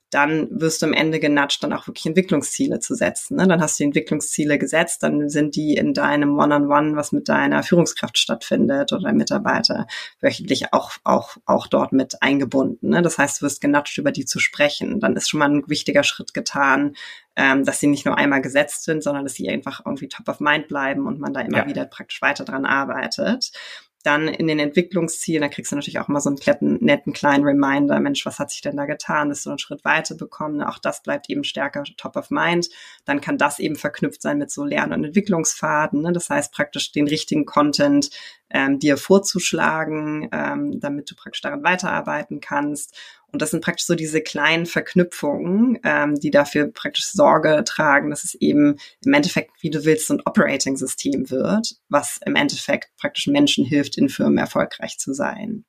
dann 0.09 0.47
wirst 0.51 0.81
du 0.81 0.87
am 0.87 0.93
Ende 0.93 1.19
genatscht, 1.19 1.63
dann 1.63 1.73
auch 1.73 1.87
wirklich 1.87 2.05
Entwicklungsziele 2.05 2.79
zu 2.79 2.95
setzen. 2.95 3.37
Ne? 3.37 3.47
Dann 3.47 3.61
hast 3.61 3.79
du 3.79 3.83
die 3.83 3.87
Entwicklungsziele 3.87 4.57
gesetzt, 4.57 5.03
dann 5.03 5.29
sind 5.29 5.55
die 5.55 5.75
in 5.75 5.93
deinem 5.93 6.37
One-on-One, 6.37 6.67
-on 6.67 6.91
-One, 6.91 6.95
was 6.95 7.11
mit 7.11 7.29
deiner 7.29 7.63
Führungskraft 7.63 8.17
stattfindet 8.17 8.91
oder 8.91 9.13
Mitarbeiter, 9.13 9.87
wöchentlich 10.19 10.73
auch, 10.73 10.91
auch, 11.03 11.37
auch 11.45 11.67
dort 11.67 11.91
mit 11.91 12.21
eingebunden. 12.21 12.89
Ne? 12.89 13.01
Das 13.01 13.17
heißt, 13.17 13.41
du 13.41 13.45
wirst 13.45 13.61
genatscht, 13.61 13.97
über 13.97 14.11
die 14.11 14.25
zu 14.25 14.39
sprechen. 14.39 14.99
Dann 14.99 15.15
ist 15.15 15.29
schon 15.29 15.39
mal 15.39 15.49
ein 15.49 15.63
wichtiger 15.67 16.03
Schritt 16.03 16.33
getan, 16.33 16.95
ähm, 17.35 17.63
dass 17.63 17.79
sie 17.79 17.87
nicht 17.87 18.05
nur 18.05 18.17
einmal 18.17 18.41
gesetzt 18.41 18.83
sind, 18.83 19.03
sondern 19.03 19.23
dass 19.23 19.35
sie 19.35 19.49
einfach 19.49 19.85
irgendwie 19.85 20.07
top 20.07 20.27
of 20.27 20.39
mind 20.39 20.67
bleiben 20.67 21.05
und 21.05 21.19
man 21.19 21.33
da 21.33 21.41
immer 21.41 21.59
ja. 21.59 21.67
wieder 21.67 21.85
praktisch 21.85 22.21
weiter 22.21 22.45
dran 22.45 22.65
arbeitet 22.65 23.51
dann 24.03 24.29
in 24.29 24.47
den 24.47 24.59
Entwicklungszielen, 24.59 25.41
da 25.41 25.49
kriegst 25.49 25.71
du 25.71 25.75
natürlich 25.75 25.99
auch 25.99 26.07
immer 26.07 26.21
so 26.21 26.29
einen 26.29 26.39
netten, 26.45 26.77
netten 26.81 27.13
kleinen 27.13 27.43
Reminder, 27.43 27.99
Mensch, 27.99 28.25
was 28.25 28.39
hat 28.39 28.49
sich 28.49 28.61
denn 28.61 28.77
da 28.77 28.85
getan? 28.85 29.29
Ist 29.29 29.43
so 29.43 29.49
einen 29.49 29.59
Schritt 29.59 29.83
weiter 29.83 30.15
bekommen? 30.15 30.61
Auch 30.61 30.79
das 30.79 31.03
bleibt 31.03 31.29
eben 31.29 31.43
stärker 31.43 31.83
top 31.97 32.15
of 32.15 32.29
mind. 32.29 32.69
Dann 33.03 33.19
kann 33.19 33.37
das 33.37 33.59
eben 33.59 33.75
verknüpft 33.75 34.21
sein 34.21 34.37
mit 34.37 34.51
so 34.51 34.63
Lern- 34.63 34.93
und 34.93 35.03
Entwicklungsfaden. 35.03 36.01
Ne? 36.01 36.13
Das 36.13 36.29
heißt 36.29 36.53
praktisch 36.53 36.91
den 36.93 37.07
richtigen 37.07 37.45
Content 37.45 38.09
ähm, 38.51 38.79
dir 38.79 38.97
vorzuschlagen, 38.97 40.29
ähm, 40.31 40.79
damit 40.79 41.09
du 41.09 41.15
praktisch 41.15 41.41
daran 41.41 41.63
weiterarbeiten 41.63 42.39
kannst. 42.39 42.97
Und 43.31 43.41
das 43.41 43.51
sind 43.51 43.63
praktisch 43.63 43.85
so 43.85 43.95
diese 43.95 44.21
kleinen 44.21 44.65
Verknüpfungen, 44.65 45.79
ähm, 45.83 46.15
die 46.15 46.31
dafür 46.31 46.67
praktisch 46.71 47.05
Sorge 47.05 47.63
tragen, 47.63 48.09
dass 48.09 48.23
es 48.23 48.33
eben 48.35 48.77
im 49.05 49.13
Endeffekt, 49.13 49.51
wie 49.61 49.69
du 49.69 49.85
willst, 49.85 50.07
so 50.07 50.15
ein 50.15 50.21
Operating-System 50.25 51.29
wird, 51.29 51.75
was 51.89 52.19
im 52.25 52.35
Endeffekt 52.35 52.89
praktisch 52.97 53.27
Menschen 53.27 53.65
hilft, 53.65 53.97
in 53.97 54.09
Firmen 54.09 54.39
erfolgreich 54.39 54.97
zu 54.97 55.13
sein. 55.13 55.65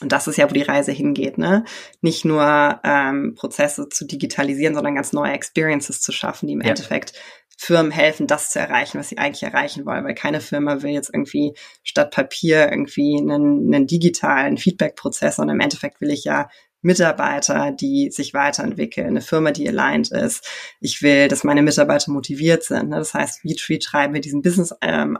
Und 0.00 0.12
das 0.12 0.26
ist 0.26 0.36
ja, 0.36 0.48
wo 0.48 0.52
die 0.52 0.62
Reise 0.62 0.92
hingeht, 0.92 1.38
ne? 1.38 1.64
Nicht 2.02 2.26
nur 2.26 2.80
ähm, 2.84 3.34
Prozesse 3.34 3.88
zu 3.88 4.04
digitalisieren, 4.04 4.74
sondern 4.74 4.94
ganz 4.94 5.14
neue 5.14 5.32
Experiences 5.32 6.02
zu 6.02 6.12
schaffen, 6.12 6.48
die 6.48 6.52
im 6.52 6.60
ja. 6.60 6.68
Endeffekt 6.68 7.14
Firmen 7.56 7.90
helfen, 7.90 8.26
das 8.26 8.50
zu 8.50 8.58
erreichen, 8.58 8.98
was 8.98 9.08
sie 9.08 9.18
eigentlich 9.18 9.42
erreichen 9.42 9.86
wollen, 9.86 10.04
weil 10.04 10.14
keine 10.14 10.40
Firma 10.40 10.82
will 10.82 10.90
jetzt 10.90 11.10
irgendwie 11.12 11.54
statt 11.82 12.10
Papier 12.10 12.70
irgendwie 12.70 13.16
einen, 13.18 13.74
einen 13.74 13.86
digitalen 13.86 14.58
Feedback-Prozess, 14.58 15.36
sondern 15.36 15.56
im 15.56 15.60
Endeffekt 15.60 16.00
will 16.00 16.10
ich 16.10 16.24
ja 16.24 16.48
Mitarbeiter, 16.82 17.72
die 17.72 18.10
sich 18.12 18.32
weiterentwickeln, 18.32 19.08
eine 19.08 19.20
Firma, 19.20 19.50
die 19.50 19.68
aligned 19.68 20.12
ist. 20.12 20.46
Ich 20.80 21.02
will, 21.02 21.26
dass 21.26 21.42
meine 21.42 21.62
Mitarbeiter 21.62 22.12
motiviert 22.12 22.62
sind. 22.62 22.90
Ne? 22.90 22.96
Das 22.96 23.12
heißt, 23.12 23.42
wie 23.42 23.78
treiben 23.78 24.14
wir 24.14 24.20
diesen 24.20 24.42
Business 24.42 24.72
ähm, 24.82 25.18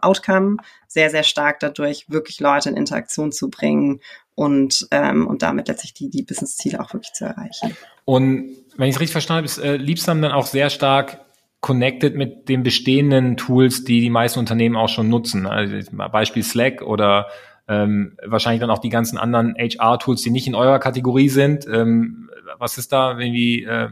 sehr, 0.86 1.10
sehr 1.10 1.24
stark 1.24 1.58
dadurch, 1.60 2.04
wirklich 2.08 2.38
Leute 2.38 2.68
in 2.68 2.76
Interaktion 2.76 3.32
zu 3.32 3.50
bringen 3.50 4.00
und, 4.36 4.86
ähm, 4.92 5.26
und 5.26 5.42
damit 5.42 5.66
letztlich 5.66 5.94
die, 5.94 6.08
die 6.08 6.22
Business-Ziele 6.22 6.78
auch 6.78 6.92
wirklich 6.92 7.12
zu 7.14 7.24
erreichen. 7.24 7.76
Und 8.04 8.50
wenn 8.76 8.88
ich 8.88 8.94
es 8.94 9.00
richtig 9.00 9.12
verstanden 9.12 9.38
habe, 9.38 9.46
ist 9.46 9.58
äh, 9.58 9.76
Liebsam 9.76 10.22
dann 10.22 10.32
auch 10.32 10.46
sehr 10.46 10.70
stark 10.70 11.25
connected 11.66 12.14
mit 12.14 12.48
den 12.48 12.62
bestehenden 12.62 13.36
Tools, 13.36 13.82
die 13.82 14.00
die 14.00 14.08
meisten 14.08 14.38
Unternehmen 14.38 14.76
auch 14.76 14.88
schon 14.88 15.08
nutzen. 15.08 15.46
Also 15.46 15.74
Beispiel 15.96 16.44
Slack 16.44 16.80
oder 16.80 17.26
ähm, 17.66 18.16
wahrscheinlich 18.24 18.60
dann 18.60 18.70
auch 18.70 18.78
die 18.78 18.88
ganzen 18.88 19.18
anderen 19.18 19.56
HR-Tools, 19.58 20.22
die 20.22 20.30
nicht 20.30 20.46
in 20.46 20.54
eurer 20.54 20.78
Kategorie 20.78 21.28
sind. 21.28 21.66
Ähm, 21.66 22.30
was 22.58 22.78
ist 22.78 22.92
da 22.92 23.18
irgendwie 23.18 23.64
äh, 23.64 23.88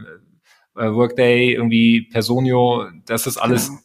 äh 0.77 0.93
Workday, 0.93 1.53
irgendwie 1.53 2.03
Personio, 2.03 2.85
das 3.05 3.27
ist 3.27 3.35
alles 3.35 3.67
genau 3.67 3.81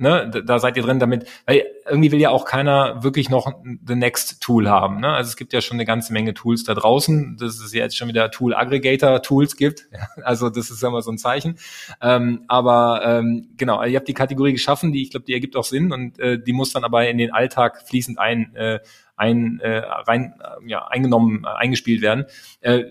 ne, 0.00 0.30
da 0.30 0.58
seid 0.58 0.76
ihr 0.76 0.82
drin 0.82 0.98
damit, 0.98 1.26
weil 1.46 1.64
irgendwie 1.86 2.10
will 2.10 2.20
ja 2.20 2.30
auch 2.30 2.46
keiner 2.46 3.02
wirklich 3.02 3.28
noch 3.28 3.52
the 3.86 3.94
next 3.94 4.40
Tool 4.42 4.68
haben. 4.68 5.00
Ne? 5.00 5.08
Also 5.08 5.28
es 5.28 5.36
gibt 5.36 5.52
ja 5.52 5.60
schon 5.60 5.76
eine 5.76 5.84
ganze 5.84 6.12
Menge 6.12 6.32
Tools 6.32 6.64
da 6.64 6.74
draußen, 6.74 7.36
dass 7.38 7.60
es 7.60 7.72
jetzt 7.72 7.96
schon 7.96 8.08
wieder 8.08 8.30
Tool 8.30 8.54
Aggregator 8.54 9.22
Tools 9.22 9.56
gibt. 9.56 9.88
Also 10.22 10.50
das 10.50 10.70
ist 10.70 10.82
immer 10.82 11.02
so 11.02 11.10
ein 11.10 11.18
Zeichen. 11.18 11.56
Ähm, 12.00 12.44
aber 12.46 13.02
ähm, 13.04 13.50
genau, 13.56 13.82
ihr 13.82 13.96
habt 13.96 14.08
die 14.08 14.14
Kategorie 14.14 14.52
geschaffen, 14.52 14.92
die 14.92 15.02
ich 15.02 15.10
glaube, 15.10 15.24
die 15.24 15.32
ergibt 15.32 15.56
auch 15.56 15.64
Sinn 15.64 15.92
und 15.92 16.18
äh, 16.18 16.38
die 16.38 16.52
muss 16.52 16.72
dann 16.72 16.84
aber 16.84 17.08
in 17.08 17.18
den 17.18 17.32
Alltag 17.32 17.82
fließend 17.86 18.18
ein, 18.18 18.54
äh, 18.54 18.80
ein 19.16 19.60
äh, 19.60 19.78
rein, 19.78 20.34
äh, 20.40 20.68
ja, 20.68 20.86
eingenommen, 20.86 21.44
äh, 21.44 21.48
eingespielt 21.48 22.02
werden. 22.02 22.26
Äh, 22.60 22.84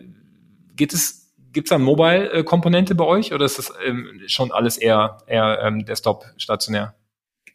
geht 0.76 0.94
es 0.94 1.20
Gibt 1.52 1.68
es 1.68 1.70
da 1.70 1.80
Mobile-Komponente 1.80 2.94
bei 2.94 3.06
euch 3.06 3.34
oder 3.34 3.46
ist 3.46 3.58
das 3.58 3.74
ähm, 3.84 4.22
schon 4.28 4.52
alles 4.52 4.78
eher, 4.78 5.18
eher 5.26 5.60
ähm, 5.64 5.84
Desktop 5.84 6.26
stationär? 6.38 6.94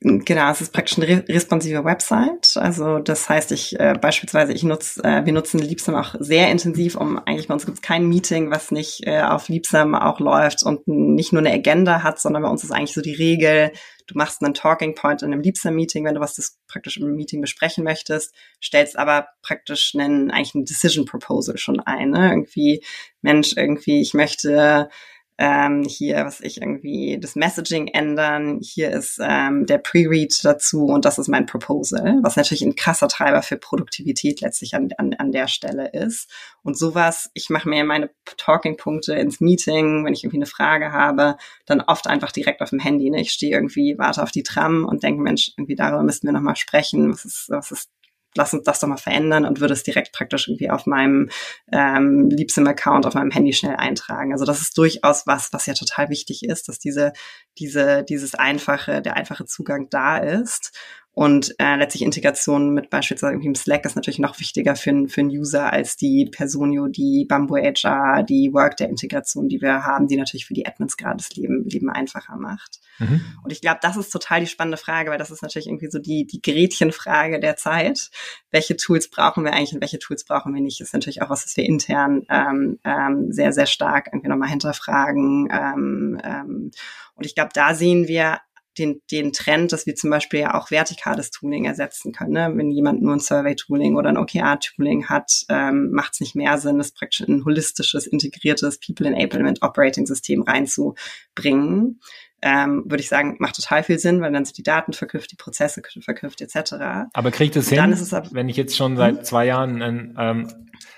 Genau, 0.07 0.51
es 0.51 0.61
ist 0.61 0.75
praktisch 0.75 0.99
eine 0.99 1.27
responsive 1.27 1.83
Website. 1.83 2.59
Also 2.59 2.99
das 2.99 3.27
heißt, 3.31 3.53
ich 3.53 3.81
äh, 3.81 3.95
beispielsweise, 3.99 4.53
ich 4.53 4.63
nutze, 4.63 5.03
äh, 5.03 5.25
wir 5.25 5.33
nutzen 5.33 5.61
Liebsam 5.61 5.95
auch 5.95 6.15
sehr 6.19 6.51
intensiv, 6.51 6.95
um 6.97 7.17
eigentlich 7.21 7.49
bei 7.49 7.55
uns 7.55 7.65
gibt 7.65 7.79
es 7.79 7.83
kein 7.83 8.07
Meeting, 8.07 8.51
was 8.51 8.71
nicht 8.71 9.07
äh, 9.07 9.23
auf 9.23 9.49
Liebsam 9.49 9.95
auch 9.95 10.21
läuft 10.21 10.63
und 10.63 10.87
nicht 10.87 11.33
nur 11.33 11.41
eine 11.41 11.55
Agenda 11.55 12.03
hat, 12.03 12.21
sondern 12.21 12.43
bei 12.43 12.51
uns 12.51 12.63
ist 12.63 12.71
eigentlich 12.71 12.93
so 12.93 13.01
die 13.01 13.15
Regel, 13.15 13.73
du 14.07 14.19
machst 14.19 14.43
einen 14.43 14.53
Talking 14.53 14.95
Point 14.95 15.23
in 15.23 15.33
einem 15.33 15.41
Liebsam-Meeting, 15.41 16.05
wenn 16.05 16.17
du 16.17 16.21
was 16.21 16.35
das 16.35 16.59
praktisch 16.69 16.99
im 16.99 17.15
Meeting 17.15 17.41
besprechen 17.41 17.83
möchtest, 17.83 18.35
stellst 18.63 18.99
aber 18.99 19.29
praktisch 19.41 19.95
einen, 19.95 20.31
eigentlich 20.31 20.55
ein 20.55 20.67
Decision 20.67 21.07
Proposal 21.07 21.57
schon 21.57 21.81
ein. 21.81 22.11
Ne? 22.11 22.29
Irgendwie, 22.29 22.85
Mensch, 23.23 23.55
irgendwie, 23.57 24.03
ich 24.03 24.13
möchte 24.13 24.91
ähm, 25.37 25.83
hier, 25.83 26.25
was 26.25 26.41
ich 26.41 26.61
irgendwie, 26.61 27.19
das 27.21 27.35
Messaging 27.35 27.89
ändern, 27.89 28.61
hier 28.63 28.91
ist 28.91 29.19
ähm, 29.21 29.67
der 29.67 29.79
Pre-Read 29.79 30.45
dazu 30.45 30.85
und 30.85 31.05
das 31.05 31.19
ist 31.19 31.29
mein 31.29 31.47
Proposal, 31.47 32.21
was 32.23 32.37
natürlich 32.37 32.63
ein 32.63 32.77
krasser 32.77 33.09
Treiber 33.09 33.43
für 33.43 33.57
Produktivität 33.57 34.41
letztlich 34.41 34.75
an, 34.75 34.91
an, 34.97 35.15
an 35.15 35.33
der 35.33 35.49
Stelle 35.49 35.91
ist. 35.91 36.31
Und 36.63 36.79
sowas, 36.79 37.31
ich 37.35 37.51
mache 37.51 37.69
mir 37.69 37.85
meine 37.85 38.11
Talking-Punkte 38.37 39.15
ins 39.15 39.41
Meeting, 39.41 40.05
wenn 40.05 40.13
ich 40.13 40.23
irgendwie 40.23 40.39
eine 40.39 40.47
Frage 40.47 40.93
habe, 40.93 41.37
dann 41.67 41.81
oft 41.81 42.07
einfach 42.07 42.31
direkt 42.31 42.61
auf 42.61 42.71
dem 42.71 42.79
Handy. 42.79 43.11
Ne? 43.11 43.21
Ich 43.21 43.33
stehe 43.33 43.55
irgendwie, 43.55 43.97
warte 43.99 44.23
auf 44.23 44.31
die 44.31 44.45
Tram 44.45 44.85
und 44.85 45.03
denke, 45.03 45.21
Mensch, 45.21 45.53
irgendwie 45.57 45.75
darüber 45.75 46.05
müssten 46.05 46.29
wir 46.29 46.33
nochmal 46.33 46.57
sprechen. 46.57 47.11
Was 47.13 47.25
ist, 47.25 47.47
was 47.49 47.73
ist 47.73 47.91
lass 48.37 48.53
uns 48.53 48.65
das 48.65 48.81
doch 48.81 48.89
mal 48.89 48.97
verändern 48.97 49.45
und 49.45 49.61
würde 49.61 49.75
es 49.75 49.83
direkt 49.83 50.13
praktisch 50.13 50.49
irgendwie 50.49 50.71
auf 50.71 50.87
meinem 50.87 51.31
ähm, 51.73 52.29
Liebsim-Account, 52.31 53.07
auf 53.07 53.15
meinem 53.15 53.31
Handy 53.31 53.53
schnell 53.53 53.77
eintragen. 53.77 54.33
Also 54.33 54.45
das 54.45 54.61
ist 54.61 54.77
durchaus 54.77 55.27
was, 55.27 55.53
was 55.53 55.67
ja 55.67 55.75
total 55.75 56.09
wichtig 56.09 56.45
ist, 56.45 56.69
dass 56.69 56.79
diese, 56.79 57.13
diese, 57.59 58.05
dieses 58.05 58.35
einfache, 58.35 59.03
der 59.03 59.17
einfache 59.17 59.45
Zugang 59.45 59.89
da 59.91 60.19
ist. 60.19 60.73
Und 61.15 61.55
äh, 61.61 61.77
letztlich 61.77 62.03
Integration 62.03 62.75
mit 62.75 62.91
beispielsweise 62.91 63.33
irgendwie 63.33 63.49
im 63.49 63.55
Slack 63.55 63.85
ist 63.85 63.95
natürlich 63.95 64.19
noch 64.19 64.41
wichtiger 64.41 64.75
für, 64.75 65.07
für 65.07 65.21
einen 65.21 65.31
User 65.31 65.73
als 65.73 65.97
die 65.97 66.29
Personio, 66.31 66.89
die 66.89 67.25
Bamboo 67.29 67.57
HR, 67.57 68.25
die 68.25 68.53
Work-der-Integration, 68.53 69.49
die 69.49 69.61
wir 69.61 69.85
haben, 69.85 70.09
die 70.09 70.17
natürlich 70.17 70.47
für 70.47 70.55
die 70.55 70.67
Admins 70.67 70.97
gerade 70.97 71.19
das 71.19 71.35
Leben, 71.37 71.65
Leben 71.69 71.89
einfacher 71.89 72.37
macht. 72.37 72.81
Mhm. 72.99 73.25
Und 73.45 73.53
ich 73.53 73.61
glaube, 73.61 73.79
das 73.81 73.97
ist 73.97 74.11
total 74.11 74.41
die 74.41 74.49
spannende 74.49 74.77
Frage, 74.77 75.13
weil 75.13 75.19
das 75.19 75.31
ist 75.31 75.43
natürlich 75.43 75.69
irgendwie 75.69 75.91
so 75.91 76.01
die, 76.01 76.27
die 76.27 76.43
Gretchenfrage 76.43 77.39
der 77.39 77.55
Zeit. 77.55 78.11
Welche 78.51 78.77
Tools 78.77 79.09
brauchen 79.09 79.45
wir 79.45 79.53
eigentlich 79.53 79.73
und 79.73 79.81
welche 79.81 80.01
Tools 80.01 80.25
brauchen 80.25 80.53
wir 80.53 80.61
nicht? 80.61 80.81
Das 80.81 80.89
ist 80.89 80.95
natürlich 80.95 81.23
auch 81.23 81.31
was, 81.31 81.45
was 81.45 81.57
wir 81.57 81.65
intern 81.65 82.27
ähm, 82.29 82.81
ähm, 82.83 83.31
sehr, 83.31 83.53
sehr 83.53 83.67
stark 83.67 84.09
irgendwie 84.09 84.29
nochmal 84.29 84.51
hinterfragen. 84.51 85.49
Ähm, 85.53 86.21
ähm, 86.25 86.71
und 87.15 87.25
ich 87.25 87.37
glaube, 87.37 87.51
da 87.55 87.77
sehen 87.77 88.09
wir 88.09 88.41
den, 88.79 89.01
den 89.11 89.33
Trend, 89.33 89.73
dass 89.73 89.87
wir 89.87 89.95
zum 89.95 90.11
Beispiel 90.11 90.41
ja 90.41 90.55
auch 90.55 90.71
vertikales 90.71 91.31
Tooling 91.31 91.65
ersetzen 91.65 92.13
können. 92.13 92.33
Ne? 92.33 92.53
Wenn 92.55 92.71
jemand 92.71 93.03
nur 93.03 93.15
ein 93.15 93.21
Survey-Tooling 93.21 93.97
oder 93.97 94.11
ein 94.11 94.17
OKR-Tooling 94.17 95.09
hat, 95.09 95.45
ähm, 95.49 95.91
macht 95.93 96.15
es 96.15 96.21
nicht 96.21 96.35
mehr 96.35 96.59
Sinn, 96.59 96.79
das 96.79 96.93
praktisch 96.93 97.21
in 97.21 97.37
ein 97.37 97.45
holistisches, 97.45 98.07
integriertes 98.07 98.79
People-Enablement-Operating-System 98.81 100.43
reinzubringen. 100.43 102.01
Ähm, 102.47 102.83
würde 102.85 103.01
ich 103.01 103.09
sagen, 103.09 103.37
macht 103.39 103.57
total 103.57 103.83
viel 103.83 103.99
Sinn, 103.99 104.21
weil 104.21 104.31
dann 104.31 104.45
sind 104.45 104.59
die 104.59 104.63
Daten 104.63 104.93
verknüpft, 104.93 105.33
die 105.33 105.37
Prozesse 105.37 105.81
verknüpft 106.01 106.43
etc. 106.43 106.75
Aber 107.15 107.31
kriegt 107.31 107.57
es 107.57 107.71
hin, 107.71 107.97
wenn 108.33 108.51
ich 108.51 108.57
jetzt 108.59 108.77
schon 108.77 108.99
seit 108.99 109.17
hm? 109.17 109.25
zwei 109.25 109.47
Jahren 109.47 109.81
ähm, 110.19 110.49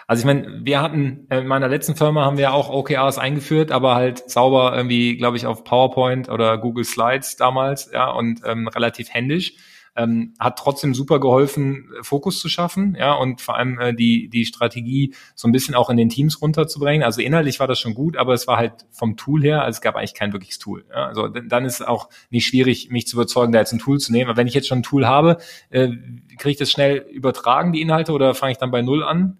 also 0.08 0.20
ich 0.20 0.26
meine, 0.26 0.64
wir 0.64 0.80
hatten 0.80 1.26
äh, 1.30 1.38
in 1.38 1.46
meiner 1.46 1.68
letzten 1.68 1.96
Firma 1.96 2.24
haben 2.24 2.38
wir 2.38 2.52
auch 2.52 2.70
OKRs 2.70 3.18
eingeführt, 3.18 3.72
aber 3.72 3.96
halt 3.96 4.30
sauber 4.30 4.72
irgendwie, 4.74 5.16
glaube 5.16 5.36
ich, 5.36 5.46
auf 5.46 5.64
PowerPoint 5.64 6.28
oder 6.28 6.58
Google 6.58 6.84
Slides 6.84 7.36
damals, 7.36 7.90
ja, 7.92 8.10
und 8.10 8.40
ähm, 8.44 8.68
relativ 8.68 9.10
händisch. 9.10 9.54
Ähm, 9.96 10.34
hat 10.38 10.58
trotzdem 10.58 10.94
super 10.94 11.20
geholfen, 11.20 11.90
Fokus 12.02 12.38
zu 12.38 12.48
schaffen, 12.48 12.96
ja, 12.98 13.14
und 13.14 13.40
vor 13.40 13.56
allem 13.56 13.78
äh, 13.78 13.94
die, 13.94 14.28
die 14.28 14.44
Strategie 14.44 15.14
so 15.34 15.48
ein 15.48 15.52
bisschen 15.52 15.74
auch 15.74 15.90
in 15.90 15.96
den 15.96 16.08
Teams 16.08 16.40
runterzubringen. 16.42 17.02
Also 17.02 17.20
inhaltlich 17.20 17.60
war 17.60 17.66
das 17.66 17.80
schon 17.80 17.94
gut, 17.94 18.16
aber 18.16 18.34
es 18.34 18.46
war 18.46 18.56
halt 18.56 18.86
vom 18.90 19.16
Tool 19.16 19.42
her, 19.42 19.62
also 19.62 19.76
es 19.76 19.80
gab 19.80 19.96
eigentlich 19.96 20.14
kein 20.14 20.32
wirkliches 20.32 20.58
Tool. 20.58 20.84
Ja. 20.90 21.06
Also 21.06 21.28
dann 21.28 21.64
ist 21.64 21.80
es 21.80 21.86
auch 21.86 22.08
nicht 22.30 22.46
schwierig, 22.46 22.90
mich 22.90 23.06
zu 23.06 23.16
überzeugen, 23.16 23.52
da 23.52 23.58
jetzt 23.58 23.72
ein 23.72 23.78
Tool 23.78 23.98
zu 23.98 24.12
nehmen. 24.12 24.30
Aber 24.30 24.36
wenn 24.36 24.46
ich 24.46 24.54
jetzt 24.54 24.68
schon 24.68 24.78
ein 24.78 24.82
Tool 24.82 25.06
habe, 25.06 25.38
äh, 25.70 25.88
kriege 26.36 26.50
ich 26.50 26.56
das 26.56 26.70
schnell 26.70 26.98
übertragen, 27.10 27.72
die 27.72 27.80
Inhalte, 27.80 28.12
oder 28.12 28.34
fange 28.34 28.52
ich 28.52 28.58
dann 28.58 28.70
bei 28.70 28.82
Null 28.82 29.02
an? 29.02 29.38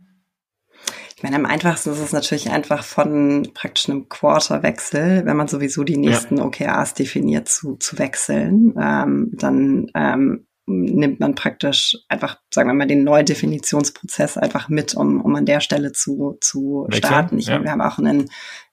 Ich 1.17 1.23
meine, 1.23 1.37
am 1.37 1.47
einfachsten 1.47 1.91
ist 1.91 2.01
es 2.01 2.13
natürlich 2.13 2.51
einfach 2.51 2.85
von 2.85 3.49
praktisch 3.55 3.89
einem 3.89 4.07
Quarterwechsel, 4.11 5.25
wenn 5.25 5.37
man 5.37 5.49
sowieso 5.49 5.83
die 5.83 5.97
nächsten 5.97 6.37
ja. 6.37 6.45
OKRs 6.45 6.93
definiert, 6.93 7.49
zu, 7.49 7.77
zu 7.77 7.99
wechseln. 7.99 8.75
Ähm, 8.79 9.31
dann 9.33 9.91
ähm, 9.95 10.46
nimmt 10.67 11.21
man 11.21 11.35
praktisch 11.37 11.97
einfach, 12.09 12.39
sagen 12.53 12.69
wir 12.69 12.75
mal, 12.75 12.87
den 12.87 13.05
Neudefinitionsprozess 13.05 14.37
einfach 14.37 14.69
mit, 14.69 14.95
um, 14.95 15.21
um 15.21 15.35
an 15.37 15.47
der 15.47 15.61
Stelle 15.61 15.93
zu, 15.93 16.39
zu 16.41 16.89
starten. 16.91 17.39
Ich 17.39 17.47
ja. 17.47 17.55
meine, 17.55 17.65
wir 17.65 17.71
haben 17.71 17.81
auch 17.81 17.99
einen, 17.99 18.31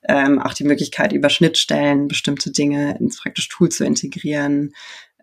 ähm, 0.08 0.40
auch 0.40 0.54
die 0.54 0.64
Möglichkeit, 0.64 1.14
über 1.14 1.30
Schnittstellen 1.30 2.08
bestimmte 2.08 2.52
Dinge 2.52 2.98
ins 3.00 3.22
praktisch 3.22 3.48
Tool 3.48 3.70
zu 3.70 3.86
integrieren. 3.86 4.74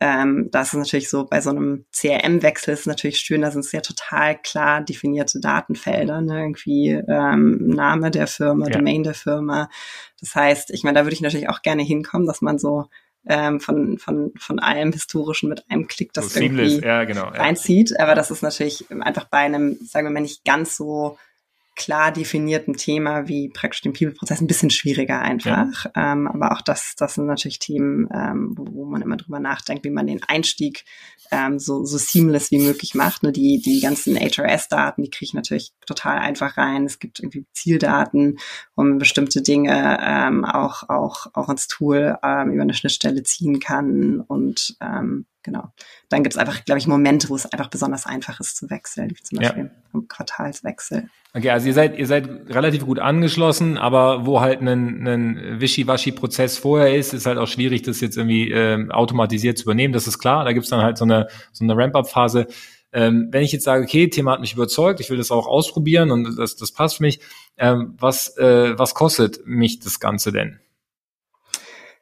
Ähm, 0.01 0.49
das 0.53 0.68
ist 0.68 0.78
natürlich 0.78 1.11
so, 1.11 1.26
bei 1.26 1.40
so 1.40 1.51
einem 1.51 1.84
CRM-Wechsel 1.92 2.72
ist 2.72 2.80
es 2.80 2.86
natürlich 2.86 3.18
schön, 3.18 3.42
da 3.42 3.51
sind 3.51 3.64
es 3.64 3.72
ja 3.72 3.80
total 3.80 4.40
klar 4.40 4.82
definierte 4.82 5.40
Datenfelder, 5.40 6.22
ne? 6.22 6.40
irgendwie 6.40 6.90
ähm, 6.90 7.66
Name 7.66 8.11
der 8.11 8.26
Firma, 8.26 8.66
ja. 8.68 8.78
Domain 8.78 9.03
der 9.03 9.14
Firma. 9.14 9.68
Das 10.20 10.34
heißt, 10.34 10.70
ich 10.70 10.84
meine, 10.84 10.99
da 10.99 11.05
würde 11.05 11.14
ich 11.14 11.20
natürlich 11.20 11.51
auch 11.51 11.62
gerne 11.62 11.82
hinkommen, 11.82 12.26
dass 12.26 12.40
man 12.40 12.59
so 12.59 12.86
ähm, 13.26 13.60
von, 13.60 13.98
von, 13.98 14.32
von 14.36 14.58
allem 14.58 14.92
Historischen 14.92 15.48
mit 15.48 15.64
einem 15.68 15.86
Klick 15.86 16.12
das 16.12 16.32
so 16.32 16.40
irgendwie 16.40 16.80
ja, 16.80 17.04
genau, 17.04 17.24
ja. 17.24 17.42
reinzieht. 17.42 17.98
Aber 18.00 18.14
das 18.14 18.30
ist 18.30 18.42
natürlich 18.42 18.90
einfach 18.90 19.26
bei 19.26 19.38
einem, 19.38 19.78
sagen 19.82 20.06
wir 20.06 20.10
mal, 20.10 20.20
nicht 20.20 20.44
ganz 20.44 20.76
so 20.76 21.18
klar 21.81 22.12
definierten 22.12 22.76
Thema 22.76 23.26
wie 23.26 23.49
praktisch 23.49 23.81
den 23.81 23.95
People-Prozess 23.95 24.43
ein 24.43 24.47
bisschen 24.47 24.68
schwieriger 24.68 25.20
einfach. 25.20 25.87
Ja. 25.97 26.12
Ähm, 26.12 26.28
aber 26.28 26.53
auch 26.53 26.61
das, 26.61 26.95
das 26.95 27.14
sind 27.14 27.24
natürlich 27.24 27.59
Themen, 27.59 28.07
ähm, 28.12 28.55
wo, 28.55 28.85
man 28.85 29.01
immer 29.01 29.16
drüber 29.16 29.41
nachdenkt, 29.41 29.85
wie 29.85 29.91
man 29.91 30.07
den 30.07 30.22
Einstieg 30.22 30.85
ähm, 31.31 31.59
so, 31.59 31.85
so 31.87 31.97
seamless 31.97 32.51
wie 32.51 32.59
möglich 32.59 32.95
macht. 32.95 33.22
Ne? 33.22 33.33
Die, 33.33 33.62
die 33.62 33.81
ganzen 33.81 34.14
HRS-Daten, 34.14 35.03
die 35.03 35.11
kriege 35.11 35.24
ich 35.24 35.35
natürlich 35.35 35.72
total 35.87 36.18
einfach 36.18 36.59
rein. 36.59 36.85
Es 36.85 36.99
gibt 36.99 37.18
irgendwie 37.18 37.47
Zieldaten, 37.55 38.39
wo 38.76 38.83
man 38.83 38.99
bestimmte 38.99 39.41
Dinge 39.41 39.99
ähm, 40.03 40.45
auch, 40.45 40.89
auch, 40.91 41.28
auch 41.33 41.49
ins 41.49 41.66
Tool 41.66 42.18
ähm, 42.22 42.51
über 42.51 42.62
eine 42.62 42.74
Schnittstelle 42.74 43.22
ziehen 43.22 43.59
kann 43.59 44.20
und 44.20 44.76
ähm, 44.83 45.24
genau. 45.43 45.72
Dann 46.09 46.22
gibt 46.22 46.34
es 46.34 46.38
einfach, 46.38 46.64
glaube 46.64 46.78
ich, 46.78 46.86
Momente, 46.86 47.28
wo 47.28 47.36
es 47.36 47.47
einfach 47.47 47.68
besonders 47.68 48.07
einfach 48.07 48.41
ist 48.41 48.57
zu 48.57 48.70
wechseln, 48.70 49.11
wie 49.11 49.22
zum 49.22 49.38
Beispiel 49.38 49.64
ja. 49.64 49.70
im 49.93 50.09
Quartalswechsel. 50.09 51.09
Okay, 51.32 51.51
also 51.51 51.68
ihr 51.68 51.74
seid, 51.74 51.99
ihr 51.99 52.07
seid 52.07 52.28
relativ 52.49 52.84
gut 52.84 52.99
angeschlossen, 52.99 53.78
aber 53.78 54.26
wo 54.26 54.41
halt 54.41 54.61
ein, 54.61 55.07
ein 55.07 55.61
Wischiwaschi-Prozess 55.61 56.59
vorher 56.59 56.97
ist, 56.97 57.12
ist 57.14 57.26
halt 57.26 57.38
auch 57.38 57.47
schwierig, 57.47 57.82
das 57.82 58.01
jetzt 58.01 58.16
irgendwie 58.16 58.51
äh, 58.51 58.91
automatisiert 58.91 59.57
zu 59.57 59.64
übernehmen. 59.64 59.93
Das 59.95 60.09
ist 60.09 60.18
klar. 60.18 60.45
Da 60.45 60.53
gibt's 60.53 60.70
dann 60.70 60.82
halt 60.82 60.99
so 60.99 61.05
eine, 61.05 61.28
so 61.53 61.64
eine 61.64 61.76
Ramp-up-Phase. 61.76 62.47
Ähm, 62.93 63.28
wenn 63.30 63.43
ich 63.43 63.53
jetzt 63.53 63.64
sage, 63.64 63.84
okay, 63.84 64.09
Thema 64.09 64.32
hat 64.32 64.41
mich 64.41 64.55
überzeugt, 64.55 64.99
ich 64.99 65.11
will 65.11 65.18
das 65.18 65.30
auch 65.30 65.47
ausprobieren 65.47 66.11
und 66.11 66.36
das, 66.36 66.57
das 66.57 66.72
passt 66.72 66.97
für 66.97 67.05
mich, 67.05 67.20
ähm, 67.57 67.95
was, 67.99 68.36
äh, 68.36 68.76
was 68.76 68.95
kostet 68.95 69.47
mich 69.47 69.78
das 69.78 70.01
Ganze 70.01 70.32
denn? 70.32 70.59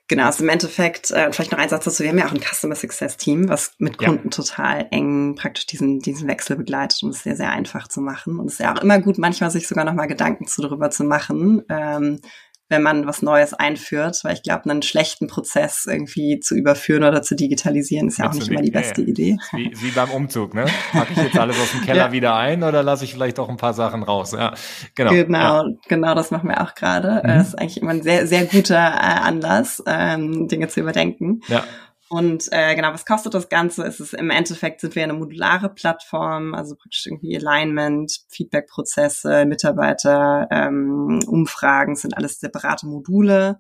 Genau, 0.09 0.25
also 0.25 0.43
im 0.43 0.49
Endeffekt, 0.49 1.11
äh, 1.11 1.31
vielleicht 1.31 1.53
noch 1.53 1.59
ein 1.59 1.69
Satz 1.69 1.85
dazu, 1.85 2.03
wir 2.03 2.09
haben 2.09 2.19
ja 2.19 2.27
auch 2.27 2.33
ein 2.33 2.41
Customer 2.41 2.75
Success 2.75 3.19
Team, 3.19 3.51
was 3.51 3.73
mit 3.77 3.99
Kunden 3.99 4.29
ja. 4.29 4.31
total 4.31 4.89
eng 4.91 5.35
praktisch 5.35 5.67
diesen, 5.67 5.99
diesen 5.99 6.27
Wechsel 6.27 6.57
begleitet 6.57 7.03
und 7.03 7.11
es 7.11 7.23
sehr, 7.23 7.37
sehr 7.37 7.51
einfach 7.51 7.89
zu 7.89 8.01
machen. 8.01 8.39
Und 8.39 8.47
es 8.47 8.55
ist 8.55 8.61
ja 8.61 8.75
auch 8.75 8.81
immer 8.81 8.99
gut, 9.01 9.19
manchmal 9.19 9.51
sich 9.51 9.69
sogar 9.69 9.85
nochmal 9.85 10.09
Gedanken 10.09 10.47
zu 10.47 10.63
darüber 10.63 10.89
zu 10.89 11.05
machen, 11.05 11.63
ähm, 11.69 12.21
wenn 12.69 12.83
man 12.83 13.07
was 13.07 13.23
Neues 13.23 13.55
einführt, 13.55 14.21
weil 14.25 14.35
ich 14.35 14.43
glaube, 14.43 14.71
einen 14.71 14.83
schlechten 14.83 15.27
Prozess 15.27 15.87
irgendwie 15.87 16.41
zu 16.41 16.55
überführen 16.55 17.05
oder 17.05 17.23
zu 17.23 17.35
digitalisieren 17.35 18.09
ist 18.09 18.19
ja 18.19 18.29
auch 18.29 18.35
nicht 18.35 18.49
immer 18.49 18.61
die 18.61 18.71
beste 18.71 19.03
ja, 19.03 19.09
Idee. 19.09 19.37
Wie, 19.53 19.73
wie 19.75 19.91
beim 19.91 20.11
Umzug, 20.11 20.55
ne? 20.55 20.67
Packe 20.93 21.13
ich 21.13 21.19
jetzt 21.19 21.39
alles 21.39 21.59
aus 21.59 21.73
dem 21.73 21.83
Keller 21.83 22.07
ja. 22.07 22.13
wieder 22.13 22.37
ein 22.37 22.63
oder 22.63 22.83
lasse 22.83 23.05
ich 23.05 23.15
vielleicht 23.15 23.39
auch 23.39 23.49
ein 23.49 23.57
paar 23.57 23.75
Sachen 23.75 24.03
raus? 24.03 24.33
Ja, 24.33 24.55
genau. 24.95 25.11
Genau, 25.11 25.67
ja. 25.67 25.75
genau, 25.89 26.15
das 26.15 26.31
machen 26.31 26.49
wir 26.49 26.63
auch 26.63 26.75
gerade. 26.75 27.23
Mhm. 27.25 27.29
Das 27.29 27.49
ist 27.49 27.55
eigentlich 27.59 27.81
immer 27.81 27.93
ein 27.93 28.03
sehr, 28.03 28.27
sehr 28.27 28.45
guter 28.45 28.77
äh, 28.77 29.21
Anlass, 29.21 29.83
ähm, 29.87 30.49
Dinge 30.49 30.69
zu 30.69 30.81
überdenken. 30.81 31.41
Ja. 31.49 31.65
Und 32.11 32.49
äh, 32.53 32.75
genau, 32.75 32.93
was 32.93 33.05
kostet 33.05 33.35
das 33.35 33.49
Ganze? 33.49 33.85
Es 33.85 34.01
ist 34.01 34.15
im 34.15 34.31
Endeffekt 34.31 34.81
sind 34.81 34.95
wir 34.95 35.03
eine 35.03 35.13
modulare 35.13 35.69
Plattform, 35.69 36.55
also 36.55 36.75
praktisch 36.75 37.07
irgendwie 37.07 37.37
Alignment, 37.37 38.25
Feedback-Prozesse, 38.29 39.45
Mitarbeiter, 39.45 40.49
ähm, 40.51 41.21
Umfragen 41.27 41.97
sind 41.97 42.17
alles 42.17 42.41
separate 42.41 42.87
Module. 42.87 43.59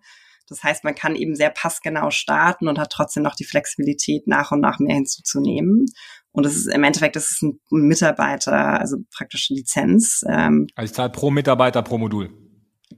Das 0.48 0.62
heißt, 0.62 0.82
man 0.82 0.94
kann 0.94 1.14
eben 1.14 1.34
sehr 1.34 1.50
passgenau 1.50 2.10
starten 2.10 2.68
und 2.68 2.78
hat 2.78 2.90
trotzdem 2.90 3.22
noch 3.22 3.34
die 3.34 3.44
Flexibilität, 3.44 4.26
nach 4.26 4.50
und 4.50 4.60
nach 4.60 4.78
mehr 4.78 4.94
hinzuzunehmen. 4.94 5.84
Und 6.32 6.46
es 6.46 6.56
ist 6.56 6.68
im 6.68 6.84
Endeffekt, 6.84 7.16
das 7.16 7.30
ist 7.30 7.42
ein 7.42 7.60
Mitarbeiter, 7.70 8.80
also 8.80 8.96
praktische 9.14 9.52
Lizenz. 9.52 10.24
Ähm, 10.26 10.68
also 10.74 10.90
ich 10.90 10.94
zahle 10.94 11.10
pro 11.10 11.30
Mitarbeiter 11.30 11.82
pro 11.82 11.98
Modul. 11.98 12.30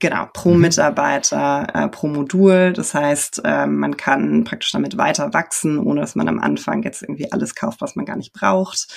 Genau, 0.01 0.27
pro 0.33 0.55
mhm. 0.55 0.63
Mitarbeiter, 0.63 1.67
äh, 1.75 1.89
pro 1.89 2.09
Modul. 2.09 2.73
Das 2.73 2.95
heißt, 2.95 3.43
äh, 3.45 3.67
man 3.67 3.99
kann 3.99 4.45
praktisch 4.45 4.73
damit 4.73 4.97
weiter 4.97 5.33
wachsen, 5.35 5.79
ohne 5.79 6.01
dass 6.01 6.15
man 6.15 6.27
am 6.27 6.41
Anfang 6.41 6.83
jetzt 6.83 7.03
irgendwie 7.03 7.31
alles 7.31 7.55
kauft, 7.55 7.83
was 7.83 7.97
man 7.97 8.07
gar 8.07 8.17
nicht 8.17 8.33
braucht. 8.33 8.89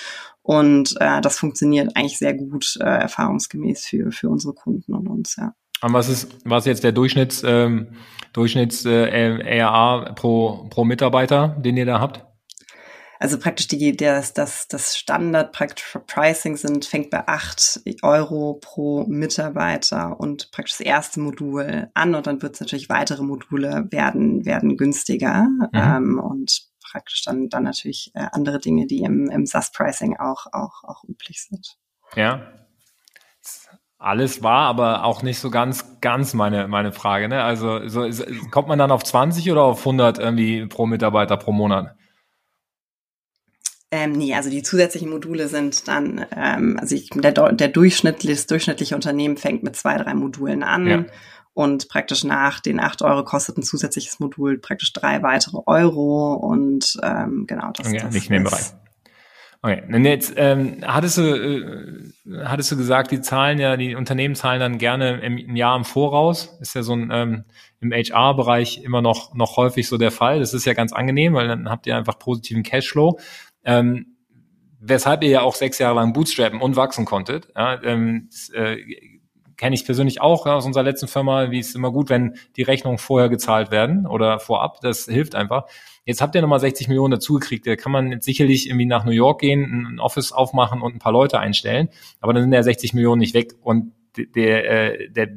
Und 0.41 0.95
äh, 0.99 1.20
das 1.20 1.38
funktioniert 1.38 1.95
eigentlich 1.95 2.18
sehr 2.18 2.34
gut 2.34 2.78
äh, 2.80 2.86
erfahrungsgemäß 2.86 3.86
für, 3.86 4.12
für 4.12 4.30
unsere 4.30 4.54
Kunden 4.54 4.93
und 4.93 5.08
uns, 5.08 5.36
ja. 5.36 5.54
Und 5.82 5.91
was 5.91 6.08
ist, 6.08 6.34
was 6.45 6.64
ist 6.64 6.68
jetzt 6.68 6.84
der 6.86 6.93
Durchschnitts, 6.93 7.43
ähm, 7.45 7.88
Durchschnitts 8.32 8.86
äh, 8.86 9.60
ARA 9.62 10.14
pro, 10.14 10.68
pro 10.70 10.86
Mitarbeiter, 10.86 11.58
den 11.60 11.76
ihr 11.76 11.86
da 11.86 11.99
habt? 11.99 12.24
Also 13.24 13.40
praktisch 13.40 13.70
die, 13.70 13.96
das, 13.96 14.34
das, 14.34 14.68
das 14.68 14.98
Standard 14.98 15.54
Pricing 15.54 16.58
sind, 16.58 16.84
fängt 16.84 17.10
bei 17.10 17.26
acht 17.26 17.80
Euro 18.02 18.60
pro 18.60 19.06
Mitarbeiter 19.06 20.20
und 20.20 20.52
praktisch 20.52 20.80
das 20.80 20.86
erste 20.86 21.22
Modul 21.22 21.88
an 21.94 22.16
und 22.16 22.28
dann 22.28 22.42
wird 22.42 22.56
es 22.56 22.60
natürlich 22.60 22.90
weitere 22.90 23.24
Module 23.24 23.88
werden, 23.92 24.46
werden 24.46 24.76
günstiger 24.76 25.44
mhm. 25.44 25.70
ähm, 25.72 26.20
und 26.20 26.64
praktisch 26.92 27.24
dann, 27.24 27.48
dann 27.48 27.64
natürlich 27.64 28.12
äh, 28.14 28.28
andere 28.34 28.60
Dinge, 28.60 28.88
die 28.88 29.04
im, 29.04 29.30
im 29.30 29.46
SaaS-Pricing 29.46 30.18
auch, 30.18 30.48
auch, 30.52 30.84
auch 30.84 31.06
üblich 31.06 31.44
sind. 31.44 31.78
Ja, 32.18 32.52
alles 34.00 34.44
war, 34.44 34.68
aber 34.68 35.06
auch 35.06 35.24
nicht 35.24 35.40
so 35.40 35.50
ganz, 35.50 36.02
ganz 36.02 36.34
meine, 36.34 36.68
meine 36.68 36.92
Frage. 36.92 37.30
Ne? 37.30 37.42
Also 37.42 37.88
so, 37.88 38.06
kommt 38.52 38.68
man 38.68 38.80
dann 38.80 38.92
auf 38.92 39.06
20 39.06 39.50
oder 39.50 39.64
auf 39.64 39.80
100 39.80 40.20
irgendwie 40.20 40.66
pro 40.66 40.86
Mitarbeiter 40.88 41.38
pro 41.38 41.54
Monat? 41.54 41.96
Ähm, 43.96 44.14
nee, 44.14 44.34
also 44.34 44.50
die 44.50 44.64
zusätzlichen 44.64 45.08
Module 45.08 45.48
sind 45.48 45.88
dann, 45.88 46.26
ähm, 46.36 46.80
also 46.82 46.96
ich, 46.96 47.12
der, 47.12 47.32
der 47.32 47.68
durchschnittliche, 47.68 48.34
das 48.34 48.48
durchschnittliche 48.48 48.96
Unternehmen 48.96 49.38
fängt 49.38 49.62
mit 49.62 49.76
zwei, 49.76 49.98
drei 49.98 50.16
Modulen 50.16 50.64
an. 50.64 50.88
Ja. 50.88 51.06
Und 51.54 51.89
praktisch 51.89 52.24
nach 52.24 52.60
den 52.60 52.80
acht 52.80 53.04
Euro 53.04 53.24
kostet 53.24 53.56
ein 53.56 53.62
zusätzliches 53.62 54.20
Modul 54.20 54.58
praktisch 54.58 54.94
drei 54.94 55.22
weitere 55.22 55.60
Euro 55.68 56.34
und 56.34 57.00
ähm, 57.04 57.46
genau 57.46 57.72
das. 57.72 57.86
Okay, 57.86 58.00
das 58.00 58.16
nicht 58.16 58.32
in 58.32 58.34
dem 58.34 58.46
Bereich. 58.46 58.72
Okay, 59.62 59.84
und 59.94 60.06
jetzt 60.06 60.34
ähm, 60.38 60.78
hattest 60.84 61.20
du 61.20 61.22
äh, 61.22 62.44
hattest 62.46 62.72
du 62.72 62.78
gesagt, 62.78 63.12
die 63.12 63.22
zahlen 63.22 63.60
ja, 63.60 63.78
die 63.78 63.94
Unternehmen 63.94 64.34
zahlen 64.34 64.60
dann 64.60 64.80
gerne 64.80 65.22
im, 65.22 65.38
im 65.38 65.56
Jahr 65.56 65.78
im 65.78 65.86
Voraus. 65.86 66.58
Ist 66.62 66.74
ja 66.74 66.82
so 66.82 66.96
ein 66.96 67.12
ähm, 67.14 67.44
im 67.80 67.91
HR-Bereich 67.91 68.82
immer 68.84 69.04
noch 69.04 69.36
noch 69.36 69.56
häufig 69.56 69.88
so 69.88 70.00
der 70.00 70.12
Fall. 70.12 70.39
Das 70.39 70.56
ist 70.56 70.66
ja 70.66 70.74
ganz 70.74 70.94
angenehm, 70.94 71.36
weil 71.36 71.48
dann 71.48 71.70
habt 71.70 71.86
ihr 71.86 71.96
einfach 71.96 72.18
positiven 72.18 72.64
Cashflow. 72.64 73.20
Ähm, 73.66 74.18
weshalb 74.80 75.24
ihr 75.24 75.30
ja 75.30 75.41
auch 75.41 75.55
sechs 75.55 75.80
Jahre 75.80 75.95
lang 75.95 76.14
bootstrappen 76.14 76.61
und 76.61 76.76
wachsen 76.76 77.05
konntet. 77.05 77.47
Ja, 77.55 77.82
ähm, 77.84 78.28
das, 78.30 78.49
äh, 78.49 78.78
kenne 79.57 79.76
ich 79.76 79.86
persönlich 79.86 80.22
auch 80.22 80.45
aus 80.45 80.66
unserer 80.66 80.84
letzten 80.84 81.07
Firma, 81.07 81.51
wie 81.51 81.59
es 81.59 81.76
immer 81.76 81.91
gut, 81.91 82.09
wenn 82.09 82.36
die 82.57 82.64
Rechnungen 82.64 82.97
vorher 82.97 83.30
gezahlt 83.30 83.72
werden 83.72 84.05
oder 84.05 84.39
vorab. 84.39 84.82
Das 84.82 85.05
hilft 85.05 85.36
einfach. 85.36 85.66
Jetzt 86.05 86.22
habt 86.22 86.36
ihr 86.36 86.41
nochmal 86.41 86.59
60 86.59 86.89
Millionen 86.89 87.11
dazugekriegt. 87.11 87.66
Da 87.66 87.76
kann 87.76 87.91
man 87.91 88.11
jetzt 88.11 88.26
sicherlich 88.26 88.68
irgendwie 88.68 88.86
nach 88.86 89.05
New 89.05 89.11
York 89.11 89.39
gehen, 89.39 89.93
ein 89.93 89.99
Office 89.99 90.34
aufmachen 90.34 90.82
und 90.82 90.95
ein 90.95 90.99
paar 90.99 91.14
Leute 91.14 91.39
einstellen. 91.39 91.89
Aber 92.20 92.34
dann 92.34 92.43
sind 92.43 92.51
ja 92.51 92.61
60 92.61 92.93
Millionen 92.93 93.20
nicht 93.20 93.34
weg. 93.34 93.53
Und 93.61 93.93
der, 94.18 94.99
äh, 94.99 95.09
der, 95.09 95.30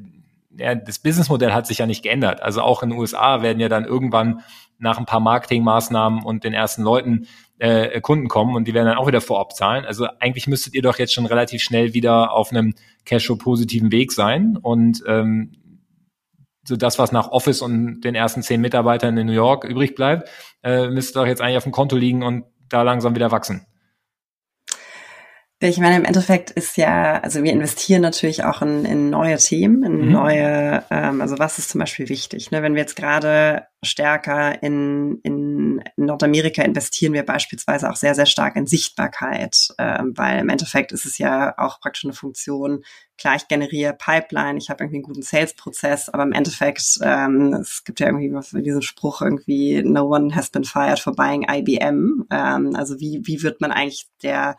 ja, 0.58 0.74
das 0.74 0.98
Businessmodell 0.98 1.52
hat 1.52 1.66
sich 1.66 1.78
ja 1.78 1.86
nicht 1.86 2.02
geändert. 2.02 2.42
Also 2.42 2.62
auch 2.62 2.82
in 2.82 2.90
den 2.90 2.98
USA 2.98 3.42
werden 3.42 3.60
ja 3.60 3.68
dann 3.68 3.84
irgendwann 3.84 4.40
nach 4.78 4.98
ein 4.98 5.06
paar 5.06 5.20
Marketingmaßnahmen 5.20 6.24
und 6.24 6.44
den 6.44 6.52
ersten 6.52 6.82
Leuten 6.82 7.28
äh, 7.58 8.00
Kunden 8.00 8.28
kommen 8.28 8.54
und 8.54 8.66
die 8.68 8.74
werden 8.74 8.86
dann 8.86 8.98
auch 8.98 9.06
wieder 9.06 9.20
vorab 9.20 9.54
zahlen. 9.54 9.84
Also 9.84 10.06
eigentlich 10.20 10.46
müsstet 10.46 10.74
ihr 10.74 10.82
doch 10.82 10.98
jetzt 10.98 11.14
schon 11.14 11.26
relativ 11.26 11.62
schnell 11.62 11.94
wieder 11.94 12.32
auf 12.32 12.50
einem 12.50 12.74
Cashflow-positiven 13.04 13.92
Weg 13.92 14.12
sein 14.12 14.56
und 14.60 15.02
ähm, 15.06 15.52
so 16.68 16.76
das, 16.76 16.98
was 16.98 17.12
nach 17.12 17.28
Office 17.28 17.62
und 17.62 18.00
den 18.00 18.14
ersten 18.14 18.42
zehn 18.42 18.60
Mitarbeitern 18.60 19.16
in 19.16 19.26
New 19.26 19.32
York 19.32 19.64
übrig 19.64 19.94
bleibt, 19.94 20.28
äh, 20.62 20.88
müsste 20.88 21.20
doch 21.20 21.26
jetzt 21.26 21.40
eigentlich 21.40 21.58
auf 21.58 21.62
dem 21.62 21.72
Konto 21.72 21.96
liegen 21.96 22.22
und 22.22 22.44
da 22.68 22.82
langsam 22.82 23.14
wieder 23.14 23.30
wachsen. 23.30 23.66
Ich 25.58 25.78
meine, 25.78 25.96
im 25.96 26.04
Endeffekt 26.04 26.50
ist 26.50 26.76
ja, 26.76 27.18
also 27.20 27.42
wir 27.42 27.50
investieren 27.50 28.02
natürlich 28.02 28.44
auch 28.44 28.60
in, 28.60 28.84
in 28.84 29.08
neue 29.08 29.38
Themen, 29.38 29.84
in 29.84 30.04
mhm. 30.04 30.12
neue, 30.12 30.84
ähm, 30.90 31.22
also 31.22 31.38
was 31.38 31.58
ist 31.58 31.70
zum 31.70 31.78
Beispiel 31.78 32.10
wichtig? 32.10 32.50
Ne? 32.50 32.60
Wenn 32.60 32.74
wir 32.74 32.82
jetzt 32.82 32.94
gerade 32.94 33.66
stärker 33.82 34.62
in, 34.62 35.18
in 35.22 35.82
Nordamerika 35.96 36.60
investieren, 36.60 37.14
wir 37.14 37.24
beispielsweise 37.24 37.88
auch 37.88 37.96
sehr, 37.96 38.14
sehr 38.14 38.26
stark 38.26 38.54
in 38.56 38.66
Sichtbarkeit, 38.66 39.68
ähm, 39.78 40.12
weil 40.14 40.40
im 40.40 40.50
Endeffekt 40.50 40.92
ist 40.92 41.06
es 41.06 41.16
ja 41.16 41.54
auch 41.56 41.80
praktisch 41.80 42.04
eine 42.04 42.12
Funktion, 42.12 42.84
klar, 43.16 43.36
ich 43.36 43.48
generiere 43.48 43.94
Pipeline, 43.94 44.58
ich 44.58 44.68
habe 44.68 44.84
irgendwie 44.84 44.96
einen 44.96 45.04
guten 45.04 45.22
Sales-Prozess, 45.22 46.10
aber 46.10 46.24
im 46.24 46.32
Endeffekt, 46.32 46.98
ähm, 47.00 47.54
es 47.54 47.82
gibt 47.82 48.00
ja 48.00 48.08
irgendwie 48.08 48.30
diesen 48.60 48.82
Spruch 48.82 49.22
irgendwie, 49.22 49.82
no 49.82 50.04
one 50.04 50.34
has 50.34 50.50
been 50.50 50.64
fired 50.64 50.98
for 50.98 51.14
buying 51.14 51.46
IBM. 51.48 52.26
Ähm, 52.30 52.76
also 52.76 53.00
wie, 53.00 53.22
wie 53.24 53.42
wird 53.42 53.62
man 53.62 53.72
eigentlich 53.72 54.06
der 54.22 54.58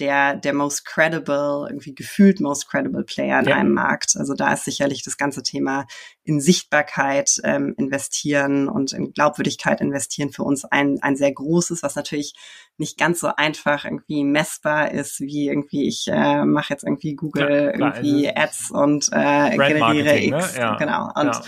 der, 0.00 0.36
der 0.36 0.52
most 0.52 0.84
credible, 0.84 1.66
irgendwie 1.68 1.94
gefühlt 1.94 2.40
most 2.40 2.68
credible 2.68 3.04
Player 3.04 3.40
in 3.40 3.48
ja. 3.48 3.56
einem 3.56 3.72
Markt. 3.72 4.16
Also 4.16 4.34
da 4.34 4.52
ist 4.52 4.64
sicherlich 4.64 5.02
das 5.02 5.16
ganze 5.16 5.42
Thema 5.42 5.86
in 6.24 6.40
Sichtbarkeit 6.40 7.40
ähm, 7.44 7.74
investieren 7.76 8.68
und 8.68 8.92
in 8.92 9.12
Glaubwürdigkeit 9.12 9.80
investieren 9.80 10.32
für 10.32 10.42
uns 10.42 10.64
ein, 10.64 10.98
ein 11.02 11.16
sehr 11.16 11.32
großes, 11.32 11.82
was 11.82 11.94
natürlich 11.94 12.34
nicht 12.76 12.98
ganz 12.98 13.20
so 13.20 13.28
einfach 13.36 13.84
irgendwie 13.84 14.24
messbar 14.24 14.90
ist, 14.90 15.20
wie 15.20 15.48
irgendwie 15.48 15.86
ich 15.86 16.06
äh, 16.08 16.44
mache 16.44 16.72
jetzt 16.72 16.84
irgendwie 16.84 17.14
Google 17.14 17.74
ja, 17.78 17.86
irgendwie 17.88 18.28
also 18.28 18.42
Ads 18.42 18.70
und 18.72 19.08
äh, 19.12 19.50
generiere 19.56 20.18
X. 20.18 20.54
Ne? 20.54 20.60
Ja. 20.60 20.76
Genau. 20.76 21.10
Und 21.14 21.40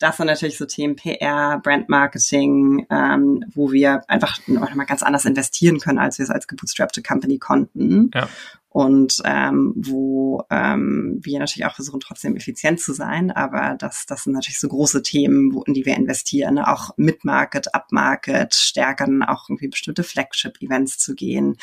das 0.00 0.16
sind 0.16 0.26
natürlich 0.26 0.58
so 0.58 0.64
Themen 0.64 0.96
PR, 0.96 1.60
Brandmarketing, 1.62 2.86
ähm, 2.90 3.44
wo 3.54 3.70
wir 3.70 4.02
einfach 4.08 4.38
nochmal 4.48 4.86
ganz 4.86 5.02
anders 5.02 5.26
investieren 5.26 5.78
können, 5.78 5.98
als 5.98 6.18
wir 6.18 6.24
es 6.24 6.30
als 6.30 6.48
gebootstrappte 6.48 7.02
Company 7.02 7.38
konnten. 7.38 8.10
Ja 8.12 8.28
und 8.72 9.20
ähm, 9.24 9.72
wo 9.74 10.44
ähm, 10.48 11.18
wir 11.22 11.40
natürlich 11.40 11.66
auch 11.66 11.74
versuchen, 11.74 11.98
trotzdem 11.98 12.36
effizient 12.36 12.78
zu 12.78 12.92
sein, 12.92 13.32
aber 13.32 13.74
das, 13.76 14.06
das 14.06 14.22
sind 14.22 14.32
natürlich 14.32 14.60
so 14.60 14.68
große 14.68 15.02
Themen, 15.02 15.52
wo, 15.52 15.64
in 15.64 15.74
die 15.74 15.84
wir 15.84 15.96
investieren, 15.96 16.54
ne? 16.54 16.68
auch 16.68 16.90
mit 16.96 17.24
Market, 17.24 17.74
Upmarket, 17.74 18.54
stärker 18.54 19.08
auch 19.26 19.48
irgendwie 19.48 19.66
bestimmte 19.66 20.04
Flagship-Events 20.04 20.98
zu 20.98 21.16
gehen, 21.16 21.56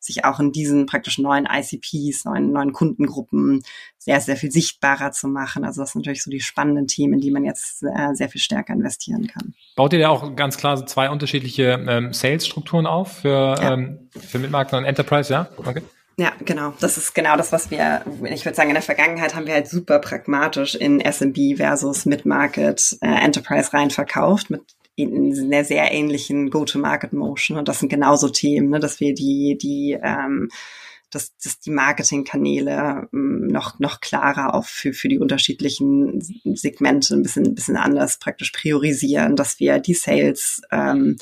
sich 0.00 0.24
auch 0.24 0.40
in 0.40 0.52
diesen 0.52 0.86
praktisch 0.86 1.18
neuen 1.18 1.46
ICPs, 1.46 2.24
neuen, 2.24 2.50
neuen 2.50 2.72
Kundengruppen 2.72 3.62
sehr, 3.98 4.20
sehr 4.22 4.36
viel 4.36 4.50
sichtbarer 4.50 5.12
zu 5.12 5.28
machen. 5.28 5.64
Also 5.64 5.82
das 5.82 5.92
sind 5.92 6.00
natürlich 6.00 6.22
so 6.22 6.30
die 6.30 6.40
spannenden 6.40 6.86
Themen, 6.86 7.14
in 7.14 7.20
die 7.20 7.30
man 7.30 7.44
jetzt 7.44 7.82
äh, 7.82 8.14
sehr 8.14 8.30
viel 8.30 8.40
stärker 8.40 8.72
investieren 8.72 9.26
kann. 9.26 9.52
Baut 9.76 9.92
ihr 9.92 9.98
da 9.98 10.08
auch 10.08 10.34
ganz 10.34 10.56
klar 10.56 10.86
zwei 10.86 11.10
unterschiedliche 11.10 11.84
ähm, 11.86 12.14
Sales-Strukturen 12.14 12.86
auf 12.86 13.18
für, 13.18 13.54
ja. 13.60 13.74
ähm, 13.74 14.08
für 14.10 14.38
Mitmarken 14.38 14.78
und 14.78 14.84
Enterprise, 14.86 15.30
ja? 15.30 15.50
Okay. 15.58 15.82
Ja, 16.16 16.32
genau. 16.44 16.74
Das 16.80 16.96
ist 16.96 17.14
genau 17.14 17.36
das, 17.36 17.50
was 17.50 17.70
wir, 17.70 18.04
ich 18.30 18.44
würde 18.44 18.54
sagen, 18.54 18.70
in 18.70 18.74
der 18.74 18.82
Vergangenheit 18.82 19.34
haben 19.34 19.46
wir 19.46 19.54
halt 19.54 19.68
super 19.68 19.98
pragmatisch 19.98 20.74
in 20.76 21.00
SMB 21.00 21.56
versus 21.56 22.06
Mid-Market 22.06 22.98
äh, 23.00 23.06
Enterprise 23.06 23.72
rein 23.72 23.90
verkauft 23.90 24.50
mit 24.50 24.62
in 24.96 25.52
einer 25.52 25.64
sehr 25.64 25.90
ähnlichen 25.90 26.50
Go-to-Market-Motion. 26.50 27.58
Und 27.58 27.68
das 27.68 27.80
sind 27.80 27.88
genauso 27.88 28.28
Themen, 28.28 28.70
ne, 28.70 28.78
dass 28.78 29.00
wir 29.00 29.12
die, 29.12 29.58
die, 29.60 29.98
ähm, 30.00 30.50
dass, 31.10 31.36
dass 31.38 31.58
die 31.58 31.70
Marketingkanäle 31.70 33.08
ähm, 33.12 33.48
noch, 33.48 33.80
noch 33.80 34.00
klarer 34.00 34.54
auch 34.54 34.66
für, 34.66 34.92
für 34.92 35.08
die 35.08 35.18
unterschiedlichen 35.18 36.20
Segmente 36.54 37.14
ein 37.14 37.22
bisschen, 37.22 37.46
ein 37.46 37.54
bisschen 37.56 37.76
anders 37.76 38.18
praktisch 38.18 38.52
priorisieren, 38.52 39.34
dass 39.34 39.58
wir 39.58 39.80
die 39.80 39.94
Sales 39.94 40.62
ähm, 40.70 41.16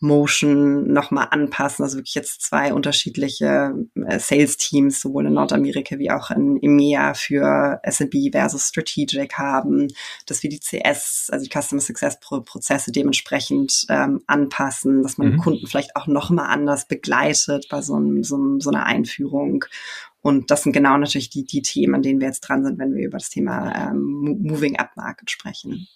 Motion 0.00 0.92
nochmal 0.92 1.28
anpassen. 1.30 1.82
Also 1.82 1.98
wirklich 1.98 2.14
jetzt 2.14 2.42
zwei 2.42 2.72
unterschiedliche 2.72 3.74
äh, 4.06 4.18
Sales-Teams, 4.18 5.00
sowohl 5.00 5.26
in 5.26 5.32
Nordamerika 5.32 5.98
wie 5.98 6.10
auch 6.10 6.30
in 6.30 6.62
EMEA 6.62 7.14
für 7.14 7.80
SMB 7.82 8.32
versus 8.32 8.68
Strategic 8.68 9.34
haben, 9.34 9.88
dass 10.26 10.42
wir 10.42 10.50
die 10.50 10.60
CS, 10.60 11.30
also 11.32 11.44
die 11.44 11.50
Customer 11.50 11.80
Success 11.80 12.20
Prozesse 12.20 12.92
dementsprechend 12.92 13.86
ähm, 13.88 14.22
anpassen, 14.26 15.02
dass 15.02 15.18
man 15.18 15.32
mhm. 15.32 15.38
Kunden 15.38 15.66
vielleicht 15.66 15.96
auch 15.96 16.06
nochmal 16.06 16.46
anders 16.46 16.86
begleitet 16.86 17.66
bei 17.68 17.82
so, 17.82 17.94
einem, 17.94 18.22
so, 18.22 18.36
einem, 18.36 18.60
so 18.60 18.70
einer 18.70 18.86
Einführung. 18.86 19.64
Und 20.20 20.50
das 20.50 20.62
sind 20.62 20.72
genau 20.72 20.96
natürlich 20.96 21.30
die, 21.30 21.44
die 21.44 21.62
Themen, 21.62 21.96
an 21.96 22.02
denen 22.02 22.20
wir 22.20 22.28
jetzt 22.28 22.40
dran 22.40 22.64
sind, 22.64 22.78
wenn 22.78 22.94
wir 22.94 23.04
über 23.04 23.18
das 23.18 23.30
Thema 23.30 23.90
ähm, 23.90 24.38
Moving 24.42 24.78
Up 24.78 24.90
Market 24.96 25.30
sprechen. 25.30 25.88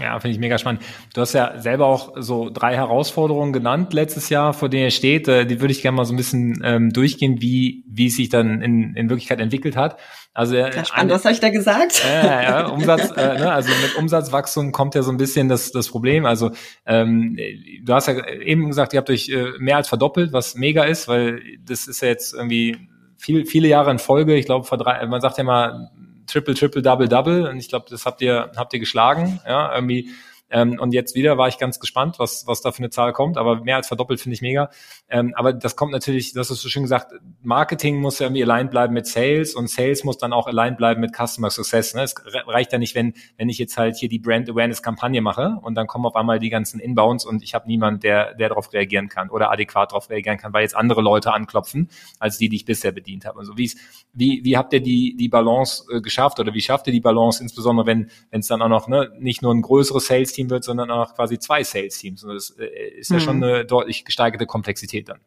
Ja, 0.00 0.18
finde 0.18 0.34
ich 0.34 0.40
mega 0.40 0.58
spannend. 0.58 0.82
Du 1.14 1.20
hast 1.20 1.34
ja 1.34 1.60
selber 1.60 1.86
auch 1.86 2.14
so 2.16 2.50
drei 2.50 2.74
Herausforderungen 2.74 3.52
genannt 3.52 3.92
letztes 3.92 4.28
Jahr, 4.28 4.52
vor 4.52 4.68
denen 4.68 4.84
ihr 4.84 4.90
steht. 4.90 5.28
Äh, 5.28 5.46
die 5.46 5.60
würde 5.60 5.70
ich 5.70 5.82
gerne 5.82 5.96
mal 5.96 6.04
so 6.04 6.12
ein 6.12 6.16
bisschen 6.16 6.60
ähm, 6.64 6.90
durchgehen, 6.90 7.40
wie, 7.40 7.84
wie 7.86 8.08
es 8.08 8.16
sich 8.16 8.28
dann 8.28 8.60
in, 8.60 8.96
in 8.96 9.08
Wirklichkeit 9.08 9.38
entwickelt 9.38 9.76
hat. 9.76 10.00
Also 10.32 10.56
ja, 10.56 10.72
spannend, 10.72 10.92
eine, 10.94 11.12
was 11.12 11.24
habe 11.24 11.34
ich 11.34 11.38
da 11.38 11.48
gesagt? 11.50 12.04
Ja, 12.04 12.42
ja, 12.42 12.66
Umsatz, 12.66 13.12
äh, 13.16 13.38
ne, 13.38 13.52
also 13.52 13.70
mit 13.82 13.94
Umsatzwachstum 13.94 14.72
kommt 14.72 14.96
ja 14.96 15.02
so 15.02 15.12
ein 15.12 15.16
bisschen 15.16 15.48
das, 15.48 15.70
das 15.70 15.88
Problem. 15.88 16.26
Also 16.26 16.50
ähm, 16.86 17.38
du 17.84 17.94
hast 17.94 18.08
ja 18.08 18.26
eben 18.26 18.66
gesagt, 18.66 18.94
ihr 18.94 18.98
habt 18.98 19.10
euch 19.10 19.28
äh, 19.28 19.52
mehr 19.60 19.76
als 19.76 19.88
verdoppelt, 19.88 20.32
was 20.32 20.56
mega 20.56 20.82
ist, 20.82 21.06
weil 21.06 21.40
das 21.64 21.86
ist 21.86 22.02
ja 22.02 22.08
jetzt 22.08 22.34
irgendwie 22.34 22.76
viel, 23.16 23.46
viele 23.46 23.68
Jahre 23.68 23.92
in 23.92 24.00
Folge. 24.00 24.34
Ich 24.34 24.46
glaube, 24.46 24.66
man 25.06 25.20
sagt 25.20 25.38
ja 25.38 25.44
mal 25.44 25.92
Triple, 26.26 26.54
Triple, 26.54 26.82
Double, 26.82 27.08
Double. 27.08 27.48
Und 27.48 27.58
ich 27.58 27.68
glaube, 27.68 27.86
das 27.90 28.06
habt 28.06 28.20
ihr, 28.22 28.50
habt 28.56 28.72
ihr 28.72 28.80
geschlagen. 28.80 29.40
Ja, 29.46 29.74
irgendwie 29.74 30.10
ähm, 30.54 30.78
und 30.78 30.94
jetzt 30.94 31.14
wieder 31.14 31.36
war 31.36 31.48
ich 31.48 31.58
ganz 31.58 31.80
gespannt, 31.80 32.18
was, 32.18 32.46
was 32.46 32.62
da 32.62 32.72
für 32.72 32.78
eine 32.78 32.90
Zahl 32.90 33.12
kommt, 33.12 33.36
aber 33.36 33.62
mehr 33.62 33.76
als 33.76 33.88
verdoppelt 33.88 34.20
finde 34.20 34.34
ich 34.34 34.40
mega. 34.40 34.70
Ähm, 35.08 35.34
aber 35.36 35.52
das 35.52 35.76
kommt 35.76 35.92
natürlich, 35.92 36.32
das 36.32 36.50
ist 36.50 36.62
so 36.62 36.68
schön 36.68 36.84
gesagt, 36.84 37.12
Marketing 37.42 37.96
muss 38.00 38.18
ja 38.20 38.26
irgendwie 38.26 38.44
aligned 38.44 38.70
bleiben 38.70 38.94
mit 38.94 39.06
Sales 39.06 39.54
und 39.54 39.68
Sales 39.68 40.04
muss 40.04 40.16
dann 40.16 40.32
auch 40.32 40.46
aligned 40.46 40.78
bleiben 40.78 41.00
mit 41.00 41.12
Customer 41.14 41.50
Success. 41.50 41.94
Ne? 41.94 42.02
Es 42.02 42.14
reicht 42.46 42.72
ja 42.72 42.78
nicht, 42.78 42.94
wenn, 42.94 43.14
wenn 43.36 43.48
ich 43.48 43.58
jetzt 43.58 43.76
halt 43.76 43.96
hier 43.96 44.08
die 44.08 44.18
Brand 44.18 44.48
Awareness 44.48 44.82
Kampagne 44.82 45.20
mache 45.20 45.58
und 45.62 45.74
dann 45.74 45.86
kommen 45.86 46.06
auf 46.06 46.14
einmal 46.14 46.38
die 46.38 46.50
ganzen 46.50 46.78
Inbounds 46.78 47.24
und 47.24 47.42
ich 47.42 47.54
habe 47.54 47.66
niemanden, 47.66 48.00
der, 48.00 48.34
der 48.34 48.48
darauf 48.48 48.72
reagieren 48.72 49.08
kann 49.08 49.30
oder 49.30 49.50
adäquat 49.50 49.90
darauf 49.90 50.08
reagieren 50.08 50.38
kann, 50.38 50.52
weil 50.52 50.62
jetzt 50.62 50.76
andere 50.76 51.02
Leute 51.02 51.32
anklopfen, 51.32 51.88
als 52.18 52.38
die, 52.38 52.48
die 52.48 52.56
ich 52.56 52.64
bisher 52.64 52.92
bedient 52.92 53.24
habe. 53.24 53.40
Also 53.40 53.56
wie, 53.56 53.70
wie, 54.12 54.40
wie 54.44 54.56
habt 54.56 54.72
ihr 54.72 54.80
die, 54.80 55.16
die 55.16 55.28
Balance 55.28 55.84
äh, 55.92 56.00
geschafft 56.00 56.38
oder 56.38 56.54
wie 56.54 56.60
schafft 56.60 56.86
ihr 56.86 56.92
die 56.92 57.00
Balance, 57.00 57.42
insbesondere 57.42 57.86
wenn 57.86 58.04
wenn 58.30 58.40
es 58.40 58.48
dann 58.48 58.62
auch 58.62 58.68
noch 58.68 58.88
ne, 58.88 59.10
nicht 59.18 59.42
nur 59.42 59.54
ein 59.54 59.62
größeres 59.62 60.06
Sales-Team 60.06 60.43
Team 60.44 60.50
wird, 60.50 60.64
sondern 60.64 60.90
auch 60.90 61.14
quasi 61.14 61.38
zwei 61.38 61.62
Sales-Teams. 61.62 62.24
Und 62.24 62.34
das 62.34 62.50
äh, 62.50 62.66
ist 62.98 63.10
ja 63.10 63.16
mhm. 63.16 63.20
schon 63.20 63.42
eine 63.42 63.64
deutlich 63.64 64.04
gesteigerte 64.04 64.46
Komplexität 64.46 65.08
dann. 65.08 65.20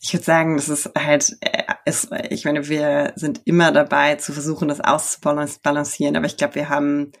Ich 0.00 0.12
würde 0.12 0.24
sagen, 0.24 0.56
das 0.56 0.68
ist 0.68 0.90
halt, 0.96 1.36
äh, 1.40 1.64
ist, 1.84 2.10
ich 2.30 2.44
meine, 2.44 2.68
wir 2.68 3.12
sind 3.16 3.42
immer 3.44 3.72
dabei 3.72 4.16
zu 4.16 4.32
versuchen, 4.32 4.68
das 4.68 4.80
auszubalancieren, 4.80 6.16
aber 6.16 6.26
ich 6.26 6.36
glaube, 6.36 6.54
wir 6.54 6.68
haben 6.68 7.12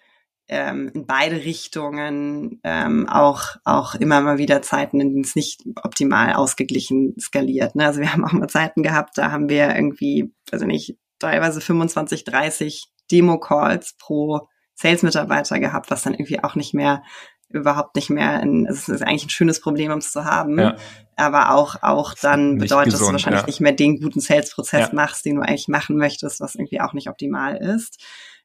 ähm, 0.48 0.92
in 0.94 1.06
beide 1.06 1.36
Richtungen 1.36 2.60
ähm, 2.62 3.08
auch 3.08 3.56
auch 3.64 3.96
immer 3.96 4.20
mal 4.20 4.38
wieder 4.38 4.62
Zeiten, 4.62 5.00
in 5.00 5.10
denen 5.10 5.24
es 5.24 5.34
nicht 5.34 5.64
optimal 5.82 6.34
ausgeglichen 6.34 7.16
skaliert. 7.18 7.74
Ne? 7.74 7.86
Also 7.86 8.00
wir 8.00 8.12
haben 8.12 8.24
auch 8.24 8.32
mal 8.32 8.48
Zeiten 8.48 8.82
gehabt, 8.82 9.18
da 9.18 9.32
haben 9.32 9.48
wir 9.48 9.74
irgendwie, 9.74 10.32
also 10.52 10.66
nicht, 10.66 10.96
teilweise 11.18 11.60
25, 11.60 12.24
30 12.24 12.92
Demo-Calls 13.10 13.96
pro 13.98 14.48
Sales-Mitarbeiter 14.76 15.58
gehabt, 15.58 15.90
was 15.90 16.02
dann 16.02 16.14
irgendwie 16.14 16.42
auch 16.44 16.54
nicht 16.54 16.74
mehr 16.74 17.02
überhaupt 17.48 17.96
nicht 17.96 18.10
mehr, 18.10 18.40
in, 18.42 18.66
es 18.66 18.88
ist 18.88 19.02
eigentlich 19.02 19.26
ein 19.26 19.30
schönes 19.30 19.60
Problem, 19.60 19.92
um 19.92 19.98
es 19.98 20.12
zu 20.12 20.24
haben, 20.24 20.58
ja. 20.58 20.76
aber 21.14 21.54
auch 21.54 21.76
auch 21.82 22.14
dann 22.14 22.58
bedeutet 22.58 22.94
es 22.94 23.00
wahrscheinlich 23.00 23.42
ja. 23.42 23.46
nicht 23.46 23.60
mehr 23.60 23.72
den 23.72 24.00
guten 24.00 24.20
Sales-Prozess 24.20 24.88
ja. 24.88 24.94
machst, 24.94 25.24
den 25.24 25.36
du 25.36 25.42
eigentlich 25.42 25.68
machen 25.68 25.96
möchtest, 25.96 26.40
was 26.40 26.56
irgendwie 26.56 26.80
auch 26.80 26.92
nicht 26.92 27.08
optimal 27.08 27.56
ist. 27.56 28.02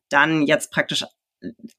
Dann 0.09 0.43
jetzt 0.43 0.71
praktisch 0.71 1.05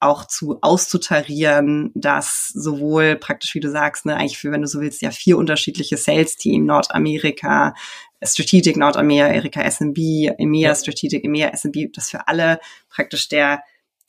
auch 0.01 0.25
zu 0.25 0.57
auszutarieren, 0.61 1.91
dass 1.95 2.49
sowohl 2.49 3.15
praktisch, 3.15 3.55
wie 3.55 3.61
du 3.61 3.71
sagst, 3.71 4.05
ne, 4.05 4.17
eigentlich 4.17 4.37
für, 4.37 4.51
wenn 4.51 4.61
du 4.61 4.67
so 4.67 4.81
willst, 4.81 5.01
ja 5.01 5.11
vier 5.11 5.37
unterschiedliche 5.37 5.95
Sales-Team, 5.95 6.65
Nordamerika, 6.65 7.73
Strategic 8.21 8.75
Nordamerika, 8.75 9.61
SMB, 9.69 9.97
EMEA, 10.37 10.75
Strategic 10.75 11.23
EMEA, 11.23 11.55
SMB, 11.55 11.93
dass 11.93 12.09
für 12.09 12.27
alle 12.27 12.59
praktisch 12.89 13.29
der 13.29 13.61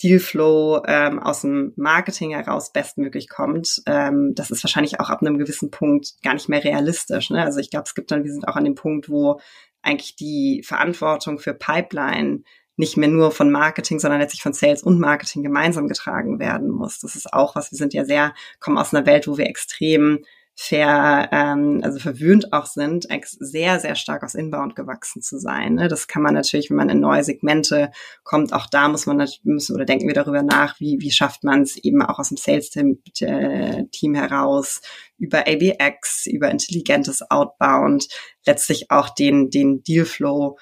Dealflow 0.03 0.83
ähm, 0.87 1.19
aus 1.19 1.43
dem 1.43 1.73
Marketing 1.77 2.33
heraus 2.33 2.73
bestmöglich 2.73 3.29
kommt, 3.29 3.83
ähm, 3.87 4.35
das 4.35 4.51
ist 4.51 4.65
wahrscheinlich 4.65 5.01
auch 5.01 5.09
ab 5.09 5.21
einem 5.21 5.39
gewissen 5.39 5.71
Punkt 5.71 6.15
gar 6.23 6.35
nicht 6.35 6.49
mehr 6.49 6.65
realistisch. 6.65 7.31
Ne? 7.31 7.43
Also 7.43 7.61
ich 7.61 7.71
glaube, 7.71 7.85
es 7.87 7.95
gibt 7.95 8.11
dann, 8.11 8.25
wir 8.25 8.33
sind 8.33 8.49
auch 8.49 8.57
an 8.57 8.65
dem 8.65 8.75
Punkt, 8.75 9.09
wo 9.09 9.41
eigentlich 9.83 10.17
die 10.17 10.63
Verantwortung 10.65 11.39
für 11.39 11.55
Pipeline 11.55 12.43
nicht 12.77 12.97
mehr 12.97 13.09
nur 13.09 13.31
von 13.31 13.51
Marketing, 13.51 14.01
sondern 14.01 14.21
letztlich 14.21 14.43
von 14.43 14.53
Sales 14.53 14.83
und 14.83 14.99
Marketing 14.99 15.43
gemeinsam 15.43 15.87
getragen 15.87 16.41
werden 16.41 16.71
muss. 16.71 16.99
Das 16.99 17.15
ist 17.15 17.33
auch 17.33 17.55
was, 17.55 17.71
wir 17.71 17.79
sind 17.79 17.95
ja 17.95 18.05
sehr, 18.05 18.35
kommen 18.59 18.79
aus 18.79 18.93
einer 18.93 19.07
Welt, 19.07 19.29
wo 19.29 19.39
wir 19.39 19.47
extrem 19.47 20.25
ver, 20.57 21.29
ähm, 21.33 21.81
also 21.83 21.99
verwöhnt 21.99 22.53
auch 22.53 22.67
sind, 22.67 23.09
sehr, 23.41 23.81
sehr 23.81 23.97
stark 23.97 24.23
aus 24.23 24.35
Inbound 24.35 24.77
gewachsen 24.77 25.21
zu 25.21 25.39
sein. 25.39 25.75
Ne? 25.75 25.89
Das 25.89 26.07
kann 26.07 26.23
man 26.23 26.35
natürlich, 26.35 26.71
wenn 26.71 26.77
man 26.77 26.89
in 26.89 27.01
neue 27.01 27.25
Segmente 27.25 27.91
kommt, 28.23 28.53
auch 28.53 28.67
da 28.67 28.89
muss 28.89 29.07
man 29.07 29.27
müssen 29.43 29.75
oder 29.75 29.85
denken 29.85 30.07
wir 30.07 30.15
darüber 30.15 30.43
nach, 30.43 30.79
wie, 30.79 30.99
wie 31.01 31.11
schafft 31.11 31.43
man 31.43 31.63
es 31.63 31.77
eben 31.77 32.03
auch 32.03 32.19
aus 32.19 32.29
dem 32.29 32.37
Sales-Team 32.37 33.03
äh, 33.21 33.85
Team 33.91 34.15
heraus, 34.15 34.81
über 35.19 35.45
ABX, 35.47 36.27
über 36.27 36.51
intelligentes 36.51 37.29
Outbound, 37.31 38.09
letztlich 38.47 38.91
auch 38.91 39.09
den, 39.11 39.51
den 39.51 39.83
Dealflow 39.83 40.57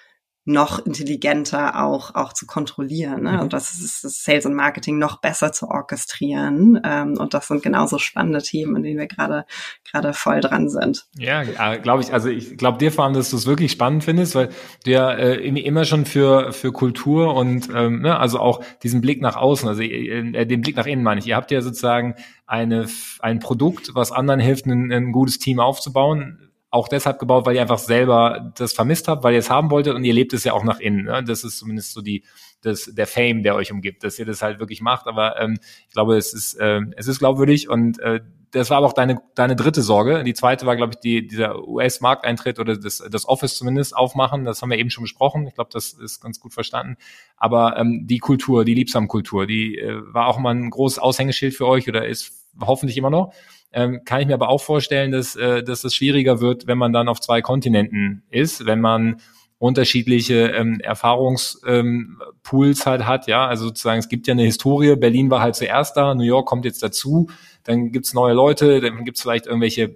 noch 0.44 0.84
intelligenter 0.84 1.84
auch 1.84 2.16
auch 2.16 2.32
zu 2.32 2.46
kontrollieren 2.46 3.22
ne? 3.22 3.32
Mhm. 3.32 3.40
und 3.40 3.52
das 3.52 3.72
ist 3.72 4.02
das 4.02 4.24
Sales 4.24 4.44
und 4.44 4.54
Marketing 4.54 4.98
noch 4.98 5.20
besser 5.20 5.52
zu 5.52 5.68
orchestrieren 5.68 6.80
ähm, 6.84 7.16
und 7.16 7.32
das 7.32 7.46
sind 7.46 7.62
genauso 7.62 7.98
spannende 7.98 8.42
Themen, 8.42 8.76
in 8.76 8.82
denen 8.82 8.98
wir 8.98 9.06
gerade 9.06 9.44
gerade 9.90 10.12
voll 10.12 10.40
dran 10.40 10.68
sind. 10.68 11.06
Ja, 11.16 11.76
glaube 11.76 12.02
ich. 12.02 12.12
Also 12.12 12.28
ich 12.28 12.56
glaube 12.56 12.78
dir 12.78 12.90
vor 12.90 13.04
allem, 13.04 13.14
dass 13.14 13.30
du 13.30 13.36
es 13.36 13.46
wirklich 13.46 13.72
spannend 13.72 14.02
findest, 14.02 14.34
weil 14.34 14.48
du 14.84 14.90
ja 14.90 15.12
äh, 15.12 15.36
immer 15.36 15.84
schon 15.84 16.06
für 16.06 16.52
für 16.52 16.72
Kultur 16.72 17.34
und 17.34 17.68
ähm, 17.74 18.00
ne, 18.02 18.18
also 18.18 18.40
auch 18.40 18.64
diesen 18.82 19.00
Blick 19.00 19.20
nach 19.20 19.36
außen, 19.36 19.68
also 19.68 19.82
äh, 19.82 20.44
den 20.46 20.60
Blick 20.60 20.76
nach 20.76 20.86
innen 20.86 21.04
meine 21.04 21.20
ich. 21.20 21.26
Ihr 21.26 21.36
habt 21.36 21.52
ja 21.52 21.60
sozusagen 21.60 22.16
eine 22.46 22.86
ein 23.20 23.38
Produkt, 23.38 23.94
was 23.94 24.10
anderen 24.10 24.40
hilft, 24.40 24.66
ein, 24.66 24.90
ein 24.90 25.12
gutes 25.12 25.38
Team 25.38 25.60
aufzubauen 25.60 26.51
auch 26.72 26.88
deshalb 26.88 27.18
gebaut, 27.18 27.44
weil 27.44 27.54
ihr 27.54 27.60
einfach 27.60 27.78
selber 27.78 28.50
das 28.56 28.72
vermisst 28.72 29.06
habt, 29.06 29.22
weil 29.22 29.34
ihr 29.34 29.40
es 29.40 29.50
haben 29.50 29.70
wolltet 29.70 29.94
und 29.94 30.04
ihr 30.04 30.14
lebt 30.14 30.32
es 30.32 30.42
ja 30.42 30.54
auch 30.54 30.64
nach 30.64 30.80
innen. 30.80 31.04
Ne? 31.04 31.22
Das 31.22 31.44
ist 31.44 31.58
zumindest 31.58 31.92
so 31.92 32.00
die, 32.00 32.24
das, 32.62 32.86
der 32.86 33.06
Fame, 33.06 33.42
der 33.42 33.54
euch 33.54 33.70
umgibt, 33.70 34.02
dass 34.02 34.18
ihr 34.18 34.24
das 34.24 34.40
halt 34.40 34.58
wirklich 34.58 34.80
macht. 34.80 35.06
Aber 35.06 35.38
ähm, 35.38 35.58
ich 35.86 35.92
glaube, 35.92 36.16
es 36.16 36.32
ist, 36.32 36.54
äh, 36.54 36.80
es 36.96 37.08
ist 37.08 37.18
glaubwürdig 37.18 37.68
und 37.68 37.98
äh, 38.00 38.20
das 38.52 38.70
war 38.70 38.78
aber 38.78 38.86
auch 38.86 38.94
deine, 38.94 39.20
deine 39.34 39.54
dritte 39.54 39.82
Sorge. 39.82 40.24
Die 40.24 40.32
zweite 40.32 40.64
war, 40.64 40.76
glaube 40.76 40.94
ich, 40.94 41.00
die, 41.00 41.26
dieser 41.26 41.66
US-Markteintritt 41.68 42.58
oder 42.58 42.76
das, 42.76 43.02
das 43.10 43.28
Office 43.28 43.54
zumindest 43.54 43.94
aufmachen. 43.94 44.46
Das 44.46 44.62
haben 44.62 44.70
wir 44.70 44.78
eben 44.78 44.90
schon 44.90 45.04
besprochen. 45.04 45.46
Ich 45.46 45.54
glaube, 45.54 45.70
das 45.72 45.92
ist 45.92 46.20
ganz 46.20 46.40
gut 46.40 46.54
verstanden. 46.54 46.96
Aber 47.36 47.76
ähm, 47.76 48.06
die 48.06 48.18
Kultur, 48.18 48.64
die 48.64 48.74
Liebsam-Kultur, 48.74 49.46
die 49.46 49.78
äh, 49.78 50.00
war 50.06 50.26
auch 50.26 50.38
mal 50.38 50.54
ein 50.54 50.70
großes 50.70 50.98
Aushängeschild 50.98 51.54
für 51.54 51.66
euch 51.66 51.86
oder 51.88 52.06
ist 52.06 52.32
hoffentlich 52.60 52.96
immer 52.96 53.10
noch. 53.10 53.34
Ähm, 53.72 54.02
kann 54.04 54.20
ich 54.20 54.26
mir 54.26 54.34
aber 54.34 54.48
auch 54.48 54.60
vorstellen, 54.60 55.12
dass, 55.12 55.34
äh, 55.36 55.62
dass 55.62 55.84
es 55.84 55.94
schwieriger 55.94 56.40
wird, 56.40 56.66
wenn 56.66 56.78
man 56.78 56.92
dann 56.92 57.08
auf 57.08 57.20
zwei 57.20 57.40
Kontinenten 57.40 58.22
ist, 58.30 58.66
wenn 58.66 58.80
man 58.80 59.16
unterschiedliche 59.62 60.48
ähm, 60.48 60.80
Erfahrungspools 60.80 61.60
ähm, 61.64 62.84
halt 62.84 63.06
hat, 63.06 63.28
ja, 63.28 63.46
also 63.46 63.66
sozusagen, 63.66 64.00
es 64.00 64.08
gibt 64.08 64.26
ja 64.26 64.32
eine 64.32 64.42
Historie, 64.42 64.96
Berlin 64.96 65.30
war 65.30 65.40
halt 65.40 65.54
zuerst 65.54 65.96
da, 65.96 66.16
New 66.16 66.24
York 66.24 66.48
kommt 66.48 66.64
jetzt 66.64 66.82
dazu, 66.82 67.28
dann 67.62 67.92
gibt's 67.92 68.12
neue 68.12 68.34
Leute, 68.34 68.80
dann 68.80 69.04
gibt's 69.04 69.22
vielleicht 69.22 69.46
irgendwelche 69.46 69.94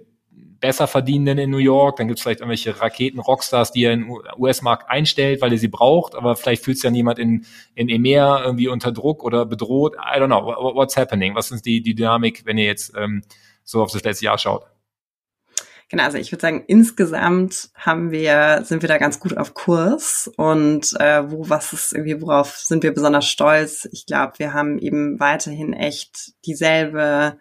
besser 0.61 0.87
verdienenden 0.87 1.37
in 1.37 1.49
New 1.49 1.57
York, 1.57 1.97
dann 1.97 2.07
gibt's 2.07 2.21
vielleicht 2.21 2.39
irgendwelche 2.39 2.79
Raketen-Rockstars, 2.79 3.73
die 3.73 3.81
ihr 3.81 3.91
in 3.91 4.09
US-Markt 4.37 4.89
einstellt, 4.89 5.41
weil 5.41 5.51
ihr 5.51 5.59
sie 5.59 5.67
braucht, 5.67 6.15
aber 6.15 6.35
vielleicht 6.35 6.63
fühlt 6.63 6.77
sich 6.77 6.83
dann 6.83 6.95
jemand 6.95 7.19
in, 7.19 7.45
in 7.75 7.89
EMEA 7.89 8.43
irgendwie 8.43 8.69
unter 8.69 8.91
Druck 8.91 9.23
oder 9.23 9.45
bedroht. 9.45 9.95
I 9.95 10.17
don't 10.17 10.27
know, 10.27 10.45
what's 10.75 10.95
happening? 10.97 11.35
Was 11.35 11.51
ist 11.51 11.65
die, 11.65 11.81
die 11.81 11.93
Dynamik, 11.93 12.45
wenn 12.45 12.57
ihr 12.57 12.65
jetzt 12.65 12.93
ähm, 12.97 13.21
so 13.67 13.83
auf 13.83 13.91
das 13.91 14.03
letzte 14.03 14.25
Jahr 14.25 14.37
schaut? 14.37 14.65
Genau, 15.89 16.03
also 16.03 16.17
ich 16.17 16.31
würde 16.31 16.41
sagen, 16.41 16.63
insgesamt 16.67 17.69
haben 17.75 18.11
wir, 18.11 18.61
sind 18.63 18.81
wir 18.81 18.89
da 18.89 18.97
ganz 18.97 19.19
gut 19.19 19.37
auf 19.37 19.53
Kurs 19.53 20.29
und 20.35 20.93
äh, 20.99 21.31
wo 21.31 21.49
was 21.49 21.71
ist 21.71 21.93
irgendwie, 21.93 22.21
worauf 22.21 22.57
sind 22.57 22.83
wir 22.83 22.93
besonders 22.93 23.25
stolz? 23.25 23.87
Ich 23.91 24.05
glaube, 24.05 24.33
wir 24.37 24.53
haben 24.53 24.79
eben 24.79 25.19
weiterhin 25.19 25.71
echt 25.71 26.33
dieselbe 26.45 27.39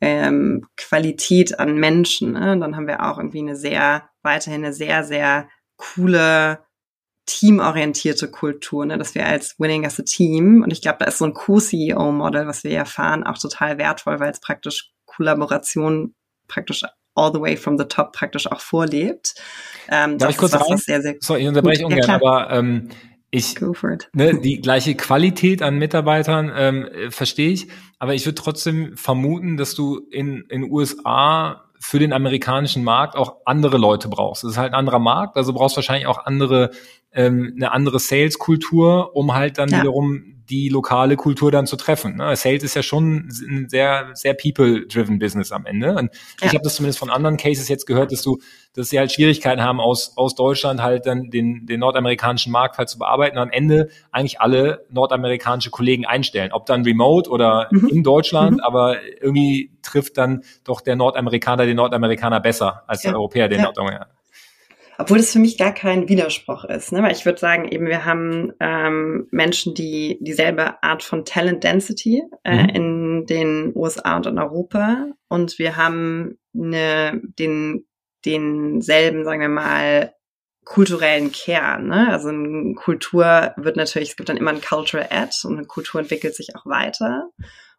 ähm, 0.00 0.66
Qualität 0.76 1.58
an 1.58 1.76
Menschen. 1.76 2.32
Ne? 2.32 2.52
Und 2.52 2.60
dann 2.60 2.76
haben 2.76 2.86
wir 2.86 3.04
auch 3.04 3.18
irgendwie 3.18 3.40
eine 3.40 3.56
sehr, 3.56 4.08
weiterhin 4.22 4.64
eine 4.64 4.72
sehr, 4.72 5.04
sehr 5.04 5.48
coole 5.76 6.60
teamorientierte 7.26 8.30
Kultur, 8.30 8.84
ne, 8.84 8.98
dass 8.98 9.14
wir 9.14 9.26
als 9.26 9.58
Winning 9.58 9.86
as 9.86 10.00
a 10.00 10.02
Team 10.02 10.62
und 10.62 10.72
ich 10.72 10.82
glaube, 10.82 10.98
da 11.00 11.04
ist 11.04 11.18
so 11.18 11.24
ein 11.24 11.34
Co-CEO-Model, 11.34 12.48
was 12.48 12.64
wir 12.64 12.72
erfahren, 12.72 13.22
auch 13.22 13.38
total 13.38 13.78
wertvoll, 13.78 14.18
weil 14.18 14.32
es 14.32 14.40
praktisch 14.40 14.92
Kollaboration 15.14 16.14
praktisch 16.48 16.84
all 17.14 17.32
the 17.32 17.40
way 17.40 17.56
from 17.56 17.78
the 17.78 17.84
top 17.84 18.12
praktisch 18.12 18.50
auch 18.50 18.60
vorlebt. 18.60 19.34
Ähm, 19.90 20.18
Darf 20.18 20.30
ich 20.30 20.36
kurz 20.36 20.52
was, 20.52 20.68
rein? 20.68 20.78
Sehr, 20.78 21.02
sehr 21.02 21.16
Sorry, 21.20 21.42
ich 21.42 21.48
unterbreche 21.48 21.84
ungern, 21.84 22.08
ja, 22.08 22.14
aber 22.14 22.50
ähm, 22.50 22.88
ich, 23.30 23.58
ne, 24.12 24.40
die 24.40 24.60
gleiche 24.60 24.94
Qualität 24.94 25.62
an 25.62 25.78
Mitarbeitern 25.78 26.52
ähm, 26.54 27.10
verstehe 27.10 27.50
ich, 27.50 27.68
aber 27.98 28.14
ich 28.14 28.26
würde 28.26 28.34
trotzdem 28.34 28.96
vermuten, 28.96 29.56
dass 29.56 29.74
du 29.74 30.00
in 30.10 30.44
in 30.50 30.70
USA 30.70 31.64
für 31.80 31.98
den 31.98 32.12
amerikanischen 32.12 32.84
Markt 32.84 33.16
auch 33.16 33.38
andere 33.44 33.76
Leute 33.76 34.08
brauchst. 34.08 34.44
Das 34.44 34.52
ist 34.52 34.58
halt 34.58 34.72
ein 34.72 34.78
anderer 34.78 35.00
Markt, 35.00 35.36
also 35.36 35.52
brauchst 35.52 35.76
wahrscheinlich 35.76 36.06
auch 36.06 36.26
andere 36.26 36.70
ähm, 37.12 37.52
eine 37.56 37.72
andere 37.72 37.98
Sales-Kultur, 37.98 39.14
um 39.14 39.34
halt 39.34 39.58
dann 39.58 39.68
ja. 39.68 39.80
wiederum 39.80 40.32
die 40.52 40.68
lokale 40.68 41.16
Kultur 41.16 41.50
dann 41.50 41.66
zu 41.66 41.76
treffen. 41.76 42.16
Ne? 42.16 42.36
Sales 42.36 42.62
ist 42.62 42.74
ja 42.74 42.82
schon 42.82 43.28
ein 43.48 43.68
sehr, 43.68 44.10
sehr 44.12 44.34
people-driven 44.34 45.18
Business 45.18 45.52
am 45.52 45.64
Ende. 45.64 45.94
Und 45.94 46.10
ja. 46.40 46.46
ich 46.46 46.48
habe 46.48 46.62
das 46.62 46.74
zumindest 46.74 46.98
von 46.98 47.10
anderen 47.10 47.36
Cases 47.38 47.68
jetzt 47.68 47.86
gehört, 47.86 48.12
dass 48.12 48.22
du, 48.22 48.38
dass 48.74 48.90
sie 48.90 48.98
halt 48.98 49.12
Schwierigkeiten 49.12 49.62
haben, 49.62 49.80
aus, 49.80 50.12
aus 50.16 50.34
Deutschland 50.34 50.82
halt 50.82 51.06
dann 51.06 51.30
den, 51.30 51.64
den 51.66 51.80
nordamerikanischen 51.80 52.52
Markt 52.52 52.76
halt 52.76 52.88
zu 52.88 52.98
bearbeiten 52.98 53.38
und 53.38 53.44
am 53.44 53.50
Ende 53.50 53.88
eigentlich 54.10 54.40
alle 54.40 54.84
nordamerikanische 54.90 55.70
Kollegen 55.70 56.04
einstellen. 56.04 56.52
Ob 56.52 56.66
dann 56.66 56.84
remote 56.84 57.30
oder 57.30 57.68
mhm. 57.70 57.88
in 57.88 58.02
Deutschland, 58.02 58.58
mhm. 58.58 58.60
aber 58.60 58.96
irgendwie 59.20 59.70
trifft 59.82 60.18
dann 60.18 60.42
doch 60.64 60.80
der 60.80 60.96
Nordamerikaner 60.96 61.64
den 61.64 61.76
Nordamerikaner 61.76 62.40
besser 62.40 62.82
als 62.86 63.02
der 63.02 63.14
Europäer 63.14 63.48
den 63.48 63.60
ja. 63.60 63.64
Nordamerikaner. 63.64 64.08
Obwohl 65.02 65.18
das 65.18 65.32
für 65.32 65.38
mich 65.38 65.58
gar 65.58 65.74
kein 65.74 66.08
Widerspruch 66.08 66.64
ist, 66.64 66.92
ne? 66.92 67.02
weil 67.02 67.12
ich 67.12 67.26
würde 67.26 67.38
sagen, 67.38 67.66
eben 67.68 67.86
wir 67.86 68.04
haben 68.04 68.52
ähm, 68.60 69.26
Menschen, 69.30 69.74
die 69.74 70.18
dieselbe 70.20 70.82
Art 70.82 71.02
von 71.02 71.24
Talent 71.24 71.64
Density 71.64 72.22
äh, 72.44 72.62
mhm. 72.62 72.68
in 72.68 73.26
den 73.26 73.72
USA 73.74 74.16
und 74.16 74.26
in 74.26 74.38
Europa 74.38 75.06
und 75.28 75.58
wir 75.58 75.76
haben 75.76 76.38
eine, 76.54 77.20
den 77.38 77.84
denselben, 78.24 79.24
sagen 79.24 79.40
wir 79.40 79.48
mal, 79.48 80.14
kulturellen 80.64 81.32
Kern. 81.32 81.88
Ne? 81.88 82.08
Also 82.10 82.28
eine 82.28 82.74
Kultur 82.74 83.52
wird 83.56 83.76
natürlich, 83.76 84.10
es 84.10 84.16
gibt 84.16 84.28
dann 84.28 84.36
immer 84.36 84.52
ein 84.52 84.60
Cultural 84.60 85.08
Add 85.10 85.34
und 85.44 85.58
eine 85.58 85.66
Kultur 85.66 86.00
entwickelt 86.00 86.36
sich 86.36 86.54
auch 86.54 86.66
weiter. 86.66 87.30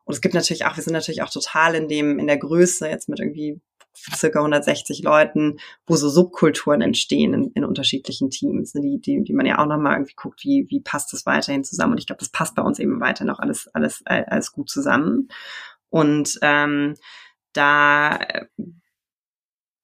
Und 0.04 0.14
es 0.14 0.22
gibt 0.22 0.34
natürlich 0.34 0.66
auch, 0.66 0.76
wir 0.76 0.84
sind 0.84 0.94
natürlich 0.94 1.22
auch 1.22 1.30
total 1.30 1.76
in 1.76 1.88
dem, 1.88 2.20
in 2.20 2.28
der 2.28 2.38
Größe 2.38 2.90
jetzt 2.90 3.08
mit 3.08 3.20
irgendwie 3.20 3.62
circa 3.96 4.40
160 4.40 5.04
Leuten, 5.04 5.58
wo 5.86 5.96
so 5.96 6.10
Subkulturen 6.10 6.82
entstehen 6.82 7.34
in, 7.34 7.52
in 7.52 7.66
unterschiedlichen 7.66 8.30
Teams, 8.30 8.74
ne, 8.74 8.82
die, 8.82 9.00
die, 9.00 9.24
die 9.24 9.34
man 9.34 9.46
ja 9.46 9.60
auch 9.60 9.68
nochmal 9.68 9.94
irgendwie 9.94 10.16
guckt, 10.16 10.44
wie, 10.44 10.66
wie 10.70 10.82
passt 10.82 11.14
das 11.14 11.26
weiterhin 11.26 11.64
zusammen. 11.64 11.94
Und 11.94 12.00
ich 12.00 12.08
glaube, 12.08 12.20
das 12.20 12.30
passt 12.30 12.56
bei 12.56 12.62
uns 12.62 12.80
eben 12.80 13.00
weiterhin 13.00 13.30
auch 13.30 13.40
alles, 13.40 13.68
alles, 13.74 14.02
alles 14.06 14.52
gut 14.52 14.70
zusammen. 14.70 15.30
Und 15.90 16.40
ähm, 16.42 16.96
da 17.54 18.20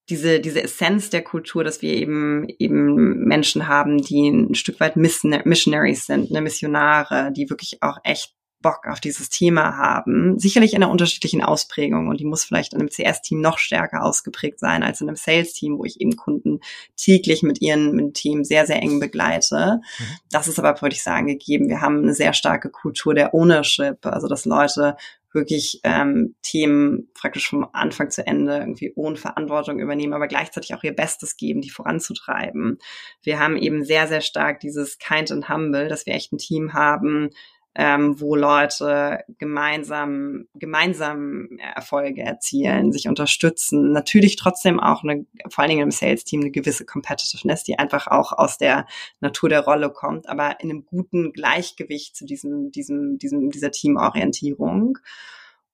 diese, 0.09 0.39
diese 0.39 0.63
Essenz 0.63 1.09
der 1.09 1.23
Kultur, 1.23 1.63
dass 1.63 1.81
wir 1.81 1.93
eben, 1.93 2.47
eben 2.57 3.25
Menschen 3.25 3.67
haben, 3.67 3.97
die 3.99 4.27
ein 4.27 4.55
Stück 4.55 4.79
weit 4.79 4.95
Missionaries 4.95 6.05
sind, 6.05 6.31
ne, 6.31 6.41
Missionare, 6.41 7.31
die 7.31 7.49
wirklich 7.49 7.81
auch 7.81 7.97
echt 8.03 8.33
Bock 8.61 8.87
auf 8.87 8.99
dieses 8.99 9.29
Thema 9.29 9.77
haben. 9.77 10.37
Sicherlich 10.37 10.73
in 10.73 10.83
einer 10.83 10.91
unterschiedlichen 10.91 11.43
Ausprägung 11.43 12.07
und 12.07 12.19
die 12.19 12.25
muss 12.25 12.43
vielleicht 12.43 12.73
in 12.73 12.79
einem 12.79 12.89
CS-Team 12.89 13.39
noch 13.39 13.57
stärker 13.57 14.03
ausgeprägt 14.03 14.59
sein 14.59 14.83
als 14.83 15.01
in 15.01 15.07
einem 15.07 15.15
Sales-Team, 15.15 15.77
wo 15.77 15.85
ich 15.85 16.01
eben 16.01 16.15
Kunden 16.15 16.59
täglich 16.97 17.43
mit 17.43 17.61
ihren 17.61 17.95
mit 17.95 18.15
Themen 18.15 18.43
sehr, 18.43 18.65
sehr 18.65 18.81
eng 18.81 18.99
begleite. 18.99 19.81
Mhm. 19.99 20.03
Das 20.31 20.47
ist 20.47 20.59
aber, 20.59 20.81
würde 20.81 20.95
ich 20.95 21.03
sagen, 21.03 21.27
gegeben. 21.27 21.69
Wir 21.69 21.81
haben 21.81 21.99
eine 21.99 22.13
sehr 22.13 22.33
starke 22.33 22.69
Kultur 22.69 23.13
der 23.13 23.33
Ownership, 23.33 24.05
also 24.05 24.27
dass 24.27 24.45
Leute 24.45 24.97
wirklich 25.33 25.79
ähm, 25.83 26.35
Themen 26.41 27.09
praktisch 27.13 27.49
vom 27.49 27.67
Anfang 27.73 28.09
zu 28.09 28.25
Ende 28.25 28.57
irgendwie 28.57 28.91
ohne 28.95 29.15
Verantwortung 29.15 29.79
übernehmen, 29.79 30.13
aber 30.13 30.27
gleichzeitig 30.27 30.73
auch 30.73 30.83
ihr 30.83 30.95
Bestes 30.95 31.37
geben, 31.37 31.61
die 31.61 31.69
voranzutreiben. 31.69 32.79
Wir 33.21 33.39
haben 33.39 33.55
eben 33.55 33.83
sehr, 33.83 34.07
sehr 34.07 34.21
stark 34.21 34.59
dieses 34.59 34.97
Kind 34.97 35.31
and 35.31 35.47
Humble, 35.49 35.87
dass 35.87 36.05
wir 36.05 36.13
echt 36.13 36.33
ein 36.33 36.39
Team 36.39 36.73
haben, 36.73 37.29
ähm, 37.75 38.19
wo 38.19 38.35
Leute 38.35 39.23
gemeinsam, 39.37 40.47
gemeinsam 40.55 41.49
Erfolge 41.75 42.23
erzielen, 42.23 42.91
sich 42.91 43.07
unterstützen. 43.07 43.91
Natürlich 43.91 44.35
trotzdem 44.35 44.79
auch 44.79 45.03
eine, 45.03 45.25
vor 45.49 45.61
allen 45.61 45.69
Dingen 45.69 45.83
im 45.83 45.91
Sales-Team 45.91 46.41
eine 46.41 46.51
gewisse 46.51 46.85
Competitiveness, 46.85 47.63
die 47.63 47.77
einfach 47.77 48.07
auch 48.07 48.33
aus 48.33 48.57
der 48.57 48.87
Natur 49.19 49.49
der 49.49 49.61
Rolle 49.61 49.91
kommt, 49.91 50.27
aber 50.27 50.59
in 50.59 50.69
einem 50.69 50.85
guten 50.85 51.31
Gleichgewicht 51.31 52.15
zu 52.15 52.25
diesem, 52.25 52.71
diesem, 52.71 53.17
diesem, 53.19 53.51
dieser 53.51 53.71
Teamorientierung. 53.71 54.97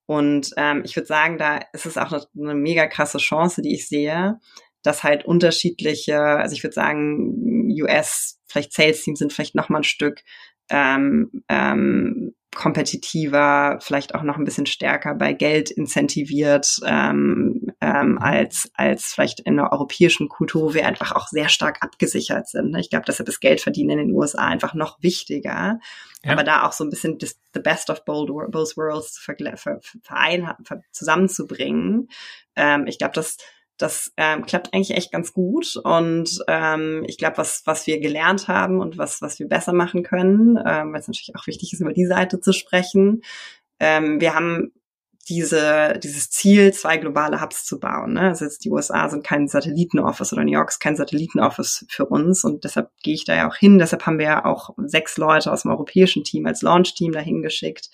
Und 0.06 0.52
ähm, 0.58 0.84
ich 0.86 0.96
würde 0.96 1.08
sagen, 1.08 1.38
da 1.38 1.60
ist 1.74 1.86
es 1.86 1.98
auch 1.98 2.12
eine, 2.12 2.24
eine 2.38 2.56
mega 2.56 2.88
krasse 2.88 3.18
Chance, 3.18 3.62
die 3.62 3.74
ich 3.74 3.88
sehe, 3.88 4.40
dass 4.84 5.04
halt 5.04 5.26
unterschiedliche, 5.26 6.20
also 6.20 6.54
ich 6.54 6.64
würde 6.64 6.76
sagen, 6.76 7.72
US, 7.82 8.40
vielleicht 8.46 8.74
Sales-Teams 8.74 9.18
sind 9.18 9.34
vielleicht 9.34 9.56
noch 9.56 9.70
mal 9.70 9.80
ein 9.80 9.84
Stück 9.84 10.22
ähm, 10.70 11.44
ähm, 11.50 12.34
kompetitiver, 12.56 13.78
vielleicht 13.82 14.16
auch 14.16 14.24
noch 14.24 14.38
ein 14.38 14.46
bisschen 14.46 14.66
stärker 14.66 15.14
bei 15.14 15.34
Geld 15.34 15.70
incentiviert 15.70 16.80
ähm, 16.86 17.68
ähm, 17.82 18.12
mhm. 18.14 18.18
als 18.18 18.72
als 18.74 19.14
vielleicht 19.14 19.42
in 19.42 19.58
der 19.58 19.72
europäischen 19.72 20.30
Kultur, 20.30 20.64
wo 20.64 20.74
wir 20.74 20.88
einfach 20.88 21.12
auch 21.12 21.28
sehr 21.28 21.50
stark 21.50 21.84
abgesichert 21.84 22.48
sind. 22.48 22.72
Ne? 22.72 22.80
Ich 22.80 22.90
glaube, 22.90 23.06
deshalb 23.06 23.30
ist 23.30 23.42
Geldverdienen 23.42 24.00
in 24.00 24.08
den 24.08 24.16
USA 24.16 24.46
einfach 24.46 24.74
noch 24.74 25.04
wichtiger. 25.04 25.80
Ja. 26.24 26.32
Aber 26.32 26.44
da 26.44 26.66
auch 26.66 26.72
so 26.72 26.84
ein 26.84 26.90
bisschen 26.90 27.20
das, 27.20 27.38
the 27.54 27.60
best 27.60 27.90
of 27.90 28.06
both, 28.06 28.30
both 28.50 28.78
worlds 28.78 29.14
zu 29.14 29.22
verein, 30.02 30.50
zusammenzubringen. 30.92 32.08
Ähm, 32.56 32.88
ich 32.88 32.98
glaube, 32.98 33.14
das 33.14 33.38
das 33.78 34.14
ähm, 34.18 34.46
klappt 34.46 34.74
eigentlich 34.74 34.96
echt 34.98 35.12
ganz 35.12 35.34
gut. 35.34 35.76
Und 35.84 36.40
ähm, 36.48 37.04
ich 37.08 37.18
glaube, 37.18 37.38
was, 37.38 37.64
was 37.66 37.88
wir 37.88 38.00
gelernt 38.00 38.48
haben 38.48 38.80
und 38.80 38.98
was, 38.98 39.22
was 39.22 39.40
wir 39.40 39.48
besser 39.48 39.74
machen 39.74 40.04
können, 40.04 40.58
ähm, 40.66 40.94
weil 40.94 41.00
es 41.00 41.08
natürlich 41.08 41.36
auch 41.36 41.48
wichtig 41.48 41.74
ist, 41.74 41.82
über 41.82 41.94
die 41.94 42.06
Seite 42.06 42.40
zu 42.40 42.54
sprechen. 42.54 43.22
Ähm, 43.80 44.22
wir 44.22 44.34
haben 44.34 44.72
diese, 45.28 46.00
dieses 46.04 46.30
Ziel, 46.30 46.72
zwei 46.72 46.98
globale 46.98 47.42
Hubs 47.42 47.66
zu 47.66 47.80
bauen. 47.80 48.14
Ne? 48.14 48.22
Also 48.22 48.46
jetzt 48.46 48.64
die 48.64 48.70
USA 48.70 49.10
sind 49.10 49.26
kein 49.26 49.48
Satellitenoffice 49.48 50.34
oder 50.34 50.44
New 50.44 50.52
York 50.52 50.70
ist 50.70 50.80
kein 50.80 50.96
Satellitenoffice 50.96 51.86
für 51.90 52.06
uns 52.06 52.44
und 52.44 52.64
deshalb 52.64 52.92
gehe 53.02 53.16
ich 53.16 53.26
da 53.26 53.36
ja 53.36 53.50
auch 53.50 53.56
hin. 53.56 53.80
Deshalb 53.80 54.06
haben 54.06 54.20
wir 54.20 54.26
ja 54.26 54.46
auch 54.46 54.76
sechs 54.86 55.18
Leute 55.18 55.52
aus 55.52 55.64
dem 55.64 55.72
europäischen 55.72 56.24
Team 56.24 56.46
als 56.46 56.62
Launch-Team 56.62 57.12
dahin 57.12 57.42
geschickt. 57.42 57.90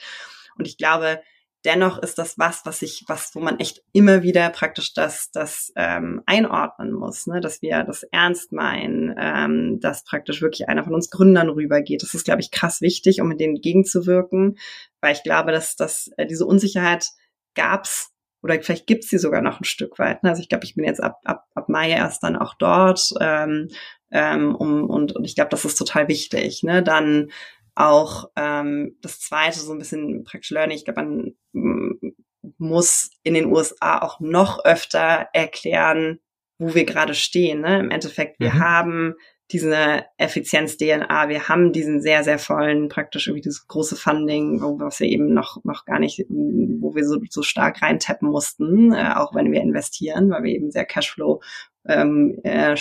Und 0.57 0.67
ich 0.67 0.77
glaube, 0.77 1.21
dennoch 1.65 1.99
ist 1.99 2.17
das 2.17 2.37
was, 2.39 2.65
was 2.65 2.81
ich, 2.81 3.03
was, 3.07 3.35
wo 3.35 3.39
man 3.39 3.59
echt 3.59 3.83
immer 3.93 4.23
wieder 4.23 4.49
praktisch 4.49 4.93
das, 4.93 5.31
das 5.31 5.71
ähm, 5.75 6.21
einordnen 6.25 6.91
muss, 6.91 7.27
ne? 7.27 7.41
dass 7.41 7.61
wir 7.61 7.83
das 7.83 8.03
ernst 8.03 8.51
meinen, 8.51 9.15
ähm, 9.17 9.79
dass 9.79 10.03
praktisch 10.03 10.41
wirklich 10.41 10.67
einer 10.69 10.83
von 10.83 10.93
uns 10.93 11.09
Gründern 11.09 11.49
rübergeht. 11.49 12.03
Das 12.03 12.13
ist, 12.13 12.25
glaube 12.25 12.41
ich, 12.41 12.51
krass 12.51 12.81
wichtig, 12.81 13.21
um 13.21 13.27
mit 13.27 13.39
denen 13.39 13.55
entgegenzuwirken, 13.55 14.57
weil 15.01 15.13
ich 15.13 15.23
glaube, 15.23 15.51
dass, 15.51 15.75
dass 15.75 16.09
äh, 16.17 16.25
diese 16.25 16.45
Unsicherheit 16.45 17.07
gab's 17.53 18.11
oder 18.43 18.59
vielleicht 18.61 18.87
gibt's 18.87 19.09
sie 19.09 19.19
sogar 19.19 19.41
noch 19.41 19.59
ein 19.61 19.65
Stück 19.65 19.99
weit. 19.99 20.23
Ne? 20.23 20.29
Also 20.29 20.41
ich 20.41 20.49
glaube, 20.49 20.65
ich 20.65 20.75
bin 20.75 20.83
jetzt 20.83 21.03
ab, 21.03 21.19
ab, 21.25 21.45
ab 21.53 21.69
Mai 21.69 21.91
erst 21.91 22.23
dann 22.23 22.35
auch 22.35 22.55
dort. 22.55 23.13
Ähm, 23.19 23.69
ähm, 24.11 24.55
um, 24.55 24.89
und, 24.89 25.15
und 25.15 25.23
ich 25.25 25.35
glaube, 25.35 25.49
das 25.49 25.63
ist 25.63 25.75
total 25.75 26.07
wichtig. 26.07 26.63
Ne? 26.63 26.81
Dann 26.81 27.29
auch 27.75 28.29
ähm, 28.35 28.97
das 29.01 29.19
zweite, 29.19 29.59
so 29.59 29.71
ein 29.71 29.79
bisschen 29.79 30.23
praktisch 30.23 30.51
Learning, 30.51 30.77
ich 30.77 30.85
glaube, 30.85 31.03
man 31.03 31.35
mm, 31.53 32.13
muss 32.57 33.11
in 33.23 33.33
den 33.33 33.45
USA 33.45 33.99
auch 33.99 34.19
noch 34.19 34.63
öfter 34.65 35.29
erklären, 35.33 36.19
wo 36.57 36.75
wir 36.75 36.85
gerade 36.85 37.15
stehen. 37.15 37.61
Ne? 37.61 37.79
Im 37.79 37.91
Endeffekt, 37.91 38.39
wir 38.39 38.53
mhm. 38.53 38.59
haben 38.59 39.15
diese 39.51 40.05
Effizienz-DNA, 40.17 41.27
wir 41.27 41.49
haben 41.49 41.73
diesen 41.73 42.01
sehr, 42.01 42.23
sehr 42.23 42.39
vollen, 42.39 42.87
praktisch 42.87 43.27
irgendwie 43.27 43.41
dieses 43.41 43.67
große 43.67 43.97
Funding, 43.97 44.61
wo, 44.61 44.79
was 44.79 44.99
wir 44.99 45.07
eben 45.07 45.33
noch, 45.33 45.63
noch 45.65 45.85
gar 45.85 45.99
nicht, 45.99 46.25
wo 46.29 46.95
wir 46.95 47.05
so, 47.05 47.19
so 47.29 47.43
stark 47.43 47.81
reintappen 47.81 48.29
mussten, 48.29 48.93
äh, 48.93 49.13
auch 49.15 49.35
wenn 49.35 49.51
wir 49.51 49.61
investieren, 49.61 50.29
weil 50.29 50.43
wir 50.43 50.51
eben 50.51 50.71
sehr 50.71 50.85
Cashflow 50.85 51.41
ähm, 51.85 52.39
äh, 52.43 52.75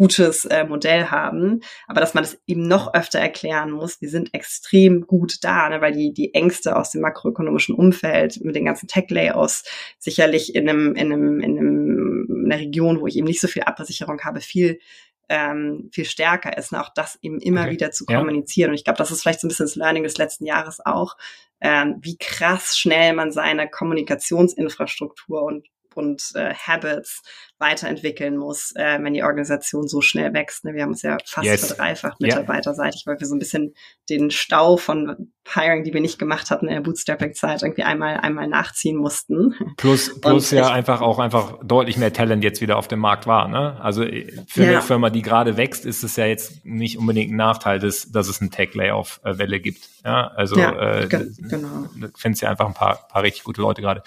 gutes 0.00 0.46
äh, 0.46 0.64
Modell 0.64 1.10
haben, 1.10 1.60
aber 1.86 2.00
dass 2.00 2.14
man 2.14 2.24
das 2.24 2.40
eben 2.46 2.62
noch 2.62 2.94
öfter 2.94 3.18
erklären 3.18 3.70
muss. 3.70 4.00
Wir 4.00 4.08
sind 4.08 4.32
extrem 4.32 5.06
gut 5.06 5.44
da, 5.44 5.68
ne, 5.68 5.82
weil 5.82 5.92
die, 5.92 6.14
die 6.14 6.32
Ängste 6.32 6.74
aus 6.74 6.90
dem 6.90 7.02
makroökonomischen 7.02 7.74
Umfeld 7.74 8.42
mit 8.42 8.56
den 8.56 8.64
ganzen 8.64 8.88
Tech-Layouts 8.88 9.64
sicherlich 9.98 10.54
in 10.54 10.70
einem, 10.70 10.94
in 10.94 11.12
einem, 11.12 11.40
in 11.40 11.58
einem, 11.58 12.26
in 12.30 12.50
einer 12.50 12.62
Region, 12.62 13.00
wo 13.02 13.08
ich 13.08 13.16
eben 13.16 13.26
nicht 13.26 13.42
so 13.42 13.46
viel 13.46 13.64
Absicherung 13.64 14.22
habe, 14.22 14.40
viel 14.40 14.80
ähm, 15.28 15.90
viel 15.92 16.06
stärker 16.06 16.56
ist, 16.56 16.72
ne? 16.72 16.82
auch 16.82 16.88
das 16.94 17.18
eben 17.20 17.38
immer 17.38 17.62
okay. 17.62 17.70
wieder 17.70 17.90
zu 17.90 18.06
kommunizieren. 18.06 18.68
Ja. 18.68 18.70
Und 18.70 18.74
ich 18.76 18.84
glaube, 18.84 18.96
das 18.96 19.10
ist 19.10 19.20
vielleicht 19.20 19.40
so 19.40 19.46
ein 19.46 19.48
bisschen 19.48 19.66
das 19.66 19.76
Learning 19.76 20.02
des 20.02 20.16
letzten 20.16 20.46
Jahres 20.46 20.84
auch, 20.84 21.16
ähm, 21.60 21.98
wie 22.00 22.16
krass 22.16 22.76
schnell 22.76 23.12
man 23.12 23.30
seine 23.32 23.68
Kommunikationsinfrastruktur 23.68 25.42
und 25.42 25.68
und 25.96 26.32
äh, 26.34 26.54
Habits 26.54 27.22
weiterentwickeln 27.60 28.36
muss, 28.36 28.72
äh, 28.74 28.98
wenn 29.02 29.12
die 29.12 29.22
Organisation 29.22 29.86
so 29.86 30.00
schnell 30.00 30.32
wächst. 30.32 30.64
Ne? 30.64 30.74
Wir 30.74 30.82
haben 30.82 30.90
uns 30.90 31.02
ja 31.02 31.18
fast 31.26 31.46
yes. 31.46 31.66
verdreifacht 31.66 32.20
mitarbeiterseitig, 32.20 33.02
weil 33.06 33.20
wir 33.20 33.26
so 33.26 33.34
ein 33.34 33.38
bisschen 33.38 33.74
den 34.08 34.30
Stau 34.30 34.78
von 34.78 35.30
Hiring, 35.52 35.84
die 35.84 35.92
wir 35.92 36.00
nicht 36.00 36.18
gemacht 36.18 36.50
hatten 36.50 36.68
in 36.68 36.74
der 36.74 36.80
Bootstrapping-Zeit, 36.80 37.62
irgendwie 37.62 37.82
einmal 37.82 38.16
einmal 38.18 38.48
nachziehen 38.48 38.96
mussten. 38.96 39.54
Plus 39.76 40.20
plus 40.20 40.50
ja 40.52 40.70
einfach 40.70 41.02
auch 41.02 41.18
einfach 41.18 41.58
deutlich 41.62 41.98
mehr 41.98 42.12
Talent 42.12 42.44
jetzt 42.44 42.60
wieder 42.60 42.78
auf 42.78 42.88
dem 42.88 43.00
Markt 43.00 43.26
war. 43.26 43.48
Ne? 43.48 43.78
Also 43.80 44.04
äh, 44.04 44.32
für 44.46 44.64
ja. 44.64 44.70
eine 44.70 44.82
Firma, 44.82 45.10
die 45.10 45.22
gerade 45.22 45.58
wächst, 45.58 45.84
ist 45.84 46.02
es 46.02 46.16
ja 46.16 46.24
jetzt 46.24 46.64
nicht 46.64 46.98
unbedingt 46.98 47.32
ein 47.32 47.36
Nachteil, 47.36 47.78
dass, 47.78 48.10
dass 48.10 48.28
es 48.28 48.40
eine 48.40 48.50
Tech-Layoff-Welle 48.50 49.60
gibt. 49.60 49.88
Ja, 50.04 50.28
also 50.28 50.58
ja, 50.58 51.00
äh, 51.00 51.08
genau. 51.08 51.88
findest 52.16 52.42
ja 52.42 52.48
einfach 52.48 52.66
ein 52.66 52.74
paar, 52.74 53.06
paar 53.08 53.22
richtig 53.22 53.44
gute 53.44 53.60
Leute 53.60 53.82
gerade 53.82 54.02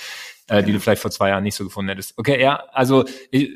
äh, 0.47 0.63
die 0.63 0.71
du 0.71 0.79
vielleicht 0.79 1.01
vor 1.01 1.11
zwei 1.11 1.29
Jahren 1.29 1.43
nicht 1.43 1.55
so 1.55 1.63
gefunden 1.63 1.89
hättest. 1.89 2.17
Okay, 2.17 2.41
ja, 2.41 2.63
also 2.71 3.05
ich, 3.31 3.49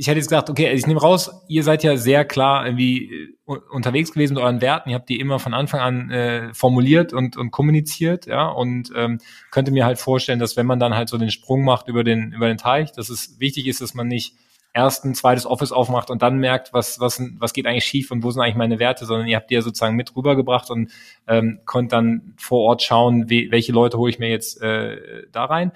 ich 0.00 0.08
hätte 0.08 0.16
jetzt 0.16 0.28
gesagt, 0.28 0.48
okay, 0.48 0.72
ich 0.72 0.86
nehme 0.86 1.00
raus, 1.00 1.30
ihr 1.46 1.62
seid 1.62 1.82
ja 1.82 1.98
sehr 1.98 2.24
klar 2.24 2.64
irgendwie 2.64 3.34
äh, 3.46 3.52
unterwegs 3.70 4.12
gewesen 4.12 4.32
mit 4.32 4.42
euren 4.42 4.62
Werten, 4.62 4.88
ihr 4.88 4.94
habt 4.94 5.10
die 5.10 5.20
immer 5.20 5.38
von 5.38 5.52
Anfang 5.52 5.80
an 5.80 6.10
äh, 6.10 6.54
formuliert 6.54 7.12
und, 7.12 7.36
und 7.36 7.50
kommuniziert, 7.50 8.24
ja, 8.24 8.48
und 8.48 8.90
ähm, 8.96 9.18
könnte 9.50 9.72
mir 9.72 9.84
halt 9.84 9.98
vorstellen, 9.98 10.38
dass 10.38 10.56
wenn 10.56 10.64
man 10.64 10.80
dann 10.80 10.94
halt 10.94 11.10
so 11.10 11.18
den 11.18 11.30
Sprung 11.30 11.64
macht 11.64 11.88
über 11.88 12.02
den, 12.02 12.32
über 12.32 12.48
den 12.48 12.56
Teich, 12.56 12.92
dass 12.92 13.10
es 13.10 13.38
wichtig 13.40 13.66
ist, 13.66 13.82
dass 13.82 13.92
man 13.92 14.08
nicht 14.08 14.34
erst 14.72 15.04
ein 15.04 15.14
zweites 15.14 15.44
Office 15.44 15.72
aufmacht 15.72 16.10
und 16.10 16.22
dann 16.22 16.38
merkt, 16.38 16.72
was, 16.72 16.98
was, 17.00 17.20
was 17.38 17.52
geht 17.52 17.66
eigentlich 17.66 17.84
schief 17.84 18.10
und 18.10 18.22
wo 18.22 18.30
sind 18.30 18.40
eigentlich 18.40 18.54
meine 18.54 18.78
Werte, 18.78 19.04
sondern 19.04 19.26
ihr 19.26 19.36
habt 19.36 19.50
die 19.50 19.54
ja 19.54 19.62
sozusagen 19.62 19.96
mit 19.96 20.16
rübergebracht 20.16 20.70
und 20.70 20.92
ähm, 21.26 21.60
könnt 21.66 21.92
dann 21.92 22.34
vor 22.38 22.60
Ort 22.60 22.82
schauen, 22.82 23.28
wie, 23.28 23.50
welche 23.50 23.72
Leute 23.72 23.98
hole 23.98 24.10
ich 24.10 24.18
mir 24.18 24.30
jetzt 24.30 24.62
äh, 24.62 25.26
da 25.32 25.44
rein 25.44 25.72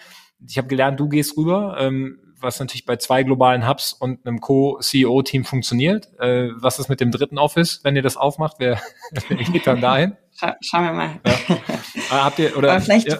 ich 0.49 0.59
habe 0.59 0.68
gelernt, 0.68 1.01
du 1.01 1.09
gehst 1.09 1.36
rüber, 1.36 1.76
ähm, 1.78 2.20
was 2.45 2.61
natürlich 2.61 2.84
bei 2.84 2.97
zwei 2.97 3.22
globalen 3.22 3.66
Hubs 3.66 3.92
und 3.92 4.26
einem 4.26 4.40
Co-CEO-Team 4.40 5.45
funktioniert. 5.45 6.09
Äh, 6.18 6.51
was 6.57 6.78
ist 6.78 6.88
mit 6.88 7.01
dem 7.01 7.11
dritten 7.11 7.38
Office, 7.38 7.80
wenn 7.82 7.97
ihr 7.97 8.03
das 8.03 8.16
aufmacht? 8.16 8.57
Wer, 8.59 8.80
wer 9.28 9.36
geht 9.36 9.66
dann 9.66 9.80
dahin? 9.80 10.16
Scha 10.38 10.57
schauen 10.61 10.84
wir 10.84 10.92
mal. 10.92 11.20
Ja. 11.24 11.57
Ah, 12.11 12.24
habt 12.24 12.38
ihr, 12.38 12.57
oder, 12.57 12.72
Aber 12.72 12.80
vielleicht, 12.80 13.09
ja. 13.09 13.18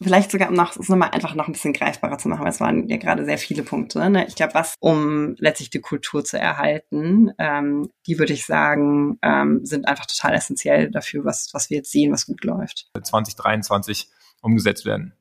vielleicht 0.00 0.30
sogar, 0.30 0.48
um 0.48 0.54
noch, 0.54 0.76
es 0.76 0.88
nochmal 0.88 1.10
einfach 1.10 1.34
noch 1.34 1.48
ein 1.48 1.52
bisschen 1.52 1.72
greifbarer 1.72 2.18
zu 2.18 2.28
machen, 2.28 2.42
weil 2.42 2.50
es 2.50 2.60
waren 2.60 2.88
ja 2.88 2.96
gerade 2.96 3.24
sehr 3.24 3.38
viele 3.38 3.62
Punkte. 3.62 4.10
Ne? 4.10 4.26
Ich 4.26 4.36
glaube, 4.36 4.54
was, 4.54 4.74
um 4.80 5.34
letztlich 5.38 5.70
die 5.70 5.80
Kultur 5.80 6.24
zu 6.24 6.38
erhalten, 6.38 7.32
ähm, 7.38 7.90
die 8.06 8.18
würde 8.18 8.32
ich 8.32 8.46
sagen, 8.46 9.18
ähm, 9.22 9.60
sind 9.64 9.86
einfach 9.86 10.06
total 10.06 10.34
essentiell 10.34 10.90
dafür, 10.90 11.24
was, 11.24 11.50
was 11.52 11.68
wir 11.68 11.78
jetzt 11.78 11.92
sehen, 11.92 12.12
was 12.12 12.26
gut 12.26 12.42
läuft. 12.44 12.86
2023 13.00 14.08
umgesetzt 14.40 14.86
werden. 14.86 15.14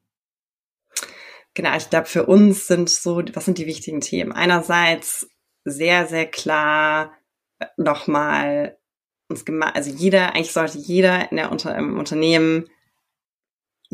Genau, 1.53 1.75
ich 1.77 1.89
glaube, 1.89 2.07
für 2.07 2.25
uns 2.25 2.67
sind 2.67 2.89
so, 2.89 3.21
was 3.33 3.45
sind 3.45 3.57
die 3.57 3.67
wichtigen 3.67 4.01
Themen? 4.01 4.31
Einerseits 4.31 5.27
sehr, 5.65 6.07
sehr 6.07 6.25
klar 6.25 7.13
äh, 7.59 7.67
nochmal 7.77 8.77
uns 9.29 9.45
gemacht, 9.45 9.75
also 9.75 9.91
jeder, 9.91 10.33
eigentlich 10.33 10.51
sollte 10.51 10.77
jeder 10.77 11.31
in 11.31 11.37
der 11.37 11.51
Unter 11.51 11.75
im 11.75 11.97
Unternehmen 11.97 12.69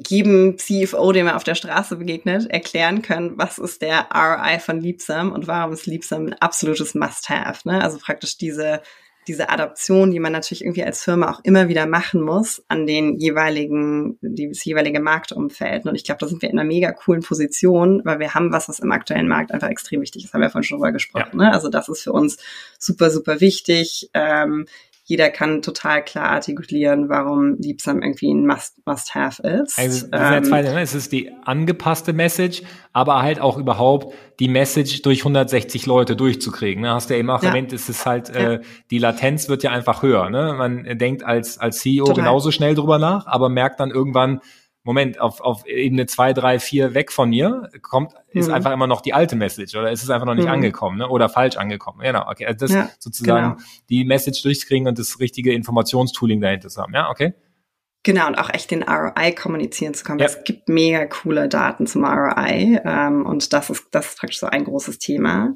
jedem 0.07 0.57
CFO, 0.57 1.11
dem 1.11 1.27
er 1.27 1.35
auf 1.35 1.43
der 1.43 1.55
Straße 1.55 1.97
begegnet, 1.97 2.49
erklären 2.49 3.01
können, 3.01 3.37
was 3.37 3.57
ist 3.57 3.81
der 3.81 4.07
ROI 4.13 4.59
von 4.59 4.79
Liebsam 4.79 5.31
und 5.31 5.47
warum 5.47 5.73
ist 5.73 5.85
Liebsam 5.85 6.27
ein 6.27 6.33
absolutes 6.33 6.95
Must-Have. 6.95 7.67
Ne? 7.67 7.83
Also 7.83 7.97
praktisch 7.99 8.37
diese 8.37 8.81
diese 9.29 9.49
Adaption, 9.49 10.09
die 10.09 10.19
man 10.19 10.33
natürlich 10.33 10.63
irgendwie 10.63 10.83
als 10.83 11.03
Firma 11.03 11.31
auch 11.31 11.39
immer 11.43 11.69
wieder 11.69 11.85
machen 11.85 12.19
muss 12.19 12.63
an 12.67 12.87
den 12.87 13.17
jeweiligen, 13.19 14.17
das 14.21 14.65
jeweilige 14.65 14.99
Marktumfeld. 14.99 15.85
Und 15.85 15.93
ich 15.93 16.03
glaube, 16.03 16.19
da 16.19 16.27
sind 16.27 16.41
wir 16.41 16.49
in 16.49 16.57
einer 16.57 16.67
mega 16.67 16.91
coolen 16.91 17.21
Position, 17.21 18.01
weil 18.05 18.19
wir 18.19 18.33
haben 18.33 18.51
was, 18.51 18.67
was 18.67 18.79
im 18.79 18.91
aktuellen 18.91 19.27
Markt 19.27 19.51
einfach 19.51 19.69
extrem 19.69 20.01
wichtig 20.01 20.25
ist. 20.25 20.33
Haben 20.33 20.41
wir 20.41 20.49
vorhin 20.49 20.63
schon 20.63 20.79
drüber 20.79 20.91
gesprochen. 20.91 21.39
Ja. 21.39 21.45
Ne? 21.45 21.53
Also 21.53 21.69
das 21.69 21.87
ist 21.89 22.01
für 22.01 22.11
uns 22.11 22.37
super, 22.79 23.11
super 23.11 23.39
wichtig. 23.39 24.09
Ähm, 24.15 24.65
jeder 25.09 25.31
kann 25.31 25.63
total 25.63 26.05
klar 26.05 26.29
artikulieren, 26.29 27.09
warum 27.09 27.55
Liebsam 27.57 28.03
irgendwie 28.03 28.31
ein 28.31 28.45
Must-Have 28.45 29.41
ist. 29.41 29.79
Also 29.79 30.05
ähm, 30.11 30.43
zweite, 30.43 30.71
ne? 30.71 30.81
es 30.81 30.93
ist 30.93 31.11
die 31.11 31.31
angepasste 31.45 32.13
Message, 32.13 32.61
aber 32.93 33.23
halt 33.23 33.41
auch 33.41 33.57
überhaupt 33.57 34.13
die 34.39 34.47
Message 34.47 35.01
durch 35.01 35.21
160 35.21 35.87
Leute 35.87 36.15
durchzukriegen. 36.15 36.83
Ne? 36.83 36.93
Hast 36.93 37.09
du 37.09 37.15
ja 37.15 37.19
eben 37.21 37.31
auch 37.31 37.41
ja. 37.41 37.49
erwähnt, 37.49 37.73
es 37.73 37.89
ist 37.89 38.05
halt, 38.05 38.29
ja. 38.29 38.51
äh, 38.51 38.61
die 38.91 38.99
Latenz 38.99 39.49
wird 39.49 39.63
ja 39.63 39.71
einfach 39.71 40.03
höher. 40.03 40.29
Ne? 40.29 40.53
Man 40.55 40.83
denkt 40.99 41.23
als, 41.23 41.57
als 41.57 41.79
CEO 41.79 42.05
total. 42.05 42.25
genauso 42.25 42.51
schnell 42.51 42.75
drüber 42.75 42.99
nach, 42.99 43.25
aber 43.25 43.49
merkt 43.49 43.79
dann 43.79 43.89
irgendwann, 43.89 44.41
Moment, 44.83 45.19
auf, 45.19 45.41
auf 45.41 45.65
Ebene 45.65 46.05
zwei, 46.05 46.33
drei, 46.33 46.59
vier 46.59 46.93
weg 46.93 47.11
von 47.11 47.29
mir 47.29 47.69
kommt, 47.81 48.13
ist 48.29 48.47
mhm. 48.47 48.53
einfach 48.53 48.71
immer 48.71 48.87
noch 48.87 49.01
die 49.01 49.13
alte 49.13 49.35
Message 49.35 49.75
oder 49.75 49.91
ist 49.91 50.03
es 50.03 50.09
einfach 50.09 50.25
noch 50.25 50.35
nicht 50.35 50.45
mhm. 50.45 50.53
angekommen 50.53 50.97
ne? 50.99 51.09
oder 51.09 51.27
falsch 51.27 51.57
angekommen. 51.57 51.99
Genau, 51.99 52.27
okay. 52.29 52.45
Also 52.45 52.65
das 52.65 52.71
ja, 52.71 52.89
sozusagen 52.97 53.55
genau. 53.55 53.67
die 53.89 54.05
Message 54.05 54.41
durchkriegen 54.41 54.87
und 54.87 54.97
das 54.97 55.19
richtige 55.19 55.53
Informationstooling 55.53 56.39
dahinter 56.39 56.69
zu 56.69 56.81
haben. 56.81 56.93
Ja, 56.93 57.09
okay. 57.09 57.33
Genau, 58.03 58.27
und 58.27 58.35
auch 58.35 58.49
echt 58.49 58.71
den 58.71 58.83
ROI 58.83 59.33
kommunizieren 59.33 59.93
zu 59.93 60.05
können. 60.05 60.19
Ja. 60.19 60.25
Es 60.25 60.43
gibt 60.45 60.69
mega 60.69 61.05
coole 61.05 61.49
Daten 61.49 61.85
zum 61.85 62.05
ROI 62.05 62.79
ähm, 62.85 63.25
und 63.25 63.51
das 63.51 63.69
ist, 63.69 63.87
das 63.91 64.07
ist 64.07 64.19
praktisch 64.19 64.39
so 64.39 64.47
ein 64.47 64.63
großes 64.63 64.99
Thema. 64.99 65.55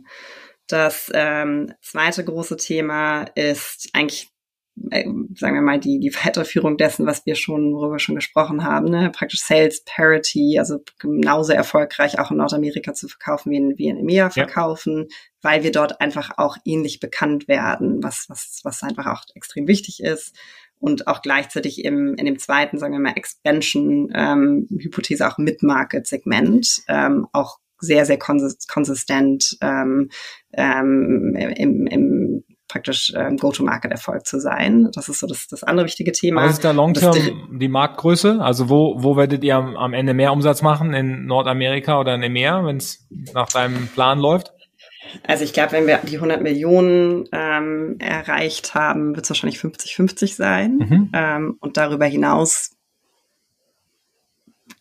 Das 0.67 1.09
ähm, 1.13 1.73
zweite 1.81 2.23
große 2.25 2.57
Thema 2.57 3.23
ist 3.35 3.89
eigentlich 3.93 4.32
sagen 4.75 5.55
wir 5.55 5.61
mal, 5.61 5.79
die, 5.79 5.99
die 5.99 6.13
Weiterführung 6.15 6.77
dessen, 6.77 7.05
was 7.05 7.25
wir 7.25 7.35
schon, 7.35 7.73
worüber 7.73 7.93
wir 7.93 7.99
schon 7.99 8.15
gesprochen 8.15 8.63
haben, 8.63 8.89
ne? 8.89 9.11
praktisch 9.11 9.41
Sales 9.41 9.83
Parity, 9.85 10.57
also 10.57 10.79
genauso 10.99 11.53
erfolgreich 11.53 12.19
auch 12.19 12.31
in 12.31 12.37
Nordamerika 12.37 12.93
zu 12.93 13.07
verkaufen, 13.07 13.51
wie 13.51 13.57
in, 13.57 13.77
wie 13.77 13.87
in 13.87 13.97
EMEA 13.97 14.31
verkaufen, 14.31 15.07
ja. 15.09 15.15
weil 15.41 15.63
wir 15.63 15.71
dort 15.71 16.01
einfach 16.01 16.31
auch 16.37 16.57
ähnlich 16.65 16.99
bekannt 16.99 17.47
werden, 17.47 18.01
was, 18.01 18.25
was, 18.29 18.61
was 18.63 18.81
einfach 18.81 19.05
auch 19.05 19.21
extrem 19.35 19.67
wichtig 19.67 20.01
ist 20.01 20.35
und 20.79 21.07
auch 21.07 21.21
gleichzeitig 21.21 21.85
im, 21.85 22.15
in 22.15 22.25
dem 22.25 22.39
zweiten, 22.39 22.79
sagen 22.79 22.93
wir 22.93 22.99
mal, 22.99 23.13
Expansion-Hypothese 23.15 25.23
ähm, 25.23 25.29
auch 25.29 25.37
Mid-Market-Segment 25.37 26.81
ähm, 26.87 27.27
auch 27.31 27.59
sehr, 27.77 28.05
sehr 28.05 28.17
konsistent 28.17 29.57
ähm, 29.61 30.09
ähm, 30.53 31.35
im, 31.35 31.85
im 31.87 32.43
praktisch 32.67 33.13
ähm, 33.15 33.37
Go-to-Market-Erfolg 33.37 34.25
zu 34.25 34.39
sein. 34.39 34.89
Das 34.93 35.09
ist 35.09 35.19
so 35.19 35.27
das, 35.27 35.47
das 35.47 35.63
andere 35.63 35.85
wichtige 35.85 36.11
Thema. 36.11 36.43
Was 36.43 36.53
ist 36.53 36.63
da 36.63 36.71
long-term 36.71 37.57
die 37.59 37.67
Marktgröße? 37.67 38.39
Also 38.41 38.69
wo, 38.69 38.95
wo 38.97 39.15
werdet 39.15 39.43
ihr 39.43 39.55
am, 39.55 39.75
am 39.75 39.93
Ende 39.93 40.13
mehr 40.13 40.31
Umsatz 40.31 40.61
machen? 40.61 40.93
In 40.93 41.25
Nordamerika 41.25 41.99
oder 41.99 42.15
in 42.15 42.23
EMEA, 42.23 42.65
wenn 42.65 42.77
es 42.77 43.07
nach 43.33 43.49
deinem 43.49 43.87
Plan 43.87 44.19
läuft? 44.19 44.53
Also 45.27 45.43
ich 45.43 45.53
glaube, 45.53 45.73
wenn 45.73 45.85
wir 45.85 45.97
die 45.97 46.15
100 46.15 46.41
Millionen 46.41 47.25
ähm, 47.31 47.97
erreicht 47.99 48.73
haben, 48.73 49.15
wird 49.15 49.25
es 49.25 49.29
wahrscheinlich 49.29 49.59
50-50 49.59 50.35
sein. 50.35 50.77
Mhm. 50.77 51.11
Ähm, 51.13 51.57
und 51.59 51.77
darüber 51.77 52.05
hinaus 52.05 52.71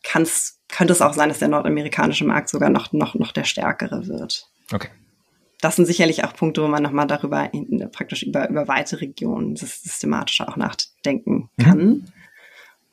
kann's, 0.03 0.61
könnte 0.69 0.93
es 0.93 1.03
auch 1.03 1.13
sein, 1.13 1.29
dass 1.29 1.41
der 1.41 1.49
nordamerikanische 1.49 2.25
Markt 2.25 2.49
sogar 2.49 2.71
noch, 2.71 2.93
noch, 2.93 3.15
noch 3.15 3.33
der 3.33 3.45
stärkere 3.45 4.07
wird. 4.07 4.47
Okay 4.73 4.89
das 5.63 5.77
sind 5.77 5.87
sicherlich 5.87 6.25
auch 6.25 6.35
Punkte, 6.35 6.63
wo 6.63 6.67
man 6.67 6.83
nochmal 6.83 7.07
darüber 7.07 7.49
in, 7.55 7.89
praktisch 7.93 8.25
über, 8.25 8.51
über 8.51 8.67
weite 8.67 9.01
Regionen 9.01 9.57
systematisch 9.57 10.41
auch 10.43 10.57
nachdenken 10.57 11.49
mhm. 11.57 11.63
kann. 11.63 11.79
Mhm. 11.79 12.05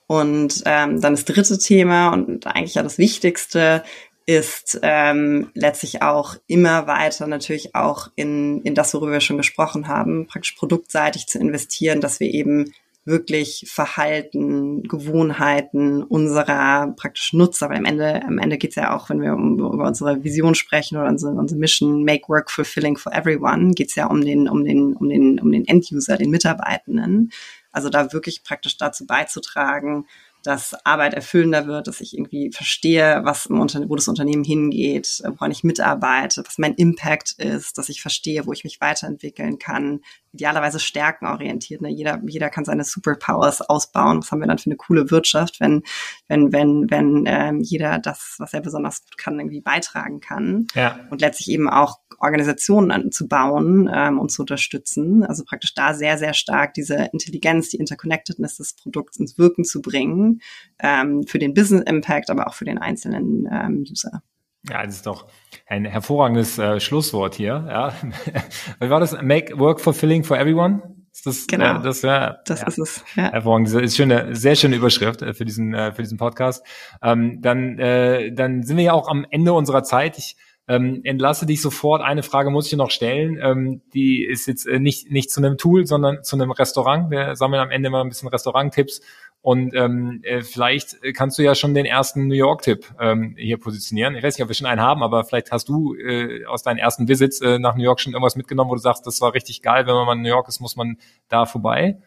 Und 0.07 0.63
ähm, 0.65 1.01
dann 1.01 1.13
das 1.13 1.26
dritte 1.26 1.57
Thema 1.57 2.09
und 2.09 2.47
eigentlich 2.47 2.76
ja 2.76 2.84
das 2.84 2.97
Wichtigste 2.97 3.84
ist 4.26 4.80
ähm, 4.84 5.49
letztlich 5.55 6.03
auch 6.03 6.36
immer 6.45 6.86
weiter 6.86 7.26
natürlich 7.26 7.74
auch 7.74 8.09
in, 8.15 8.61
in 8.61 8.76
das, 8.76 8.93
worüber 8.93 9.13
wir 9.13 9.22
schon 9.22 9.38
gesprochen 9.38 9.88
haben, 9.88 10.28
praktisch 10.28 10.51
produktseitig 10.51 11.26
zu 11.26 11.39
investieren, 11.39 12.01
dass 12.01 12.20
wir 12.20 12.32
eben 12.32 12.72
wirklich 13.10 13.66
Verhalten, 13.68 14.84
Gewohnheiten 14.84 16.03
unserer 16.03 16.93
praktisch 16.95 17.34
Nutzer, 17.34 17.70
weil 17.70 17.78
am 17.78 17.86
Ende, 17.86 18.24
am 18.24 18.38
Ende 18.38 18.57
geht's 18.57 18.76
ja 18.76 18.95
auch, 18.95 19.10
wenn 19.10 19.22
wir 19.22 19.34
um, 19.34 19.60
über 19.60 19.88
unsere 19.88 20.24
Vision 20.24 20.55
sprechen 20.55 20.97
oder 20.97 21.10
unsere, 21.10 21.34
unsere 21.34 21.60
Mission 21.60 22.03
Make 22.03 22.30
Work 22.30 22.51
Fulfilling 22.51 22.97
for 22.97 23.14
Everyone, 23.14 23.72
geht's 23.72 23.95
ja 23.95 24.07
um 24.07 24.22
den, 24.22 24.47
um 24.47 24.64
den, 24.64 24.95
um 24.95 25.10
den, 25.10 25.39
um 25.39 25.51
den 25.51 25.68
End-User, 25.68 26.18
den 26.18 26.30
Mitarbeitenden. 26.30 27.32
Also 27.72 27.89
da 27.89 28.14
wirklich 28.14 28.43
praktisch 28.43 28.78
dazu 28.78 29.05
beizutragen, 29.05 30.05
dass 30.43 30.73
Arbeit 30.85 31.13
erfüllender 31.13 31.67
wird, 31.67 31.87
dass 31.87 32.01
ich 32.01 32.13
irgendwie 32.13 32.51
verstehe, 32.51 33.21
was 33.23 33.47
im 33.47 33.59
Unterne 33.59 33.89
wo 33.89 33.95
das 33.95 34.07
Unternehmen 34.07 34.43
hingeht, 34.43 35.21
woran 35.25 35.51
ich 35.51 35.63
mitarbeite, 35.63 36.43
was 36.45 36.57
mein 36.57 36.75
Impact 36.75 37.33
ist, 37.33 37.77
dass 37.77 37.89
ich 37.89 38.01
verstehe, 38.01 38.45
wo 38.45 38.53
ich 38.53 38.63
mich 38.63 38.79
weiterentwickeln 38.79 39.59
kann. 39.59 40.01
Idealerweise 40.31 40.79
stärkenorientiert. 40.79 41.81
Ne? 41.81 41.89
Jeder, 41.89 42.21
jeder 42.25 42.49
kann 42.49 42.63
seine 42.63 42.83
Superpowers 42.83 43.61
ausbauen. 43.61 44.21
Was 44.21 44.31
haben 44.31 44.39
wir 44.39 44.47
dann 44.47 44.59
für 44.59 44.67
eine 44.67 44.77
coole 44.77 45.11
Wirtschaft, 45.11 45.59
wenn, 45.59 45.83
wenn, 46.27 46.53
wenn, 46.53 46.89
wenn 46.89 47.23
ähm, 47.27 47.61
jeder 47.61 47.99
das, 47.99 48.35
was 48.37 48.53
er 48.53 48.61
besonders 48.61 49.03
gut 49.03 49.17
kann, 49.17 49.39
irgendwie 49.39 49.61
beitragen 49.61 50.19
kann. 50.19 50.67
Ja. 50.73 50.99
Und 51.09 51.21
letztlich 51.21 51.49
eben 51.49 51.69
auch 51.69 51.99
Organisationen 52.20 52.91
anzubauen 52.91 53.89
ähm, 53.93 54.20
und 54.20 54.30
zu 54.32 54.43
unterstützen. 54.43 55.24
Also 55.24 55.43
praktisch 55.43 55.74
da 55.74 55.93
sehr, 55.93 56.17
sehr 56.17 56.34
stark 56.34 56.74
diese 56.74 57.09
Intelligenz, 57.13 57.70
die 57.70 57.78
Interconnectedness 57.78 58.57
des 58.57 58.74
Produkts 58.74 59.17
ins 59.17 59.38
Wirken 59.38 59.63
zu 59.63 59.82
bringen, 59.82 60.41
ähm, 60.80 61.24
für 61.24 61.39
den 61.39 61.53
Business 61.53 61.84
Impact, 61.88 62.30
aber 62.30 62.47
auch 62.47 62.53
für 62.53 62.65
den 62.65 62.78
einzelnen 62.78 63.47
ähm, 63.51 63.86
User. 63.89 64.22
Ja, 64.70 64.84
das 64.86 64.95
ist 64.95 65.05
doch 65.05 65.28
ein 65.67 65.86
hervorragendes 65.86 66.57
äh, 66.57 66.80
Schlusswort 66.80 67.36
hier. 67.36 67.65
Ja. 67.70 67.93
Wie 68.80 68.89
war 68.89 68.99
das? 68.99 69.20
Make 69.22 69.57
work 69.57 69.80
fulfilling 69.80 70.24
for 70.24 70.38
everyone? 70.38 70.82
Ist 71.13 71.26
das, 71.26 71.47
genau, 71.47 71.80
äh, 71.80 71.84
das, 71.84 72.01
ja, 72.01 72.38
das 72.45 72.61
ja, 72.61 72.67
ist 72.67 72.78
es. 72.78 73.03
Ja. 73.15 73.32
Hervorragend. 73.32 73.67
Das 73.74 73.82
ist 73.82 73.97
schöne, 73.97 74.36
sehr 74.36 74.55
schöne 74.55 74.76
Überschrift 74.76 75.22
äh, 75.22 75.34
für 75.34 75.45
diesen, 75.45 75.74
äh, 75.74 75.93
für 75.93 76.01
diesen 76.01 76.17
Podcast. 76.17 76.65
Ähm, 77.01 77.41
dann, 77.41 77.80
äh, 77.80 78.32
dann 78.34 78.63
sind 78.63 78.78
wir 78.78 78.84
ja 78.84 78.93
auch 78.93 79.07
am 79.07 79.26
Ende 79.30 79.53
unserer 79.53 79.84
Zeit. 79.84 80.17
Ich 80.17 80.36
ähm, 80.70 81.01
entlasse 81.03 81.47
dich 81.47 81.61
sofort. 81.61 82.03
Eine 82.03 82.22
Frage 82.22 82.51
muss 82.51 82.67
ich 82.67 82.78
noch 82.78 82.91
stellen. 82.91 83.39
Ähm, 83.41 83.82
die 83.93 84.24
ist 84.24 84.47
jetzt 84.47 84.67
äh, 84.67 84.80
nicht, 84.80 85.09
nicht 85.09 85.32
zu 85.32 85.41
einem 85.41 85.57
Tool, 85.57 85.88
sondern 85.88 86.24
zu 86.24 86.36
einem 86.36 86.51
Restaurant. 86.51 87.09
Wir 87.09 87.36
sammeln 87.36 87.59
am 87.59 87.72
Ende 87.72 87.89
mal 87.89 88.01
ein 88.01 88.09
bisschen 88.09 88.30
Restaurant-Tipps. 88.30 89.01
Und 89.41 89.74
ähm, 89.74 90.20
äh, 90.24 90.43
vielleicht 90.43 90.97
kannst 91.15 91.39
du 91.39 91.43
ja 91.43 91.55
schon 91.55 91.74
den 91.74 91.86
ersten 91.86 92.28
New 92.28 92.36
York-Tipp 92.36 92.86
ähm, 92.99 93.36
hier 93.36 93.57
positionieren. 93.57 94.15
Ich 94.15 94.24
weiß 94.24 94.36
nicht, 94.36 94.43
ob 94.43 94.49
wir 94.49 94.53
schon 94.53 94.67
einen 94.67 94.82
haben, 94.82 95.01
aber 95.01 95.24
vielleicht 95.24 95.51
hast 95.51 95.70
du 95.70 95.95
äh, 95.95 96.45
aus 96.45 96.61
deinen 96.61 96.78
ersten 96.78 97.07
Visits 97.07 97.41
äh, 97.41 97.57
nach 97.57 97.76
New 97.76 97.84
York 97.84 97.99
schon 97.99 98.13
irgendwas 98.13 98.36
mitgenommen, 98.36 98.70
wo 98.70 98.76
du 98.76 98.82
sagst, 98.82 99.07
das 99.07 99.22
war 99.22 99.34
richtig 99.34 99.63
geil, 99.63 99.88
wenn 99.88 99.95
man 99.95 100.05
mal 100.05 100.13
in 100.13 100.22
New 100.22 100.30
York 100.30 100.47
ist, 100.49 100.59
muss 100.59 100.76
man 100.76 100.97
da 101.30 101.47
vorbei. 101.47 101.99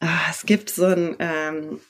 Ah, 0.00 0.30
es 0.30 0.46
gibt 0.46 0.70
so 0.70 0.86
ein, 0.86 1.16
ähm, 1.18 1.80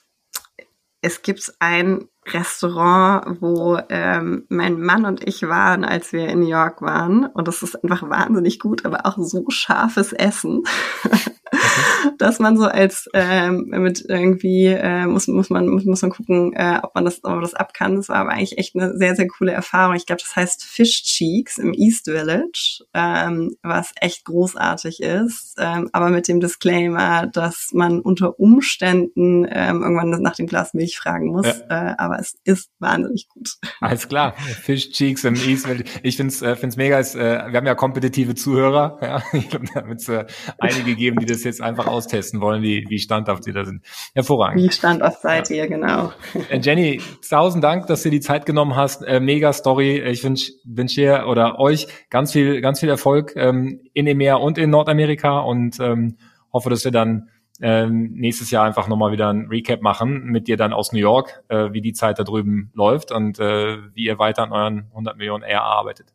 es 1.00 1.22
gibt 1.22 1.52
ein 1.60 2.08
Restaurant, 2.32 3.40
wo 3.40 3.78
ähm, 3.88 4.46
mein 4.48 4.80
Mann 4.80 5.04
und 5.04 5.26
ich 5.26 5.42
waren, 5.42 5.84
als 5.84 6.12
wir 6.12 6.28
in 6.28 6.40
New 6.40 6.48
York 6.48 6.82
waren. 6.82 7.26
Und 7.26 7.48
das 7.48 7.62
ist 7.62 7.82
einfach 7.82 8.08
wahnsinnig 8.08 8.58
gut, 8.58 8.84
aber 8.84 9.06
auch 9.06 9.16
so 9.18 9.44
scharfes 9.48 10.12
Essen. 10.12 10.62
dass 12.18 12.38
man 12.38 12.56
so 12.56 12.64
als 12.64 13.08
ähm, 13.14 13.66
mit 13.68 14.04
irgendwie 14.08 14.66
äh, 14.66 15.06
muss 15.06 15.26
muss 15.26 15.50
man 15.50 15.68
muss, 15.68 15.84
muss 15.84 16.02
man 16.02 16.10
gucken, 16.10 16.52
äh, 16.54 16.80
ob 16.82 16.94
man 16.94 17.04
das 17.04 17.22
ob 17.24 17.32
man 17.32 17.42
das 17.42 17.54
ab 17.54 17.74
kann. 17.74 17.96
Das 17.96 18.08
war 18.08 18.16
aber 18.16 18.30
eigentlich 18.30 18.58
echt 18.58 18.74
eine 18.74 18.96
sehr 18.96 19.14
sehr 19.14 19.26
coole 19.26 19.52
Erfahrung. 19.52 19.96
Ich 19.96 20.06
glaube, 20.06 20.22
das 20.22 20.36
heißt 20.36 20.64
Fish 20.64 21.02
Cheeks 21.04 21.58
im 21.58 21.72
East 21.72 22.04
Village, 22.06 22.84
ähm, 22.94 23.56
was 23.62 23.92
echt 24.00 24.24
großartig 24.24 25.00
ist, 25.00 25.56
ähm, 25.58 25.90
aber 25.92 26.10
mit 26.10 26.28
dem 26.28 26.40
Disclaimer, 26.40 27.26
dass 27.26 27.70
man 27.72 28.00
unter 28.00 28.38
Umständen 28.38 29.46
ähm, 29.50 29.82
irgendwann 29.82 30.10
nach 30.22 30.36
dem 30.36 30.46
Glas 30.46 30.74
Milch 30.74 30.98
fragen 30.98 31.28
muss. 31.28 31.46
Ja. 31.46 31.90
Äh, 31.90 31.94
aber 31.98 32.18
es 32.18 32.36
ist 32.44 32.70
wahnsinnig 32.78 33.28
gut. 33.28 33.56
Alles 33.80 34.08
klar, 34.08 34.34
Fish 34.62 34.90
Cheeks 34.90 35.24
im 35.24 35.34
East 35.34 35.66
Village. 35.66 35.84
Ich 36.02 36.16
finde 36.16 36.32
es 36.32 36.42
äh, 36.42 36.56
find's 36.56 36.76
mega. 36.76 36.98
Ist, 36.98 37.14
äh, 37.14 37.50
wir 37.50 37.56
haben 37.56 37.66
ja 37.66 37.74
kompetitive 37.74 38.34
Zuhörer. 38.34 38.98
Ja? 39.00 39.22
Ich 39.34 39.50
glaube, 39.50 39.66
da 39.74 39.86
wird 39.86 40.00
es 40.00 40.08
äh, 40.08 40.24
einige 40.58 40.94
geben, 40.94 41.18
die 41.18 41.26
das 41.26 41.44
jetzt 41.44 41.60
einfach 41.64 41.86
austesten 41.86 42.40
wollen, 42.40 42.62
wie, 42.62 42.84
wie 42.88 42.98
standhaft 42.98 43.44
sie 43.44 43.52
da 43.52 43.64
sind. 43.64 43.82
Hervorragend. 44.14 44.62
Wie 44.62 44.70
standhaft 44.70 45.20
seid 45.22 45.50
ja. 45.50 45.56
ihr, 45.56 45.68
genau. 45.68 46.12
Äh, 46.50 46.58
Jenny, 46.58 47.00
tausend 47.28 47.64
Dank, 47.64 47.86
dass 47.86 48.02
du 48.02 48.10
die 48.10 48.20
Zeit 48.20 48.46
genommen 48.46 48.76
hast. 48.76 49.02
Äh, 49.02 49.20
mega 49.20 49.52
Story. 49.52 50.00
Ich 50.00 50.22
wünsche 50.22 50.52
wünsch 50.64 50.94
dir 50.94 51.24
oder 51.26 51.58
euch 51.58 51.88
ganz 52.10 52.32
viel, 52.32 52.60
ganz 52.60 52.80
viel 52.80 52.88
Erfolg 52.88 53.34
ähm, 53.36 53.80
in 53.92 54.06
EMEA 54.06 54.36
und 54.36 54.58
in 54.58 54.70
Nordamerika 54.70 55.40
und 55.40 55.80
ähm, 55.80 56.16
hoffe, 56.52 56.70
dass 56.70 56.84
wir 56.84 56.92
dann 56.92 57.30
ähm, 57.60 58.12
nächstes 58.14 58.50
Jahr 58.50 58.64
einfach 58.64 58.88
nochmal 58.88 59.12
wieder 59.12 59.32
ein 59.32 59.46
Recap 59.46 59.80
machen 59.80 60.24
mit 60.24 60.48
dir 60.48 60.56
dann 60.56 60.72
aus 60.72 60.92
New 60.92 60.98
York, 60.98 61.42
äh, 61.48 61.72
wie 61.72 61.80
die 61.80 61.92
Zeit 61.92 62.18
da 62.18 62.24
drüben 62.24 62.70
läuft 62.74 63.12
und 63.12 63.38
äh, 63.38 63.78
wie 63.94 64.04
ihr 64.04 64.18
weiter 64.18 64.42
an 64.42 64.52
euren 64.52 64.86
100 64.90 65.16
Millionen 65.16 65.44
AR 65.44 65.62
arbeitet 65.62 66.13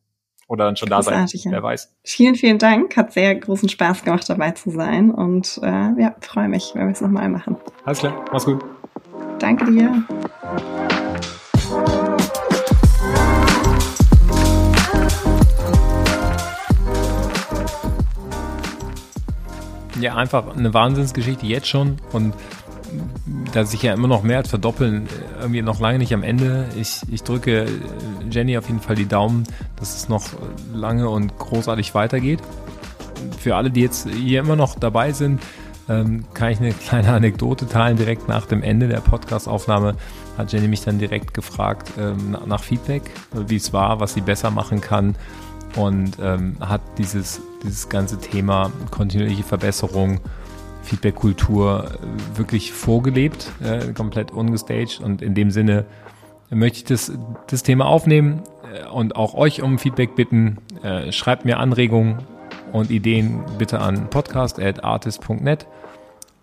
oder 0.49 0.65
dann 0.65 0.75
schon 0.75 0.89
da 0.89 1.01
sein. 1.01 1.27
Wer 1.45 1.63
weiß. 1.63 1.95
Vielen, 2.03 2.35
vielen 2.35 2.57
Dank. 2.57 2.97
Hat 2.97 3.13
sehr 3.13 3.35
großen 3.35 3.69
Spaß 3.69 4.03
gemacht, 4.03 4.27
dabei 4.27 4.51
zu 4.51 4.71
sein. 4.71 5.11
Und 5.11 5.59
äh, 5.63 6.01
ja, 6.01 6.15
freue 6.21 6.49
mich, 6.49 6.71
wenn 6.73 6.87
wir 6.87 6.91
es 6.91 7.01
nochmal 7.01 7.29
machen. 7.29 7.55
Alles 7.85 7.99
klar. 7.99 8.25
Mach's 8.31 8.45
gut. 8.45 8.65
Danke 9.37 9.71
dir. 9.71 10.03
Ja, 19.99 20.15
einfach 20.15 20.55
eine 20.55 20.73
Wahnsinnsgeschichte 20.73 21.45
jetzt 21.45 21.67
schon 21.67 21.97
und 22.13 22.33
da 23.53 23.65
sich 23.65 23.83
ja 23.83 23.93
immer 23.93 24.07
noch 24.07 24.23
mehr 24.23 24.37
als 24.37 24.49
verdoppeln, 24.49 25.07
irgendwie 25.39 25.61
noch 25.61 25.79
lange 25.79 25.99
nicht 25.99 26.13
am 26.13 26.23
Ende. 26.23 26.67
Ich, 26.79 27.01
ich 27.11 27.23
drücke 27.23 27.67
Jenny 28.29 28.57
auf 28.57 28.67
jeden 28.67 28.81
Fall 28.81 28.95
die 28.95 29.07
Daumen, 29.07 29.43
dass 29.77 29.95
es 29.95 30.09
noch 30.09 30.25
lange 30.73 31.09
und 31.09 31.37
großartig 31.37 31.93
weitergeht. 31.95 32.39
Für 33.39 33.55
alle, 33.55 33.71
die 33.71 33.81
jetzt 33.81 34.07
hier 34.09 34.39
immer 34.41 34.55
noch 34.55 34.75
dabei 34.75 35.11
sind, 35.11 35.41
ähm, 35.89 36.25
kann 36.33 36.51
ich 36.51 36.59
eine 36.59 36.71
kleine 36.73 37.11
Anekdote 37.13 37.67
teilen. 37.67 37.97
Direkt 37.97 38.27
nach 38.27 38.45
dem 38.45 38.63
Ende 38.63 38.87
der 38.87 39.01
Podcast-Aufnahme 39.01 39.95
hat 40.37 40.53
Jenny 40.53 40.67
mich 40.67 40.81
dann 40.81 40.99
direkt 40.99 41.33
gefragt 41.33 41.91
ähm, 41.99 42.37
nach 42.45 42.63
Feedback, 42.63 43.03
wie 43.33 43.57
es 43.57 43.73
war, 43.73 43.99
was 43.99 44.13
sie 44.13 44.21
besser 44.21 44.51
machen 44.51 44.79
kann 44.81 45.15
und 45.75 46.17
ähm, 46.21 46.55
hat 46.59 46.81
dieses, 46.97 47.41
dieses 47.63 47.89
ganze 47.89 48.19
Thema 48.19 48.71
kontinuierliche 48.91 49.43
Verbesserung 49.43 50.19
Feedback-Kultur 50.89 51.85
äh, 51.85 52.37
wirklich 52.37 52.71
vorgelebt, 52.71 53.51
äh, 53.63 53.93
komplett 53.93 54.31
ungestaged. 54.31 54.99
Und 55.01 55.21
in 55.21 55.35
dem 55.35 55.51
Sinne 55.51 55.85
möchte 56.49 56.77
ich 56.79 56.83
das, 56.85 57.11
das 57.47 57.63
Thema 57.63 57.85
aufnehmen 57.85 58.41
äh, 58.73 58.87
und 58.87 59.15
auch 59.15 59.33
euch 59.35 59.61
um 59.61 59.77
Feedback 59.77 60.15
bitten. 60.15 60.57
Äh, 60.83 61.11
schreibt 61.11 61.45
mir 61.45 61.59
Anregungen 61.59 62.19
und 62.71 62.91
Ideen 62.91 63.43
bitte 63.57 63.79
an 63.79 64.09
podcast.artist.net 64.09 65.67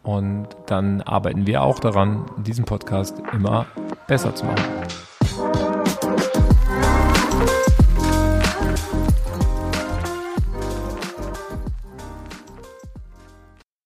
und 0.02 0.48
dann 0.66 1.02
arbeiten 1.02 1.46
wir 1.46 1.62
auch 1.62 1.80
daran, 1.80 2.26
diesen 2.38 2.64
Podcast 2.64 3.20
immer 3.32 3.66
besser 4.06 4.34
zu 4.34 4.46
machen. 4.46 5.05